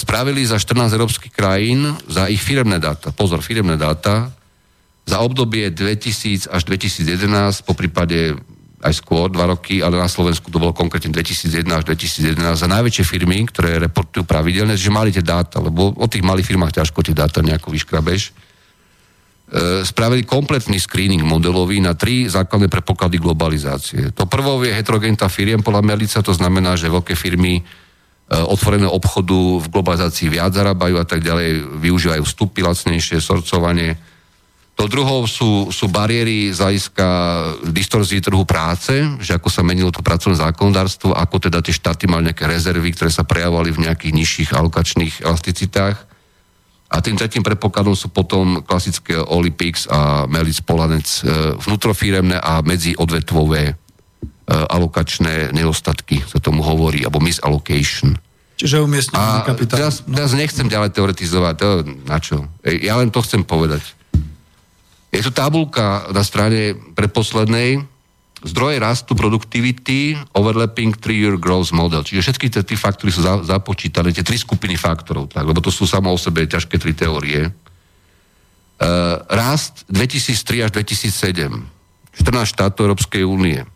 [0.00, 4.32] spravili za 14 európskych krajín za ich firmné dáta, pozor, firmné dáta,
[5.04, 8.36] za obdobie 2000 až 2011, po prípade
[8.78, 13.04] aj skôr, dva roky, ale na Slovensku to bolo konkrétne 2001 až 2011, za najväčšie
[13.04, 17.14] firmy, ktoré reportujú pravidelne, že mali tie dáta, lebo o tých malých firmách ťažko tie
[17.14, 18.48] dáta nejako vyškrabeš
[19.84, 24.12] spravili kompletný screening modelový na tri základné predpoklady globalizácie.
[24.12, 27.62] To prvou je heterogenta firiem podľa Melica, to znamená, že veľké firmy e,
[28.44, 33.96] obchodu v globalizácii viac zarábajú a tak ďalej, využívajú vstupy lacnejšie, sorcovanie.
[34.78, 37.06] To druhou sú, sú bariéry z hľadiska
[37.66, 42.30] distorzií trhu práce, že ako sa menilo to pracovné zákonodárstvo, ako teda tie štáty mali
[42.30, 45.98] nejaké rezervy, ktoré sa prejavovali v nejakých nižších alokačných elasticitách.
[46.94, 53.62] A tým tretím predpokladom sú potom klasické Olipix a Melis Polanec e, vnútrofíremné a medziodvetvové
[53.66, 53.74] e,
[54.48, 58.14] alokačné nedostatky, sa tomu hovorí, alebo misallocation.
[58.54, 59.78] Čiže umiestnenie kapitálu.
[59.82, 61.68] teraz, teraz nechcem ďalej teoretizovať, to
[62.06, 62.46] na čo?
[62.62, 63.97] Ej, Ja len to chcem povedať.
[65.08, 67.80] Je tu tabulka na strane predposlednej,
[68.44, 72.06] zdroje rastu produktivity, overlapping three-year growth model.
[72.06, 75.74] Čiže všetky tie tri faktory sú za, započítané, tie tri skupiny faktorov, tak, lebo to
[75.74, 77.50] sú samo o sebe ťažké tri teórie.
[78.78, 81.50] Uh, rast 2003 až 2007.
[82.14, 83.66] 14 štátov Európskej únie.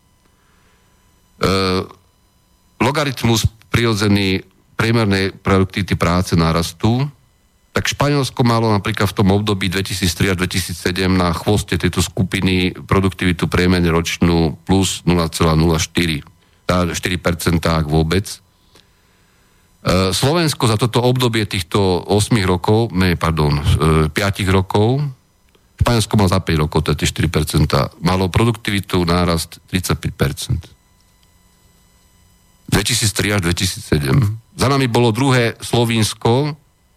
[1.43, 1.83] Uh,
[2.79, 4.47] logaritmus prirodzený
[4.79, 7.03] priemernej produktivity práce narastu,
[7.73, 13.49] tak Španielsko malo napríklad v tom období 2003 až 2007 na chvoste tejto skupiny produktivitu
[13.49, 15.49] priemerne ročnú plus 0,04.
[16.69, 16.93] Tá 4%
[17.65, 18.29] ak vôbec.
[18.29, 18.37] E,
[20.13, 24.13] Slovensko za toto obdobie týchto 8 rokov, ne, pardon, 5
[24.53, 25.01] rokov,
[25.81, 30.61] Španielsko malo za 5 rokov, to je tie 4%, malo produktivitu nárast 35%.
[32.69, 34.61] 2003 až 2007.
[34.61, 36.53] Za nami bolo druhé Slovinsko,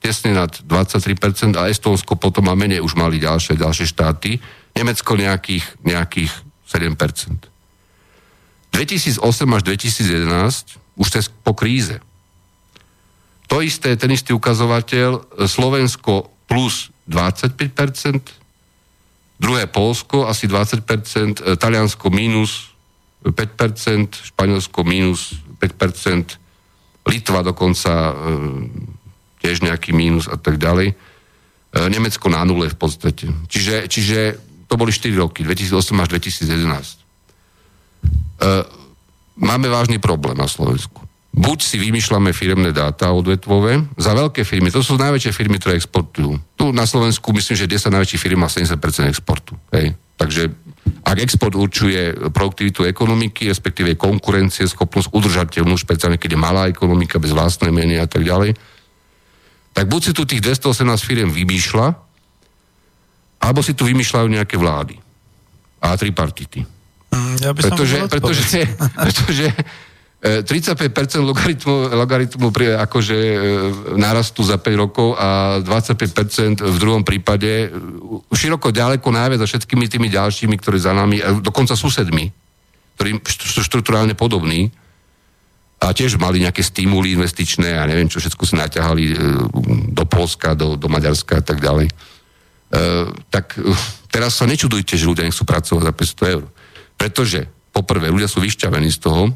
[0.07, 4.39] tesne nad 23% a Estónsko potom a menej už mali ďalšie, ďalšie štáty.
[4.79, 6.31] Nemecko nejakých, nejakých
[6.71, 7.51] 7%.
[8.71, 9.19] 2008
[9.51, 11.99] až 2011, už cez po kríze.
[13.51, 18.23] To isté, ten istý ukazovateľ, Slovensko plus 25%,
[19.43, 22.71] druhé Polsko asi 20%, e, Taliansko minus
[23.27, 26.39] 5%, Španielsko minus 5%,
[27.07, 28.15] Litva dokonca e,
[29.47, 30.91] tiež nejaký mínus a tak ďalej.
[30.91, 30.95] E,
[31.87, 33.31] Nemecko na nule v podstate.
[33.47, 34.19] Čiže, čiže
[34.67, 36.51] to boli 4 roky, 2008 až 2011.
[36.51, 36.59] E,
[39.39, 41.07] máme vážny problém na Slovensku.
[41.37, 46.41] Buď si vymýšľame firemné dáta odvetvové, za veľké firmy, to sú najväčšie firmy, ktoré exportujú.
[46.57, 48.73] Tu na Slovensku myslím, že 10 najväčších firm má 70%
[49.13, 49.53] exportu.
[49.69, 49.93] Hej.
[50.17, 50.49] Takže
[51.05, 57.37] ak export určuje produktivitu ekonomiky, respektíve konkurencie, schopnosť udržateľnú, špeciálne keď je malá ekonomika bez
[57.37, 58.57] vlastnej meny a tak ďalej,
[59.77, 61.87] tak buď si tu tých 218 firiem vymýšľa,
[63.45, 64.97] alebo si tu vymýšľajú nejaké vlády.
[65.85, 66.65] A tripartity.
[67.13, 68.61] Mm, Ja by som Pretože, vedel pretože,
[69.05, 69.47] pretože
[70.25, 73.37] e, 35% logaritmu, logaritmu pri, akože e,
[74.01, 77.77] narastu za 5 rokov a 25% v druhom prípade e,
[78.33, 82.33] široko ďaleko najviac za všetkými tými ďalšími, ktorí za nami, e, dokonca susedmi,
[82.97, 84.73] ktorí sú štruktúrálne podobní
[85.87, 89.15] a tiež mali nejaké stimuly investičné a neviem čo, všetko si naťahali e,
[89.95, 91.87] do Polska, do, do Maďarska a tak ďalej.
[91.87, 91.95] E,
[93.31, 93.71] tak e,
[94.11, 96.45] teraz sa nečudujte, že ľudia nechcú pracovať za 500 eur.
[96.99, 99.31] Pretože, poprvé, ľudia sú vyšťavení z toho,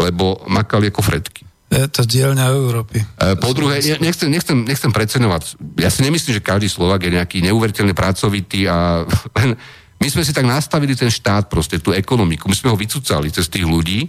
[0.00, 1.44] lebo makali ako fretky.
[1.70, 3.04] Je to dielňa Európy.
[3.04, 5.60] E, Po druhé, ne- nechcem, nechcem, nechcem preceňovať.
[5.76, 9.04] Ja si nemyslím, že každý Slovak je nejaký neuveriteľne pracovitý a
[9.38, 9.52] len
[10.00, 12.48] my sme si tak nastavili ten štát, proste tú ekonomiku.
[12.48, 14.08] My sme ho vycúcali cez tých ľudí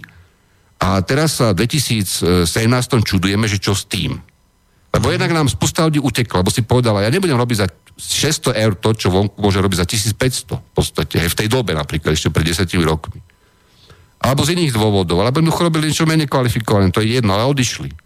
[0.82, 2.42] a teraz sa v 2017
[3.06, 4.18] čudujeme, že čo s tým.
[4.92, 8.72] Lebo jednak nám spústa ľudí utekla, lebo si povedala, ja nebudem robiť za 600 eur
[8.74, 12.34] to, čo vonku môže robiť za 1500 v podstate, aj v tej dobe napríklad, ešte
[12.34, 13.22] pred 10 rokmi.
[14.22, 17.90] Alebo z iných dôvodov, alebo jednoducho robili niečo menej kvalifikované, to je jedno, ale odišli.
[17.90, 17.96] E,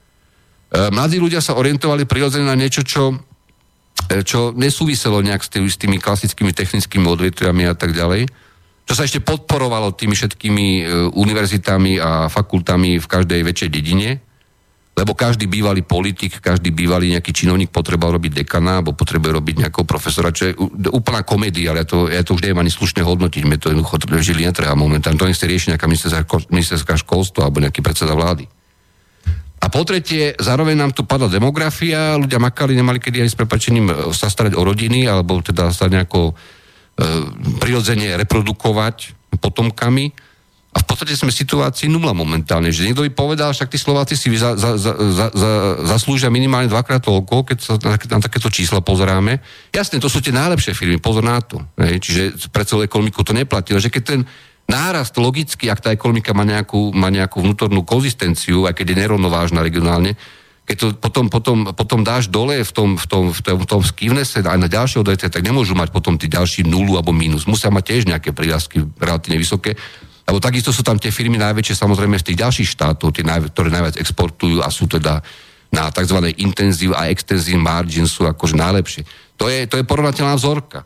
[0.93, 3.17] mladí ľudia sa orientovali prirodzene na niečo, čo,
[4.13, 8.29] e, čo nesúviselo nejak s tými, s tými klasickými technickými odvetviami a tak ďalej,
[8.87, 14.23] čo sa ešte podporovalo tými všetkými e, univerzitami a fakultami v každej väčšej dedine,
[14.97, 19.85] lebo každý bývalý politik, každý bývalý nejaký činovník potreboval robiť dekana, alebo potrebuje robiť nejakého
[19.85, 20.53] profesora, čo je
[20.89, 24.01] úplná komédia, ale ja to, ja to už neviem ani slušne hodnotiť, mi to jednoducho
[24.25, 25.87] žili netreba momentálne, to nechce riešiť nejaká
[26.49, 28.49] ministerská, školstvo alebo nejaký predseda vlády.
[29.61, 33.87] A po tretie, zároveň nám tu padla demografia, ľudia makali, nemali kedy aj s prepačením
[33.89, 36.33] e, sa starať o rodiny, alebo teda sa nejako
[37.61, 40.13] prirodzene reprodukovať potomkami.
[40.77, 44.13] A v podstate sme v situácii nula momentálne, že niekto by povedal, však tí Slováci
[44.13, 45.51] si za, za, za, za, za,
[45.89, 49.41] zaslúžia minimálne dvakrát toľko, keď sa na, na takéto čísla pozeráme.
[49.73, 51.65] Jasne, to sú tie najlepšie firmy, pozor na to.
[51.81, 54.21] Hej, čiže pre celú ekonomiku to neplatí, že keď ten
[54.69, 59.65] nárast logicky, ak tá ekonomika má nejakú, má nejakú vnútornú konzistenciu, aj keď je nerovnovážna
[59.65, 60.13] regionálne,
[60.67, 63.81] keď to potom, potom, potom dáš dole v tom, v tom, v tom, v tom
[63.87, 67.47] skivnese aj na ďalšie odvetvia, tak nemôžu mať potom tí ďalší nulu alebo mínus.
[67.47, 69.79] Musia mať tiež nejaké prírastky relatívne vysoké.
[70.27, 73.71] Lebo takisto sú tam tie firmy najväčšie samozrejme z tých ďalších štátov, tie naj, ktoré
[73.71, 75.23] najviac exportujú a sú teda
[75.71, 76.19] na tzv.
[76.43, 79.07] intenzív a extenzív margin sú akože najlepšie.
[79.39, 80.83] To je, to je porovnateľná vzorka.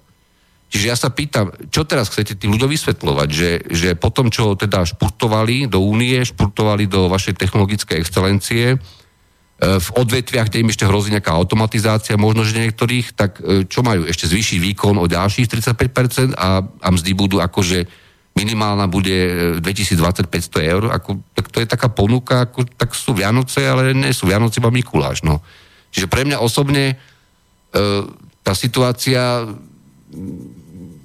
[0.70, 4.86] Čiže ja sa pýtam, čo teraz chcete tým ľuďom vysvetľovať, že, že po čo teda
[4.86, 8.78] špurtovali do únie, špurtovali do vašej technologickej excelencie,
[9.60, 14.08] v odvetviach, kde im ešte hrozí nejaká automatizácia, možno, že niektorých, tak e, čo majú?
[14.08, 17.84] Ešte zvýšiť výkon o ďalších 35% a, a mzdy budú akože
[18.32, 23.12] minimálna bude e, 2020 500 eur, ako, tak to je taká ponuka, ako, tak sú
[23.12, 25.20] Vianoce, ale nie sú Vianoce, iba Mikuláš.
[25.20, 25.44] No.
[25.92, 27.84] Čiže pre mňa osobne e,
[28.40, 29.44] tá situácia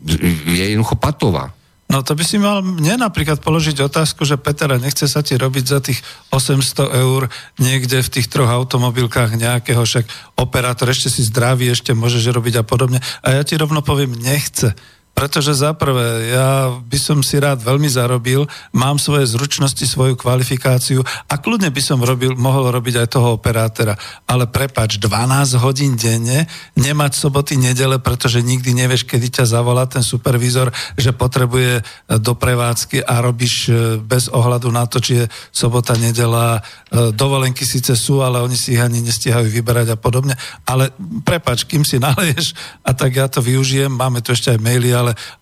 [0.08, 1.52] je jednoducho patová.
[1.96, 5.40] No to by si mal mne napríklad položiť otázku, že Peter, a nechce sa ti
[5.40, 10.04] robiť za tých 800 eur niekde v tých troch automobilkách nejakého, však
[10.36, 13.00] operátor ešte si zdravý, ešte môžeš robiť a podobne.
[13.24, 14.76] A ja ti rovno poviem, nechce.
[15.16, 18.44] Pretože za prvé, ja by som si rád veľmi zarobil,
[18.76, 23.96] mám svoje zručnosti, svoju kvalifikáciu a kľudne by som robil, mohol robiť aj toho operátora.
[24.28, 30.04] Ale prepač, 12 hodín denne, nemať soboty, nedele, pretože nikdy nevieš, kedy ťa zavolá ten
[30.04, 31.82] supervízor, že potrebuje e,
[32.20, 35.26] do prevádzky a robíš e, bez ohľadu na to, či je
[35.56, 36.60] sobota, nedela,
[36.92, 40.36] e, dovolenky síce sú, ale oni si ich ani nestíhajú vyberať a podobne.
[40.68, 40.92] Ale
[41.24, 42.52] prepač, kým si naleješ
[42.84, 44.92] a tak ja to využijem, máme tu ešte aj maily,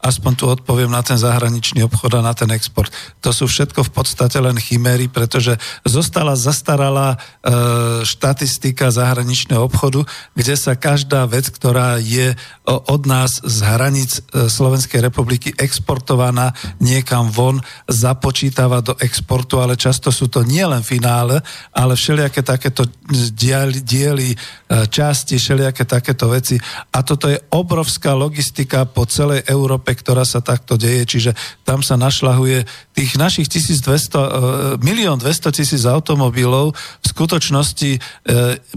[0.02, 2.92] aspoň tu odpoviem na ten zahraničný obchod a na ten export.
[3.24, 5.56] To sú všetko v podstate len chiméry, pretože
[5.88, 7.18] zostala zastaralá e,
[8.04, 10.04] štatistika zahraničného obchodu,
[10.34, 12.34] kde sa každá vec, ktorá je
[12.66, 19.78] o, od nás z hraníc e, Slovenskej republiky exportovaná niekam von, započítava do exportu, ale
[19.78, 22.90] často sú to nielen finále, ale všelijaké takéto
[23.36, 24.38] diely, diely e,
[24.90, 26.58] časti, všelijaké takéto veci.
[26.96, 31.32] A toto je obrovská logistika po celej Európe, ktorá sa takto deje, čiže
[31.62, 32.66] tam sa našlahuje
[32.98, 36.74] tých našich 1200, milión 200 tisíc automobilov.
[36.74, 38.00] V skutočnosti e,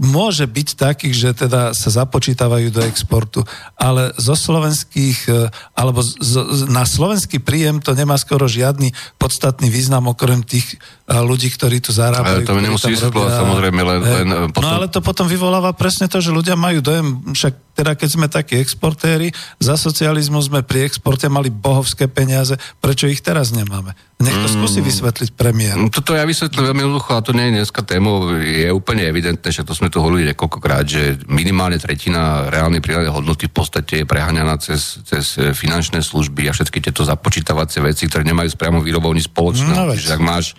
[0.05, 3.41] môže byť takých, že teda sa započítavajú do exportu,
[3.73, 10.09] ale zo slovenských, e, alebo z, na slovenský príjem to nemá skoro žiadny podstatný význam
[10.13, 10.77] okrem tých
[11.07, 12.43] e, ľudí, ktorí tu zarábajú.
[12.43, 14.65] Ale to nemusí vysvetľovať samozrejme, len, len e, potom...
[14.65, 18.27] No ale to potom vyvoláva presne to, že ľudia majú dojem, však teda keď sme
[18.27, 19.29] takí exportéri,
[19.61, 23.95] za socializmu sme pri exporte mali bohovské peniaze, prečo ich teraz nemáme?
[24.17, 25.77] Nech to skúsi vysvetliť premiér.
[25.77, 29.47] No, Toto ja vysvetlím veľmi jednoducho, a to nie je dneska témou, je úplne evidentné,
[29.53, 34.09] že to sme tu hovorili niekoľkokrát, že minimálne tretina reálnej prírodnej hodnoty v podstate je
[34.09, 38.81] preháňaná cez, cez e, finančné služby a všetky tieto započítavacie veci, ktoré nemajú s priamou
[38.81, 39.69] výrobou nič spoločné.
[39.69, 39.93] No.
[39.93, 40.57] Čiže ak máš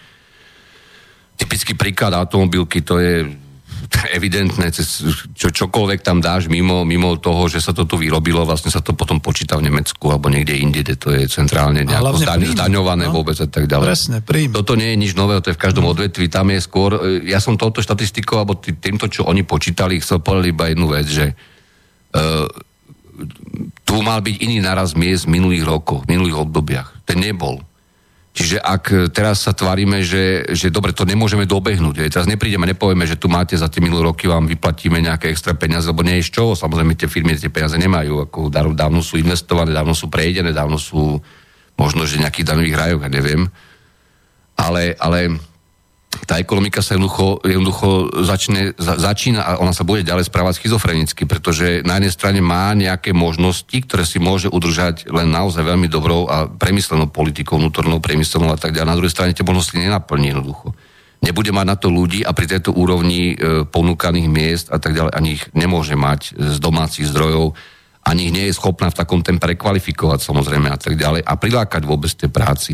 [1.34, 3.26] typický príklad automobilky, to je
[4.14, 5.02] evidentné, cez
[5.34, 8.94] čo, čokoľvek tam dáš mimo, mimo toho, že sa to tu vyrobilo, vlastne sa to
[8.94, 13.14] potom počíta v Nemecku alebo niekde inde, kde to je centrálne nejako zdaň, zdaňované no.
[13.14, 13.86] vôbec a tak ďalej.
[13.86, 14.54] Presne, príjmy.
[14.54, 17.38] Toto nie je nič nového, to je v každom odvetví, tam je skôr, e, ja
[17.38, 21.26] som touto štatistikou, alebo tý- týmto, čo oni počítali, chcel povedať iba jednu vec, že
[21.34, 22.46] uh,
[23.82, 26.88] tu mal byť iný naraz miest v minulých rokoch, v minulých obdobiach.
[27.08, 27.67] Ten nebol.
[28.38, 32.70] Čiže ak e, teraz sa tvárime, že, že dobre, to nemôžeme dobehnúť, hej, teraz neprídeme,
[32.70, 36.22] nepovieme, že tu máte za tie minulé roky, vám vyplatíme nejaké extra peniaze, lebo nie
[36.22, 39.90] je z čoho, samozrejme tie firmy tie peniaze nemajú, ako dáv- dávno sú investované, dávno
[39.90, 41.18] sú prejdené, dávno sú
[41.74, 43.42] možno, že nejakých danových rajoch, ja neviem.
[44.54, 45.34] Ale, ale
[46.08, 47.88] tá ekonomika sa jednoducho, jednoducho
[48.24, 52.72] začne, za, začína a ona sa bude ďalej správať schizofrenicky, pretože na jednej strane má
[52.72, 58.48] nejaké možnosti, ktoré si môže udržať len naozaj veľmi dobrou a premyslenou politikou, vnútornou, priemyselnou
[58.48, 58.88] a tak ďalej.
[58.88, 60.72] Na druhej strane tie možnosti nenaplní jednoducho.
[61.20, 65.12] Nebude mať na to ľudí a pri tejto úrovni e, ponúkaných miest a tak ďalej
[65.12, 67.52] ani ich nemôže mať z domácich zdrojov,
[68.06, 71.82] ani ich nie je schopná v takom tempe rekvalifikovať samozrejme a tak ďalej a prilákať
[71.84, 72.72] vôbec tej práci.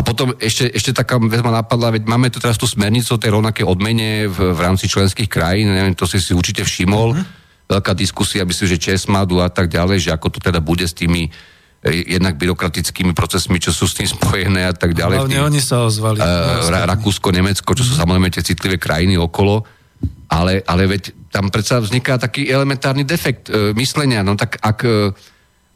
[0.00, 3.20] A potom ešte, ešte taká vec ma napadla, veď máme tu teraz tú smernicu o
[3.20, 7.68] tej rovnaké odmene v, v rámci členských krajín, neviem, to si si určite všimol, mm-hmm.
[7.68, 11.28] veľká diskusia, myslím, že Česmadu a tak ďalej, že ako to teda bude s tými
[11.28, 15.20] eh, jednak byrokratickými procesmi, čo sú s tým spojené a tak ďalej.
[15.20, 16.16] Hlavne Tým- oni sa ozvali.
[16.16, 19.68] uh, Ra- Rakúsko, Nemecko, čo sú samozrejme tie citlivé krajiny okolo,
[20.32, 24.24] ale, ale veď tam predsa vzniká taký elementárny defekt uh, myslenia.
[24.24, 25.12] No tak ak uh,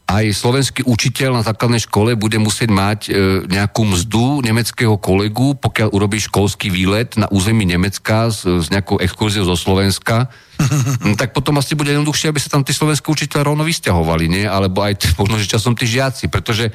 [0.05, 3.15] aj slovenský učiteľ na základnej škole bude musieť mať uh,
[3.49, 9.49] nejakú mzdu nemeckého kolegu, pokiaľ urobí školský výlet na území Nemecka s, s nejakou exkurziou
[9.49, 10.29] zo Slovenska,
[11.01, 14.45] no, tak potom asi bude jednoduchšie, aby sa tam tí slovenskí učiteľ rovno vysťahovali, nie?
[14.45, 16.69] Alebo aj možno, že časom tí žiaci, pretože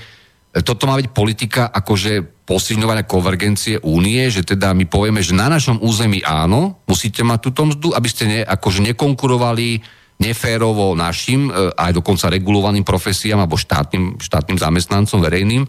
[0.49, 5.77] toto má byť politika akože posilňovania konvergencie únie, že teda my povieme, že na našom
[5.77, 9.85] území áno, musíte mať túto mzdu, aby ste ne, akože nekonkurovali
[10.19, 15.63] neférovo našim, e, aj dokonca regulovaným profesiám alebo štátnym, štátnym zamestnancom verejným,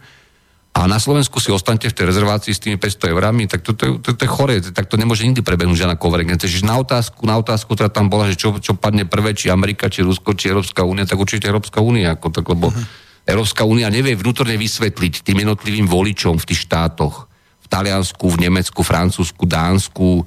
[0.71, 3.99] a na Slovensku si ostaňte v tej rezervácii s tými 500 eurami, tak to, to,
[3.99, 6.47] to, to je chore, tak to nemôže nikdy prebehnúť žiadna konvergencia.
[6.47, 9.91] Čiže na otázku, na otázku, ktorá tam bola, že čo, čo padne prvé, či Amerika,
[9.91, 12.87] či Rusko, či Európska únia, tak určite Európska únia, ako tak, lebo uh-huh.
[13.27, 17.27] Európska únia nevie vnútorne vysvetliť tým jednotlivým voličom v tých štátoch,
[17.61, 20.23] v Taliansku, v Nemecku, Francúzsku, Dánsku,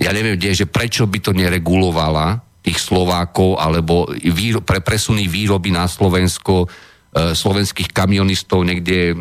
[0.00, 5.70] ja neviem kde, že prečo by to neregulovala tých Slovákov, alebo výro, pre presuny výroby
[5.70, 6.66] na Slovensko,
[7.16, 9.14] E, slovenských kamionistov niekde e,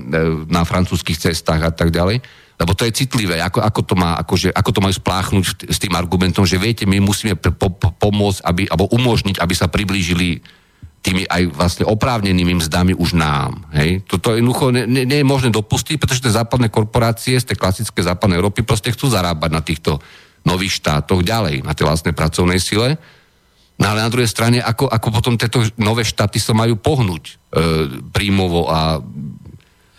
[0.52, 2.20] na francúzských cestách a tak ďalej.
[2.60, 5.96] Lebo to je citlivé, ako, ako, to, má, akože, ako to majú spláchnuť s tým
[5.96, 10.44] argumentom, že viete, my musíme po, po, pomôcť, aby, alebo umožniť, aby sa priblížili
[11.00, 13.64] tými aj vlastne oprávnenými mzdami už nám.
[13.72, 14.04] Hej?
[14.04, 18.04] Toto jednoducho nie, nie, nie je možné dopustiť, pretože tie západné korporácie z tej klasické
[18.04, 20.04] západnej Európy proste chcú zarábať na týchto
[20.44, 23.00] nových štátoch ďalej, na tej vlastnej pracovnej sile
[23.76, 27.34] No ale na druhej strane, ako, ako potom tieto nové štáty sa majú pohnúť e,
[28.16, 29.04] príjmovo a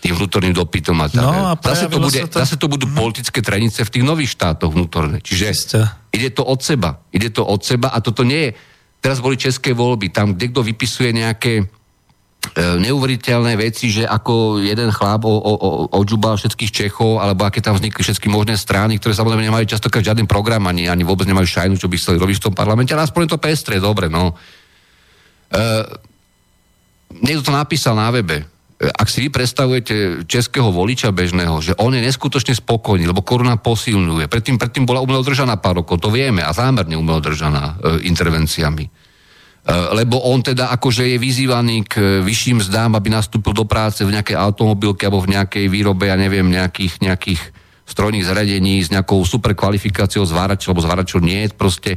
[0.01, 1.21] tým vnútorným dopytom a tak.
[1.21, 2.37] No a zase, to bude, to...
[2.37, 2.95] zase to budú mm.
[2.97, 5.21] politické trenice v tých nových štátoch vnútorné.
[5.21, 5.79] Čiže Isté.
[6.13, 7.01] ide to od seba.
[7.13, 8.51] Ide to od seba a toto nie je...
[8.97, 11.69] Teraz boli české voľby, tam kde kto vypisuje nejaké
[12.55, 17.75] neuveriteľné veci, že ako jeden chlap o, o, o, odžubal všetkých Čechov, alebo aké tam
[17.75, 21.75] vznikli všetky možné strany, ktoré samozrejme nemajú častokrát žiadny program, ani, ani vôbec nemajú šajnu,
[21.75, 24.37] čo by chceli robiť v tom parlamente, ale aspoň to pestre, dobre, no.
[25.49, 25.61] E,
[27.25, 28.41] niekto to napísal na webe.
[28.41, 28.45] E,
[28.85, 34.29] ak si vy predstavujete českého voliča bežného, že on je neskutočne spokojný, lebo koruna posilňuje.
[34.29, 38.85] Predtým, predtým bola umelo držaná pár rokov, to vieme, a zámerne umelo držaná e, intervenciami
[38.87, 39.06] E,
[39.67, 44.39] lebo on teda akože je vyzývaný k vyšším zdám, aby nastúpil do práce v nejakej
[44.39, 47.41] automobilke alebo v nejakej výrobe, ja neviem, nejakých, nejakých
[47.83, 51.91] strojných zariadení s nejakou super kvalifikáciou zváračov, alebo zváračov nie je proste,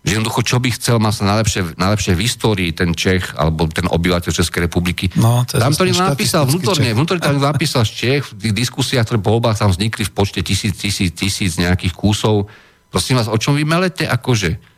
[0.00, 3.84] že jednoducho, čo by chcel, má sa najlepšie, najlepšie v histórii ten Čech, alebo ten
[3.90, 5.12] obyvateľ Českej republiky.
[5.18, 9.18] No, to tam to napísal vnútorne, vnútorne tam napísal z Čech, v tých diskusiách, ktoré
[9.18, 12.48] po voľbách tam vznikli v počte tisíc, tisíc, tisíc nejakých kusov.
[12.88, 14.08] Prosím vás, o čom vy melete?
[14.08, 14.69] Akože,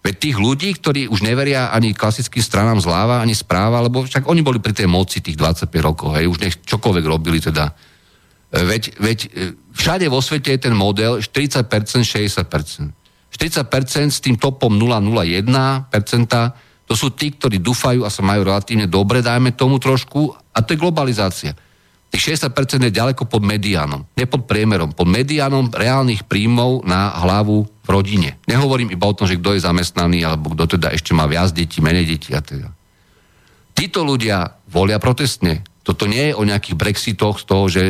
[0.00, 4.40] Veď tých ľudí, ktorí už neveria ani klasickým stranám zláva, ani správa, lebo však oni
[4.40, 7.68] boli pri tej moci tých 25 rokov, hej, už nech čokoľvek robili teda.
[8.48, 9.28] E, veď, veď e,
[9.76, 11.68] všade vo svete je ten model 40%,
[12.00, 12.96] 60%.
[13.28, 15.44] 40% s tým topom 0,01%,
[16.88, 20.74] to sú tí, ktorí dúfajú a sa majú relatívne dobre, dajme tomu trošku, a to
[20.74, 21.52] je globalizácia.
[22.10, 27.70] Tých 60% je ďaleko pod mediánom, nie pod priemerom, pod mediánom reálnych príjmov na hlavu
[27.90, 28.38] rodine.
[28.46, 31.82] Nehovorím iba o tom, že kto je zamestnaný, alebo kto teda ešte má viac detí,
[31.82, 32.70] menej detí a teda.
[33.74, 35.66] Títo ľudia volia protestne.
[35.80, 37.82] Toto nie je o nejakých brexitoch z toho, že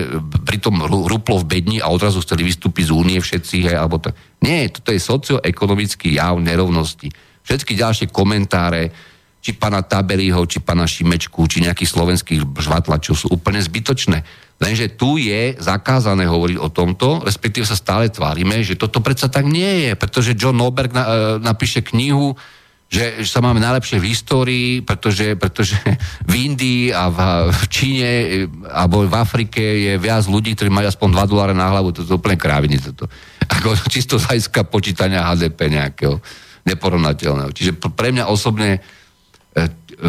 [0.46, 4.14] pritom ruplo v bedni a odrazu chceli vystúpiť z únie všetci, hej, alebo to.
[4.40, 7.10] Nie, toto je socioekonomický jav nerovnosti.
[7.42, 8.94] Všetky ďalšie komentáre,
[9.40, 14.22] či pána Taberiho, či pána Šimečku, či nejakých slovenských žvatlačov sú úplne zbytočné.
[14.60, 19.48] Lenže tu je zakázané hovoriť o tomto, respektíve sa stále tvárime, že toto predsa tak
[19.48, 21.10] nie je, pretože John Noberg na, e,
[21.40, 22.36] napíše knihu,
[22.84, 25.80] že, že sa máme najlepšie v histórii, pretože, pretože
[26.28, 27.18] v Indii a v,
[27.48, 28.26] v Číne e,
[28.68, 32.12] alebo v Afrike je viac ľudí, ktorí majú aspoň 2 doláre na hlavu, to je
[32.12, 32.76] úplne kráviny.
[32.84, 33.08] Toto.
[33.48, 36.20] Ako čisto z hľadiska počítania HDP nejakého
[36.68, 37.56] neporovnateľného.
[37.56, 38.84] Čiže pre mňa osobne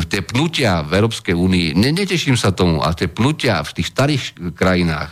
[0.07, 4.23] tie pnutia v Európskej únii, ne, neteším sa tomu, a tie pnutia v tých starých
[4.55, 5.11] krajinách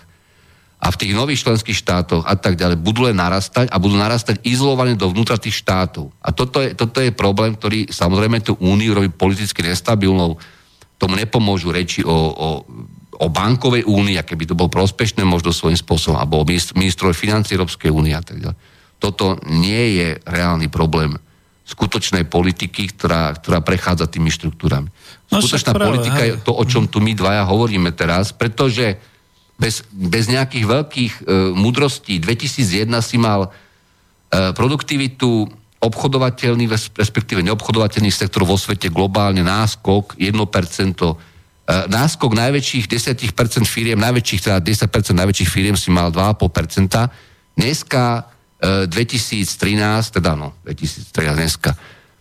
[0.80, 4.40] a v tých nových členských štátoch a tak ďalej budú len narastať a budú narastať
[4.48, 6.16] izolované dovnútra tých štátov.
[6.24, 10.40] A toto je, toto je problém, ktorý samozrejme tú úniu robí politicky nestabilnou.
[10.96, 12.50] Tomu nepomôžu reči o, o,
[13.20, 17.60] o bankovej únii, aké by to bolo prospešné možno svojím spôsobom, alebo o ministrov financí
[17.60, 18.56] Európskej únie a tak ďalej.
[19.04, 21.20] Toto nie je reálny problém
[21.70, 24.90] skutočnej politiky, ktorá, ktorá prechádza tými štruktúrami.
[25.30, 28.98] No, Skutočná práve, politika je to, o čom tu my dvaja hovoríme teraz, pretože
[29.60, 31.22] bez, bez nejakých veľkých e,
[31.54, 33.50] mudrostí 2001 si mal e,
[34.58, 35.46] produktivitu
[35.80, 36.66] obchodovateľný,
[36.98, 41.14] respektíve neobchodovateľný sektor vo svete globálne náskok 1%, e,
[41.86, 47.12] náskok najväčších 10% firiem, najväčších, teda 10% najväčších firiem si mal 2,5%.
[47.54, 48.26] Dneska
[48.60, 51.72] 2013, teda no, 2013 dneska,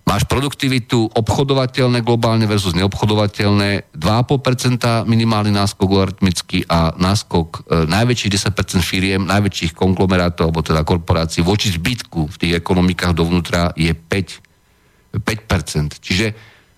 [0.09, 8.81] máš produktivitu obchodovateľné globálne versus neobchodovateľné 2,5% minimálny náskok logaritmický a náskok e, najväčších 10%
[8.81, 16.01] firiem, najväčších konglomerátov, alebo teda korporácií voči zbytku v tých ekonomikách dovnútra je 5, 5%.
[16.01, 16.33] Čiže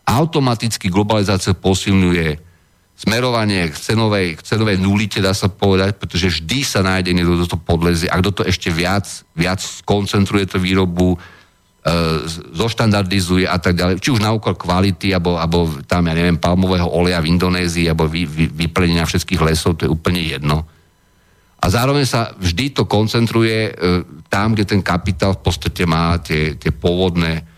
[0.09, 2.50] automaticky globalizácia posilňuje
[3.01, 7.57] smerovanie k cenovej, k cenovej nulite, dá sa povedať, pretože vždy sa nájde niekto, kto
[7.57, 11.19] to podlezie a kto to ešte viac, viac skoncentruje tú výrobu, e,
[12.53, 16.93] zoštandardizuje a tak ďalej, či už na úkor kvality, alebo, alebo tam, ja neviem, palmového
[16.93, 20.69] oleja v Indonézii, alebo vy, vy, vyplnenia všetkých lesov, to je úplne jedno.
[21.61, 23.73] A zároveň sa vždy to koncentruje e,
[24.29, 27.49] tam, kde ten kapitál v podstate má tie, tie pôvodné,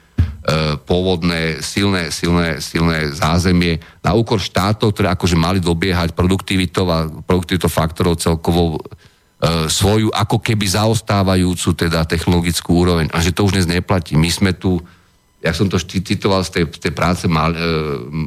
[0.82, 7.70] pôvodné silné, silné, silné zázemie na úkor štátov, ktoré akože mali dobiehať produktivitou a produktivitou
[7.70, 13.06] faktorov celkovo e, svoju ako keby zaostávajúcu teda technologickú úroveň.
[13.14, 14.18] A že to už dnes neplatí.
[14.18, 14.82] My sme tu,
[15.38, 17.62] ja som to citoval z tej, z tej práce Mal, e,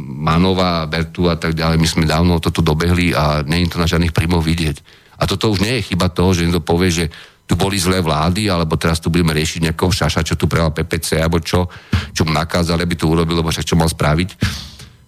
[0.08, 4.16] Manova, Bertu a tak ďalej, my sme dávno toto dobehli a je to na žiadnych
[4.16, 5.04] príjmov vidieť.
[5.20, 7.06] A toto už nie je chyba toho, že niekto povie, že
[7.46, 11.22] tu boli zlé vlády, alebo teraz tu budeme riešiť nejakého šaša, čo tu prejal PPC,
[11.22, 11.70] alebo čo,
[12.10, 14.30] čo mu nakázali, aby to urobil, lebo čo mal spraviť.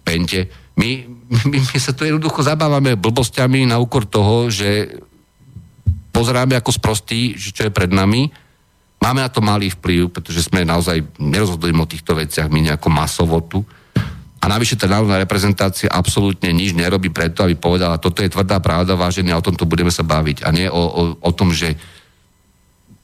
[0.05, 0.69] Pente.
[0.77, 1.09] My,
[1.49, 5.01] my, my sa tu jednoducho zabávame blbosťami na úkor toho, že
[6.14, 8.30] pozeráme ako sprostí, čo je pred nami.
[9.01, 13.38] Máme na to malý vplyv, pretože sme naozaj nerozhodujeme o týchto veciach my nejako masovo
[13.45, 13.61] tu.
[14.38, 18.93] A navyše tá národná reprezentácia absolútne nič nerobí preto, aby povedala, toto je tvrdá pravda,
[18.93, 20.45] vážený, a o tomto budeme sa baviť.
[20.45, 21.73] A nie o, o, o tom, že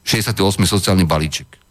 [0.04, 0.68] 68.
[0.68, 1.64] sociálny balíček.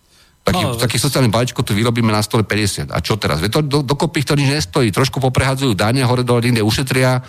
[0.43, 2.91] Taký, no, taký sociálny balíčko tu vyrobíme na stole 50.
[2.91, 3.39] A čo teraz?
[3.39, 4.91] Veď to do, dokopy to nič nestojí.
[4.91, 7.23] Trošku poprehádzajú dane, hore dole niekde ušetria.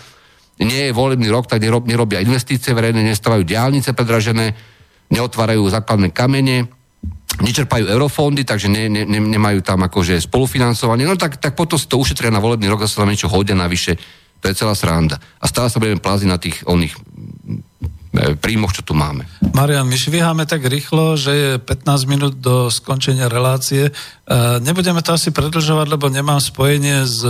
[0.58, 4.54] Nie je volebný rok, tak nerob, nerobia investície verejné, nestávajú diálnice predražené,
[5.14, 6.66] neotvárajú základné kamene,
[7.42, 11.90] nečerpajú eurofondy, takže ne, ne, ne, nemajú tam akože spolufinancovanie, no tak, tak potom si
[11.90, 13.98] to ušetria na volebný rok, zase tam niečo hodia navyše,
[14.38, 15.18] to je celá sranda.
[15.42, 16.94] A stále sa budeme pláziť na tých oných
[18.14, 19.26] príjmoch, čo tu máme.
[19.54, 23.90] Marian, my švíhame tak rýchlo, že je 15 minút do skončenia relácie.
[23.90, 23.92] E,
[24.62, 27.22] nebudeme to asi predlžovať, lebo nemám spojenie s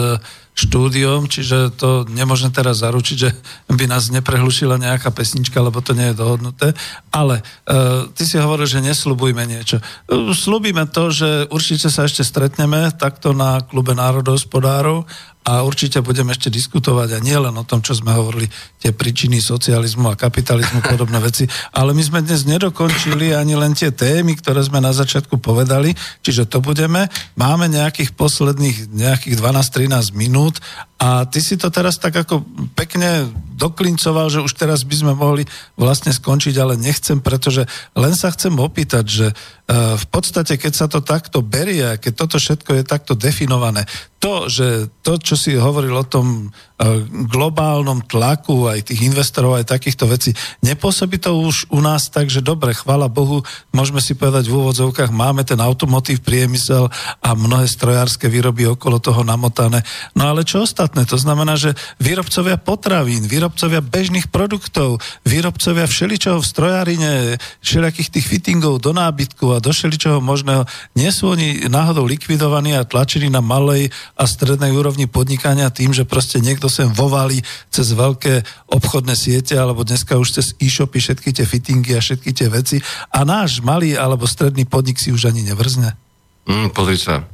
[0.55, 3.35] štúdiom, čiže to nemôžem teraz zaručiť, že
[3.75, 6.79] by nás neprehlušila nejaká pesnička, lebo to nie je dohodnuté.
[7.11, 9.83] Ale uh, ty si hovoril, že neslubujme niečo.
[10.07, 15.11] Uh, slúbime to, že určite sa ešte stretneme takto na klube národohospodárov
[15.45, 18.49] a určite budeme ešte diskutovať a nie len o tom, čo sme hovorili,
[18.81, 21.45] tie príčiny socializmu a kapitalizmu, podobné veci,
[21.77, 25.93] ale my sme dnes nedokončili ani len tie témy, ktoré sme na začiatku povedali,
[26.25, 27.13] čiže to budeme.
[27.37, 30.65] Máme nejakých posledných nejakých 12-13 minút
[31.05, 32.41] a ty si to teraz tak ako
[32.73, 33.29] pekne
[33.61, 35.45] doklincoval, že už teraz by sme mohli
[35.77, 40.87] vlastne skončiť, ale nechcem, pretože len sa chcem opýtať, že uh, v podstate, keď sa
[40.89, 43.85] to takto berie, keď toto všetko je takto definované,
[44.25, 49.69] to, že to, čo si hovoril o tom uh, globálnom tlaku aj tých investorov, aj
[49.69, 50.33] takýchto vecí,
[50.65, 53.45] nepôsobí to už u nás tak, že dobre, chvála Bohu,
[53.77, 56.89] môžeme si povedať v úvodzovkách, máme ten automotív priemysel
[57.21, 59.85] a mnohé strojárske výroby okolo toho namotané.
[60.17, 60.94] No ale čo ostatné?
[61.03, 67.11] To znamená, že výrobcovia potravín, výrobcovia bežných produktov, výrobcovia všeličoho v strojárine,
[67.59, 70.63] všelijakých tých fittingov do nábytku a do všeličoho možného,
[70.95, 76.07] nie sú oni náhodou likvidovaní a tlačení na malej a strednej úrovni podnikania tým, že
[76.07, 77.43] proste niekto sem vovalí
[77.75, 82.47] cez veľké obchodné siete alebo dneska už cez e-shopy všetky tie fittingy a všetky tie
[82.47, 82.79] veci.
[83.11, 85.99] A náš malý alebo stredný podnik si už ani nevrzne.
[86.45, 87.25] Mm, pozri sa,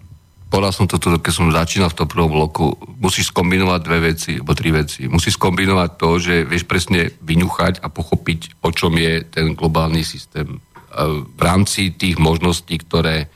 [0.50, 4.32] povedal som to tu, keď som začínal v tom prvom bloku, musíš skombinovať dve veci,
[4.42, 5.06] alebo tri veci.
[5.06, 10.50] Musíš skombinovať to, že vieš presne vyňuchať a pochopiť, o čom je ten globálny systém
[10.50, 10.58] e,
[11.22, 13.30] v rámci tých možností, ktoré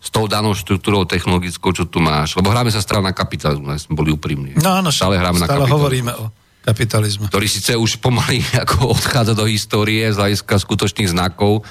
[0.00, 2.32] s tou danou štruktúrou technologickou, čo tu máš.
[2.32, 4.56] Lebo hráme sa stále na kapitalizmu, aby sme boli úprimní.
[4.56, 5.76] No áno, stále hráme na stále kapitalizmu.
[5.76, 6.24] hovoríme o
[6.64, 7.28] kapitalizme.
[7.28, 11.68] Ktorý síce už pomaly ako odchádza do histórie z hľadiska skutočných znakov.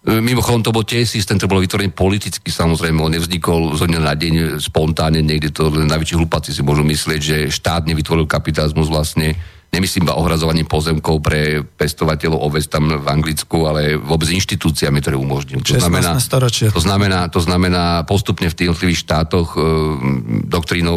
[0.00, 4.00] E, Mimochodom, to bol tiež systém, ktorý bol vytvorený politicky, samozrejme, on nevznikol zo dňa
[4.00, 8.88] na deň spontánne, niekde to len najväčší hlupáci si môžu myslieť, že štát nevytvoril kapitalizmus
[8.88, 9.36] vlastne
[9.70, 15.62] nemyslím iba ohrazovaním pozemkov pre pestovateľov oves tam v Anglicku, ale vôbec inštitúciami, ktoré umožnil.
[15.62, 15.86] To 16.
[15.86, 16.66] znamená, storočie.
[16.74, 19.60] to znamená, to znamená postupne v tých jednotlivých štátoch e,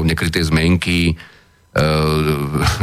[0.10, 1.14] nekrytej zmenky,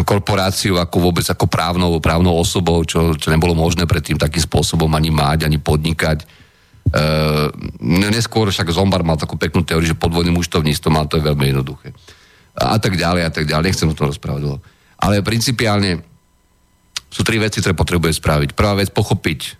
[0.03, 5.15] korporáciu ako vôbec ako právnou, právnou osobou, čo, čo nebolo možné predtým takým spôsobom ani
[5.15, 6.19] mať, ani podnikať.
[6.23, 6.27] E,
[8.11, 11.95] neskôr však Zombar mal takú peknú teóriu, že podvodným účtovníctvom, ale to je veľmi jednoduché.
[12.59, 13.71] A, a tak ďalej, a tak ďalej.
[13.71, 14.59] Nechcem o tom rozprávať.
[14.99, 16.03] Ale principiálne
[17.07, 18.59] sú tri veci, ktoré potrebuje spraviť.
[18.59, 19.51] Prvá vec, pochopiť e,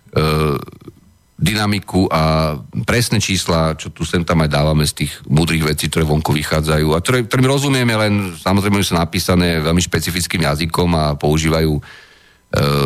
[1.41, 2.53] dynamiku a
[2.85, 6.93] presné čísla, čo tu sem tam aj dávame z tých múdrych vecí, ktoré vonku vychádzajú
[6.93, 11.81] a ktoré, ktorým rozumieme, len samozrejme sú napísané veľmi špecifickým jazykom a používajú e,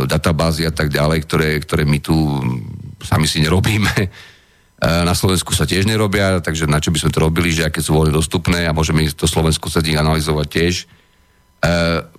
[0.07, 2.15] databázy a tak ďalej, ktoré, ktoré my tu
[3.03, 3.91] sami si nerobíme.
[3.95, 4.07] E,
[5.03, 7.91] na Slovensku sa tiež nerobia, takže na čo by sme to robili, že aké sú
[7.91, 10.75] voľne dostupné a môžeme do Slovensku sa analyzovať tiež.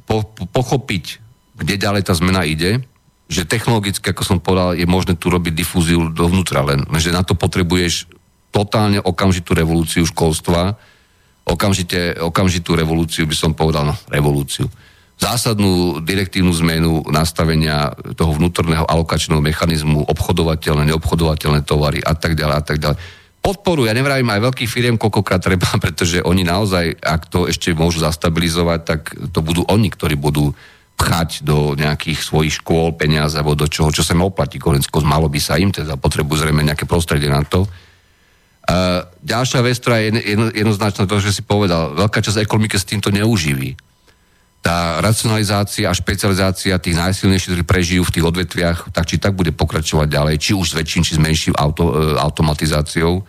[0.08, 1.20] po, po, pochopiť,
[1.56, 2.84] kde ďalej tá zmena ide,
[3.26, 7.34] že technologicky, ako som povedal, je možné tu robiť difúziu dovnútra len, že na to
[7.34, 8.06] potrebuješ
[8.54, 10.78] totálne okamžitú revolúciu školstva,
[11.46, 14.70] okamžite, okamžitú revolúciu, by som povedal, no, revolúciu.
[15.16, 22.62] Zásadnú direktívnu zmenu nastavenia toho vnútorného alokačného mechanizmu, obchodovateľné, neobchodovateľné tovary a tak ďalej a
[22.62, 22.98] tak ďalej.
[23.40, 28.02] Podporu, ja nevravím aj veľkých firiem, koľkokrát treba, pretože oni naozaj, ak to ešte môžu
[28.02, 29.00] zastabilizovať, tak
[29.30, 30.52] to budú oni, ktorí budú
[30.96, 34.56] pchať do nejakých svojich škôl peniaze alebo do čoho, čo sa im oplatí.
[34.56, 37.68] Konecko malo by sa im, teda potrebujú zrejme nejaké prostredie na to.
[38.66, 42.88] Uh, ďalšia vec, ktorá je jedno, jednoznačná, to, že si povedal, veľká časť ekonomiky s
[42.88, 43.78] týmto neuživí
[44.66, 49.54] tá racionalizácia a špecializácia tých najsilnejších, ktorí prežijú v tých odvetviach, tak či tak bude
[49.54, 53.22] pokračovať ďalej, či už s väčším, či s menším auto, e, automatizáciou.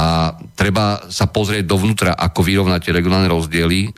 [0.00, 3.88] A treba sa pozrieť dovnútra, ako vyrovnať regionálne rozdiely e,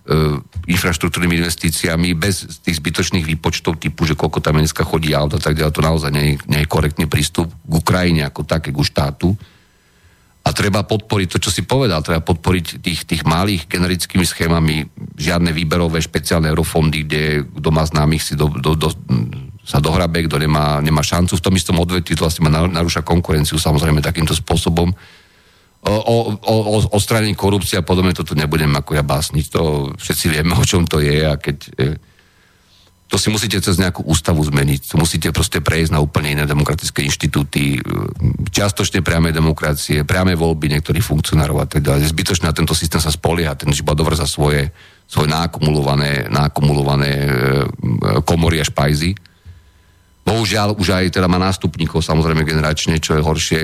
[0.67, 5.71] infraštruktúrnymi investíciami bez tých zbytočných výpočtov typu, že koľko tam dneska chodí auto, tak ďalej.
[5.79, 9.31] To naozaj nie, nie je korektný prístup k Ukrajine ako také, k štátu.
[10.43, 14.83] A treba podporiť to, čo si povedal, treba podporiť tých, tých malých generickými schémami,
[15.15, 18.91] žiadne výberové špeciálne eurofondy, kde kto má známych si do, do, do,
[19.63, 24.03] sa dohrabe, kto nemá, nemá šancu v tom istom odvetví, to vlastne narúša konkurenciu samozrejme
[24.03, 24.91] takýmto spôsobom.
[25.83, 30.27] O, o, o, o strane korupcie a podobne toto nebudem ako ja básniť, to všetci
[30.31, 31.59] vieme, o čom to je a keď
[33.13, 34.89] to si musíte cez nejakú ústavu zmeniť.
[34.89, 37.77] To musíte proste prejsť na úplne iné demokratické inštitúty,
[38.49, 42.01] čiastočne priame demokracie, priame voľby niektorých funkcionárov a teda.
[42.01, 44.73] Je zbytočné na tento systém sa spolieha, ten iba za svoje,
[45.05, 47.29] svoje nákumulované, nákumulované e,
[48.25, 49.13] komory a špajzy.
[50.25, 53.61] Bohužiaľ, už aj teda má nástupníkov, samozrejme generačne, čo je horšie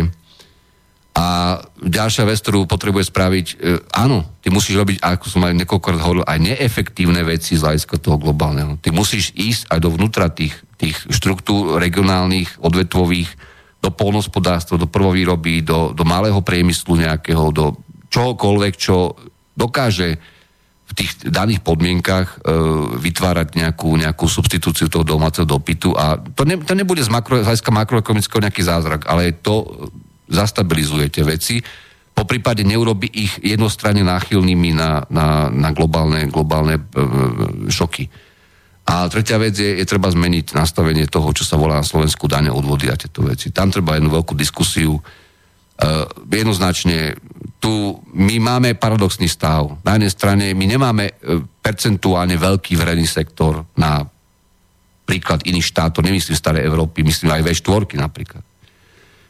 [1.19, 5.99] a ďalšia vec, ktorú potrebuje spraviť, e, áno, ty musíš robiť, ako som aj niekoľkokrát
[5.99, 8.79] hovoril, aj neefektívne veci z hľadiska toho globálneho.
[8.79, 13.35] Ty musíš ísť aj dovnútra tých, tých štruktúr regionálnych, odvetvových,
[13.79, 17.79] do polnospodárstva, do prvovýroby, do, do malého priemyslu nejakého, do
[18.11, 19.15] čohokoľvek, čo
[19.55, 20.19] dokáže
[20.89, 22.55] v tých daných podmienkach e,
[22.95, 27.47] vytvárať nejakú, nejakú substitúciu toho domáceho dopytu a to, ne, to nebude z, makro, z
[27.47, 29.67] hľadiska makroekonomického nejaký zázrak, ale to
[30.29, 31.57] zastabilizuje tie veci,
[32.19, 36.83] po prípade neurobi ich jednostranne náchylnými na, na, na globálne, globálne e,
[37.71, 38.11] šoky.
[38.91, 42.51] A tretia vec je, je treba zmeniť nastavenie toho, čo sa volá na Slovensku dane
[42.51, 43.55] odvody a tieto veci.
[43.55, 44.99] Tam treba jednu veľkú diskusiu.
[44.99, 45.03] E,
[46.27, 47.15] jednoznačne
[47.63, 49.79] tu my máme paradoxný stav.
[49.87, 51.13] Na jednej strane my nemáme e,
[51.63, 54.03] percentuálne veľký verejný sektor na
[55.07, 58.48] príklad iných štátov, nemyslím staré Európy, myslím aj V4 napríklad.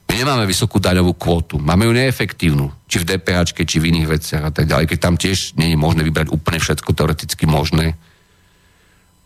[0.09, 4.43] My nemáme vysokú daňovú kvótu, máme ju neefektívnu, či v DPH, či v iných veciach
[4.49, 7.93] a tak ďalej, keď tam tiež nie je možné vybrať úplne všetko teoreticky možné.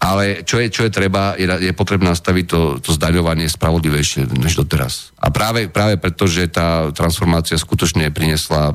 [0.02, 4.59] Ale čo je, čo je treba, je, je potrebné nastaviť to, to zdaňovanie spravodlivejšie než
[4.59, 5.14] doteraz.
[5.22, 8.74] A práve, práve preto, že tá transformácia skutočne priniesla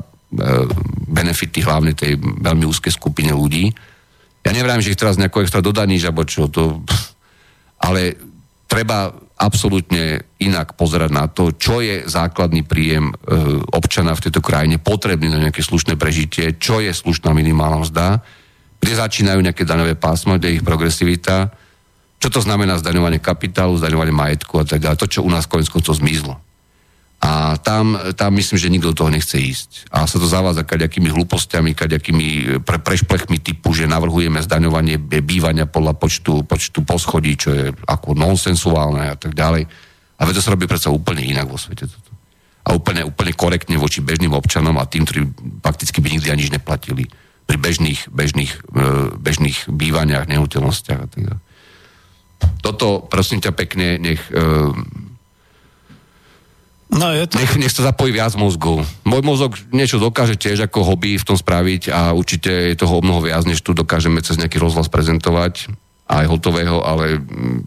[1.04, 3.68] benefity hlavne tej veľmi úzkej skupine ľudí.
[4.40, 6.80] Ja nevrám, že ich teraz nejako extra dodaníš, alebo čo, to,
[7.84, 8.16] ale
[8.64, 13.14] treba absolútne inak pozerať na to, čo je základný príjem e,
[13.70, 18.06] občana v tejto krajine potrebný na nejaké slušné prežitie, čo je slušná minimálna mzda,
[18.82, 21.54] kde začínajú nejaké daňové pásma, kde je ich progresivita,
[22.18, 24.98] čo to znamená zdaňovanie kapitálu, zdaňovanie majetku a tak ďalej.
[24.98, 26.34] To, čo u nás konec koncov zmizlo.
[27.18, 29.90] A tam, tam myslím, že nikto do toho nechce ísť.
[29.90, 32.26] A sa to zavádza kaďakými hlúpostiami, kaďakými
[32.62, 39.10] pre, prešplechmi typu, že navrhujeme zdaňovanie bývania podľa počtu, počtu poschodí, čo je ako nonsensuálne
[39.10, 39.66] a tak ďalej.
[40.18, 41.90] A to sa robí predsa úplne inak vo svete.
[41.90, 42.10] Toto.
[42.68, 45.20] A úplne, úplne korektne voči bežným občanom a tým, ktorí
[45.58, 47.10] fakticky by nikdy ani nič neplatili
[47.48, 51.42] pri bežných, bežných, e, bežných bývaniach, nehnuteľnostiach a tak ďalej.
[52.62, 54.38] Toto, prosím ťa pekne, nech e,
[56.88, 57.36] No, je to...
[57.36, 58.80] nech, nech sa zapojí viac mozgov.
[59.04, 63.04] Môj mozog niečo dokáže tiež ako hobby v tom spraviť a určite je toho o
[63.04, 65.68] mnoho viac, než tu dokážeme cez nejaký rozhlas prezentovať
[66.08, 67.60] aj hotového, ale mm,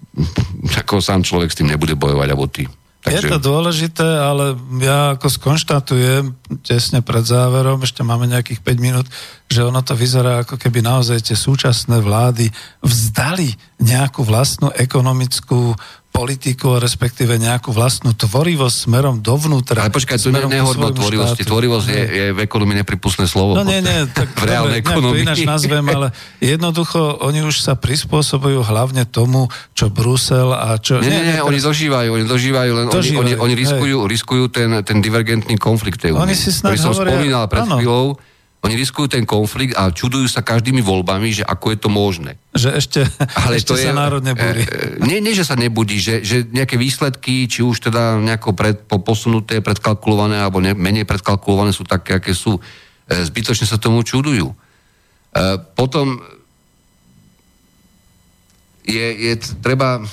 [0.82, 2.66] ako sám človek s tým nebude bojovať, alebo ty.
[3.02, 3.30] Takže...
[3.30, 9.10] Je to dôležité, ale ja ako skonštatujem tesne pred záverom, ešte máme nejakých 5 minút,
[9.52, 12.48] že ono to vyzerá ako keby naozaj tie súčasné vlády
[12.80, 13.52] vzdali
[13.84, 15.76] nejakú vlastnú ekonomickú
[16.12, 19.88] politiku, respektíve nejakú vlastnú tvorivosť smerom dovnútra.
[19.88, 21.48] Ale počkaj, tu ne, nehovoríme o tvorivosti.
[21.48, 21.52] Štátu.
[21.56, 23.56] Tvorivosť je, je v ekonomii nepripustné slovo.
[23.56, 25.24] No nie, nie, tak v reálnej ekonomii.
[25.24, 26.12] ináč nazvem, ale
[26.44, 31.00] jednoducho oni už sa prispôsobujú hlavne tomu, čo Brusel a čo...
[31.00, 34.44] Nie, nie, nie, nie oni dožívajú, oni dožívajú, len dožívajú, oni, oni, oni riskujú, riskujú
[34.52, 37.80] ten, ten divergentný konflikt tej Oni si ktorý som hovoria, spomínal pred áno.
[37.80, 38.06] chvíľou,
[38.62, 42.38] Oni riskujú ten konflikt a čudujú sa každými voľbami, že ako je to možné.
[42.54, 43.00] Že ešte,
[43.34, 44.62] Ale ešte to sa je, národ nebúri.
[44.62, 48.54] E, e, nie, nie, že sa nebudí, že, že nejaké výsledky, či už teda nejako
[48.54, 52.62] pred, po- posunuté, predkalkulované, alebo ne, menej predkalkulované sú také, aké sú.
[52.62, 52.62] E,
[53.10, 54.54] zbytočne sa tomu čudujú.
[55.74, 56.22] Potom
[58.84, 59.34] je, je
[59.64, 60.06] treba...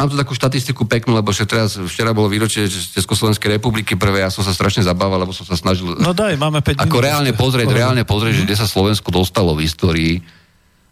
[0.00, 4.32] Mám tu takú štatistiku peknú, lebo že teraz, včera bolo výročie Československej republiky prvé, ja
[4.32, 7.04] som sa strašne zabával, lebo som sa snažil No daj, máme 5 ako minút.
[7.04, 10.24] reálne pozrieť, reálne pozrieť, že kde sa Slovensko dostalo v histórii.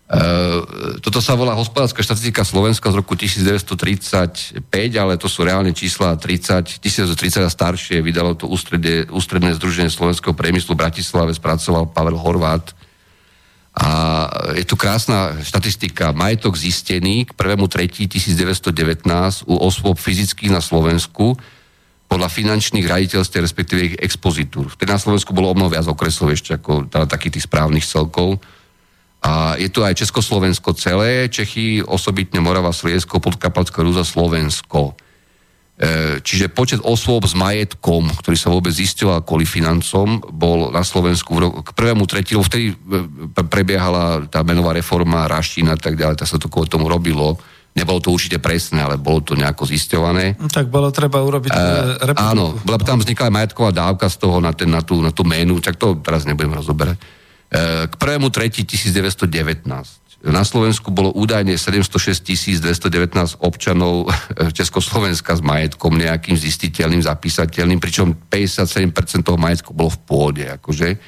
[0.08, 4.60] Uh, toto sa volá hospodárska štatistika Slovenska z roku 1935,
[4.96, 8.04] ale to sú reálne čísla 30, 1930 a staršie.
[8.04, 12.76] Vydalo to ústredie, ústredné združenie slovenského priemyslu v Bratislave, spracoval Pavel Horvát.
[13.78, 13.90] A
[14.58, 16.10] je tu krásna štatistika.
[16.10, 19.06] Majetok zistený k 1.3.1919
[19.46, 21.38] u osôb fyzických na Slovensku
[22.10, 24.66] podľa finančných raditeľstiev, respektíve ich expozitúr.
[24.72, 28.42] Vtedy na Slovensku bolo o mnoho viac okresov ešte ako teda takých tých správnych celkov.
[29.22, 34.98] A je tu aj Československo celé, Čechy, osobitne Morava, Sliesko, Podkapacká Rúza, Slovensko.
[35.78, 41.38] E, Čiže počet osôb s majetkom, ktorý sa vôbec zisťoval kvôli financom, bol na Slovensku
[41.38, 42.76] v roku, k prvému tretilu, vtedy e,
[43.30, 47.38] pre- prebiehala tá menová reforma, raštín a tak ďalej, tak sa to kvôli tomu robilo.
[47.78, 50.34] Nebolo to určite presné, ale bolo to nejako zisťované.
[50.42, 52.26] No, Tak bolo treba urobiť uh, republiku.
[52.26, 55.22] Áno, bola tam vznikla aj majetková dávka z toho na, ten, na, tú, na tú
[55.22, 56.98] menu, čak to teraz nebudem rozoberať.
[56.98, 62.26] E, K 1.3.1919 na Slovensku bolo údajne 706
[62.58, 68.90] 219 občanov eh, Československa s majetkom nejakým zistiteľným, zapísateľným, pričom 57%
[69.22, 70.44] toho majetku bolo v pôde.
[70.50, 70.98] Akože.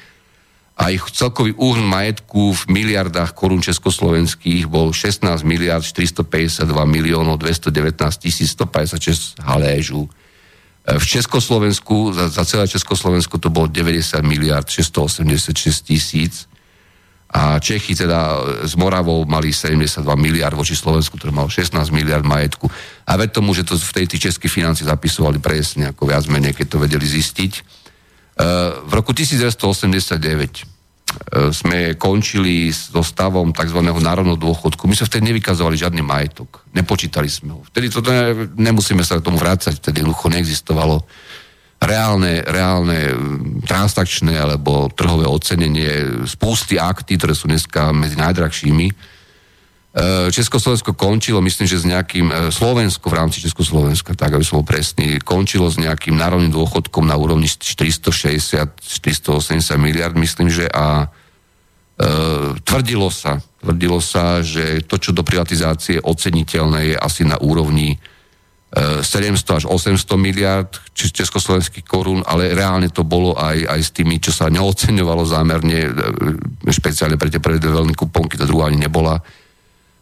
[0.79, 7.99] A ich celkový úhrn majetku v miliardách korún československých bol 16 miliard 452 miliónov 219
[8.15, 10.07] tisíc 156 haléžu.
[10.87, 16.47] E, V Československu, za, za celé Československo to bolo 90 miliard 686 tisíc
[17.31, 22.67] a Čechy teda s Moravou mali 72 miliard voči Slovensku, ktoré malo 16 miliard majetku.
[23.07, 26.51] A ved tomu, že to v tej tí české financie zapisovali presne, ako viac menej,
[26.51, 27.51] keď to vedeli zistiť.
[27.55, 27.61] E,
[28.83, 30.63] v roku 1989 e,
[31.55, 33.79] sme končili so stavom tzv.
[33.79, 34.83] národného dôchodku.
[34.91, 36.67] My sme vtedy nevykazovali žiadny majetok.
[36.75, 37.63] Nepočítali sme ho.
[37.63, 41.07] Vtedy to ne, nemusíme sa k tomu vrácať, vtedy jednoducho neexistovalo
[41.81, 48.87] reálne, reálne mm, transakčné alebo trhové ocenenie spusty akty, ktoré sú dneska medzi najdrahšími.
[48.87, 48.93] E,
[50.29, 54.69] Československo končilo, myslím, že s nejakým, e, Slovensko v rámci Československa, tak aby som bol
[54.69, 58.77] presný, končilo s nejakým národným dôchodkom na úrovni 460-480
[59.81, 61.09] miliard, myslím, že a
[61.97, 67.97] e, tvrdilo sa, tvrdilo sa, že to, čo do privatizácie oceniteľné, je asi na úrovni
[68.71, 74.15] 700 až 800 miliard či- československých korún, ale reálne to bolo aj, aj s tými,
[74.23, 78.79] čo sa neoceňovalo zámerne, e, špeciálne pre tie prvé dve veľmi kuponky, tá druhá ani
[78.79, 79.19] nebola,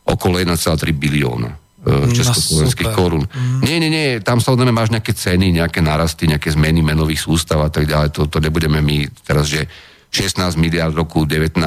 [0.06, 1.50] okolo 1,3 bilióna
[1.82, 2.98] e, československých super.
[2.98, 3.26] korún.
[3.66, 7.74] Nie, nie, nie, tam samozrejme máš nejaké ceny, nejaké narasty, nejaké zmeny menových sústav a
[7.74, 9.66] tak ďalej, to, to nebudeme my teraz, že
[10.14, 11.58] 16 miliard v roku 19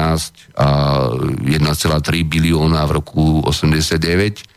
[0.55, 0.67] a
[1.11, 1.51] 1,3
[2.23, 4.52] bilióna v roku 89.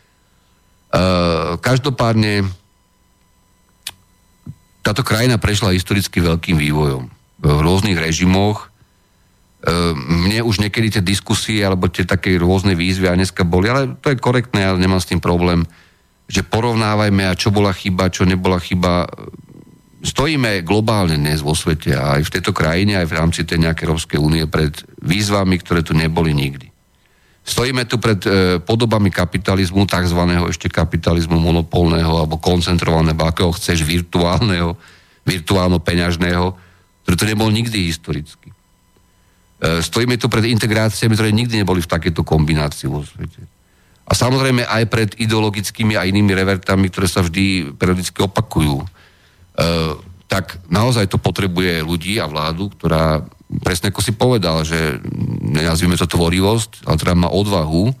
[0.87, 2.47] Uh, každopádne
[4.79, 7.11] táto krajina prešla historicky veľkým vývojom.
[7.43, 8.71] V rôznych režimoch.
[9.59, 13.99] Uh, mne už niekedy tie diskusie alebo tie také rôzne výzvy a dneska boli, ale
[13.99, 15.67] to je korektné, ja nemám s tým problém,
[16.31, 19.11] že porovnávajme a čo bola chyba, čo nebola chyba.
[19.97, 23.91] Stojíme globálne dnes vo svete a aj v tejto krajine, aj v rámci tej nejakej
[23.91, 24.71] Európskej únie pred
[25.03, 26.76] výzvami, ktoré tu neboli nikdy.
[27.47, 30.19] Stojíme tu pred e, podobami kapitalizmu, tzv.
[30.51, 34.75] ešte kapitalizmu monopolného alebo koncentrovaného, akého chceš, virtuálneho,
[35.23, 36.51] virtuálno-peňažného,
[37.07, 38.51] ktorý to nebol nikdy historicky.
[38.51, 43.39] E, stojíme tu pred integráciami, ktoré nikdy neboli v takejto kombinácii vo svete.
[44.07, 48.83] A samozrejme aj pred ideologickými a inými revertami, ktoré sa vždy periodicky opakujú.
[48.83, 48.87] E,
[50.27, 53.23] tak naozaj to potrebuje ľudí a vládu, ktorá
[53.63, 54.99] presne ako si povedal, že
[55.43, 57.91] nenazvime to tvorivosť, ale ktorá má odvahu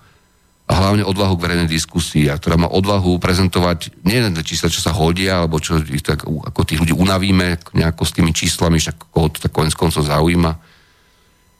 [0.67, 4.83] a hlavne odvahu k verejnej diskusii a ktorá má odvahu prezentovať nie len čísla, čo
[4.83, 9.07] sa hodia, alebo čo ich tak, ako tých ľudí unavíme nejako s tými číslami, však
[9.07, 10.51] koho to tak konec koncov zaujíma,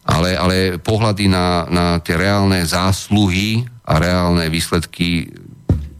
[0.07, 5.31] ale, ale pohľady na, na tie reálne zásluhy a reálne výsledky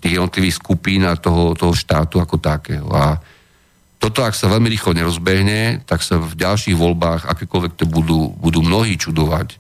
[0.04, 2.88] tých jednotlivých skupín a toho, toho štátu ako takého.
[2.92, 3.20] A
[3.98, 8.62] toto, ak sa veľmi rýchlo nerozbehne, tak sa v ďalších voľbách, akékoľvek to budú, budú
[8.62, 9.58] mnohí čudovať,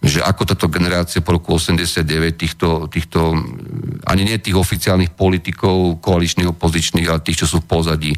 [0.00, 3.36] že ako táto generácia po roku 89 týchto, týchto
[4.08, 8.12] ani nie tých oficiálnych politikov, koaličných, opozičných, ale tých, čo sú v pozadí,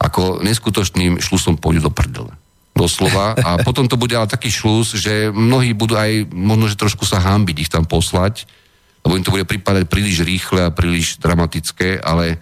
[0.00, 2.32] ako neskutočným šlusom pôjdu do prdele.
[2.74, 3.36] doslova.
[3.38, 7.22] A potom to bude ale taký šlus, že mnohí budú aj možno, že trošku sa
[7.22, 8.48] hambiť ich tam poslať,
[9.04, 12.40] lebo im to bude pripadať príliš rýchle a príliš dramatické, ale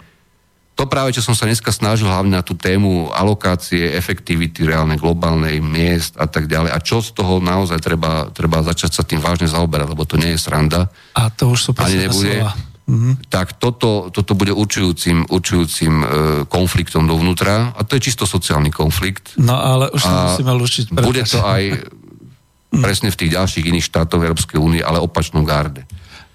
[0.79, 5.59] to práve, čo som sa dneska snažil hlavne na tú tému alokácie, efektivity reálne globálnej
[5.59, 6.71] miest a tak ďalej.
[6.71, 10.31] A čo z toho naozaj treba, treba začať sa tým vážne zaoberať, lebo to nie
[10.31, 10.87] je sranda.
[11.19, 12.31] A to už sú Ani nebude.
[12.31, 12.55] slova.
[12.87, 13.27] Mhm.
[13.27, 16.05] Tak toto, toto bude určujúcim, určujúcim e,
[16.47, 19.35] konfliktom dovnútra a to je čisto sociálny konflikt.
[19.35, 20.95] No ale už sa A musíme lučiť.
[20.95, 21.85] Bude to aj
[22.71, 25.83] presne v tých ďalších iných štátoch Európskej únie, ale opačnom garde.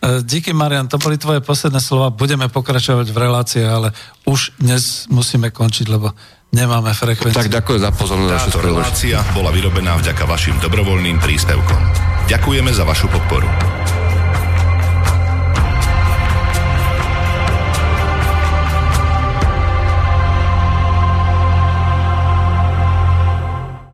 [0.05, 2.13] E, Díky, Marian, to boli tvoje posledné slova.
[2.13, 3.97] Budeme pokračovať v relácii, ale
[4.29, 6.13] už dnes musíme končiť, lebo
[6.53, 7.41] nemáme frekvenciu.
[7.41, 11.81] Tak ďakujem za pozornosť Táto relácia bola vyrobená vďaka vašim dobrovoľným príspevkom.
[12.29, 13.49] Ďakujeme za vašu podporu.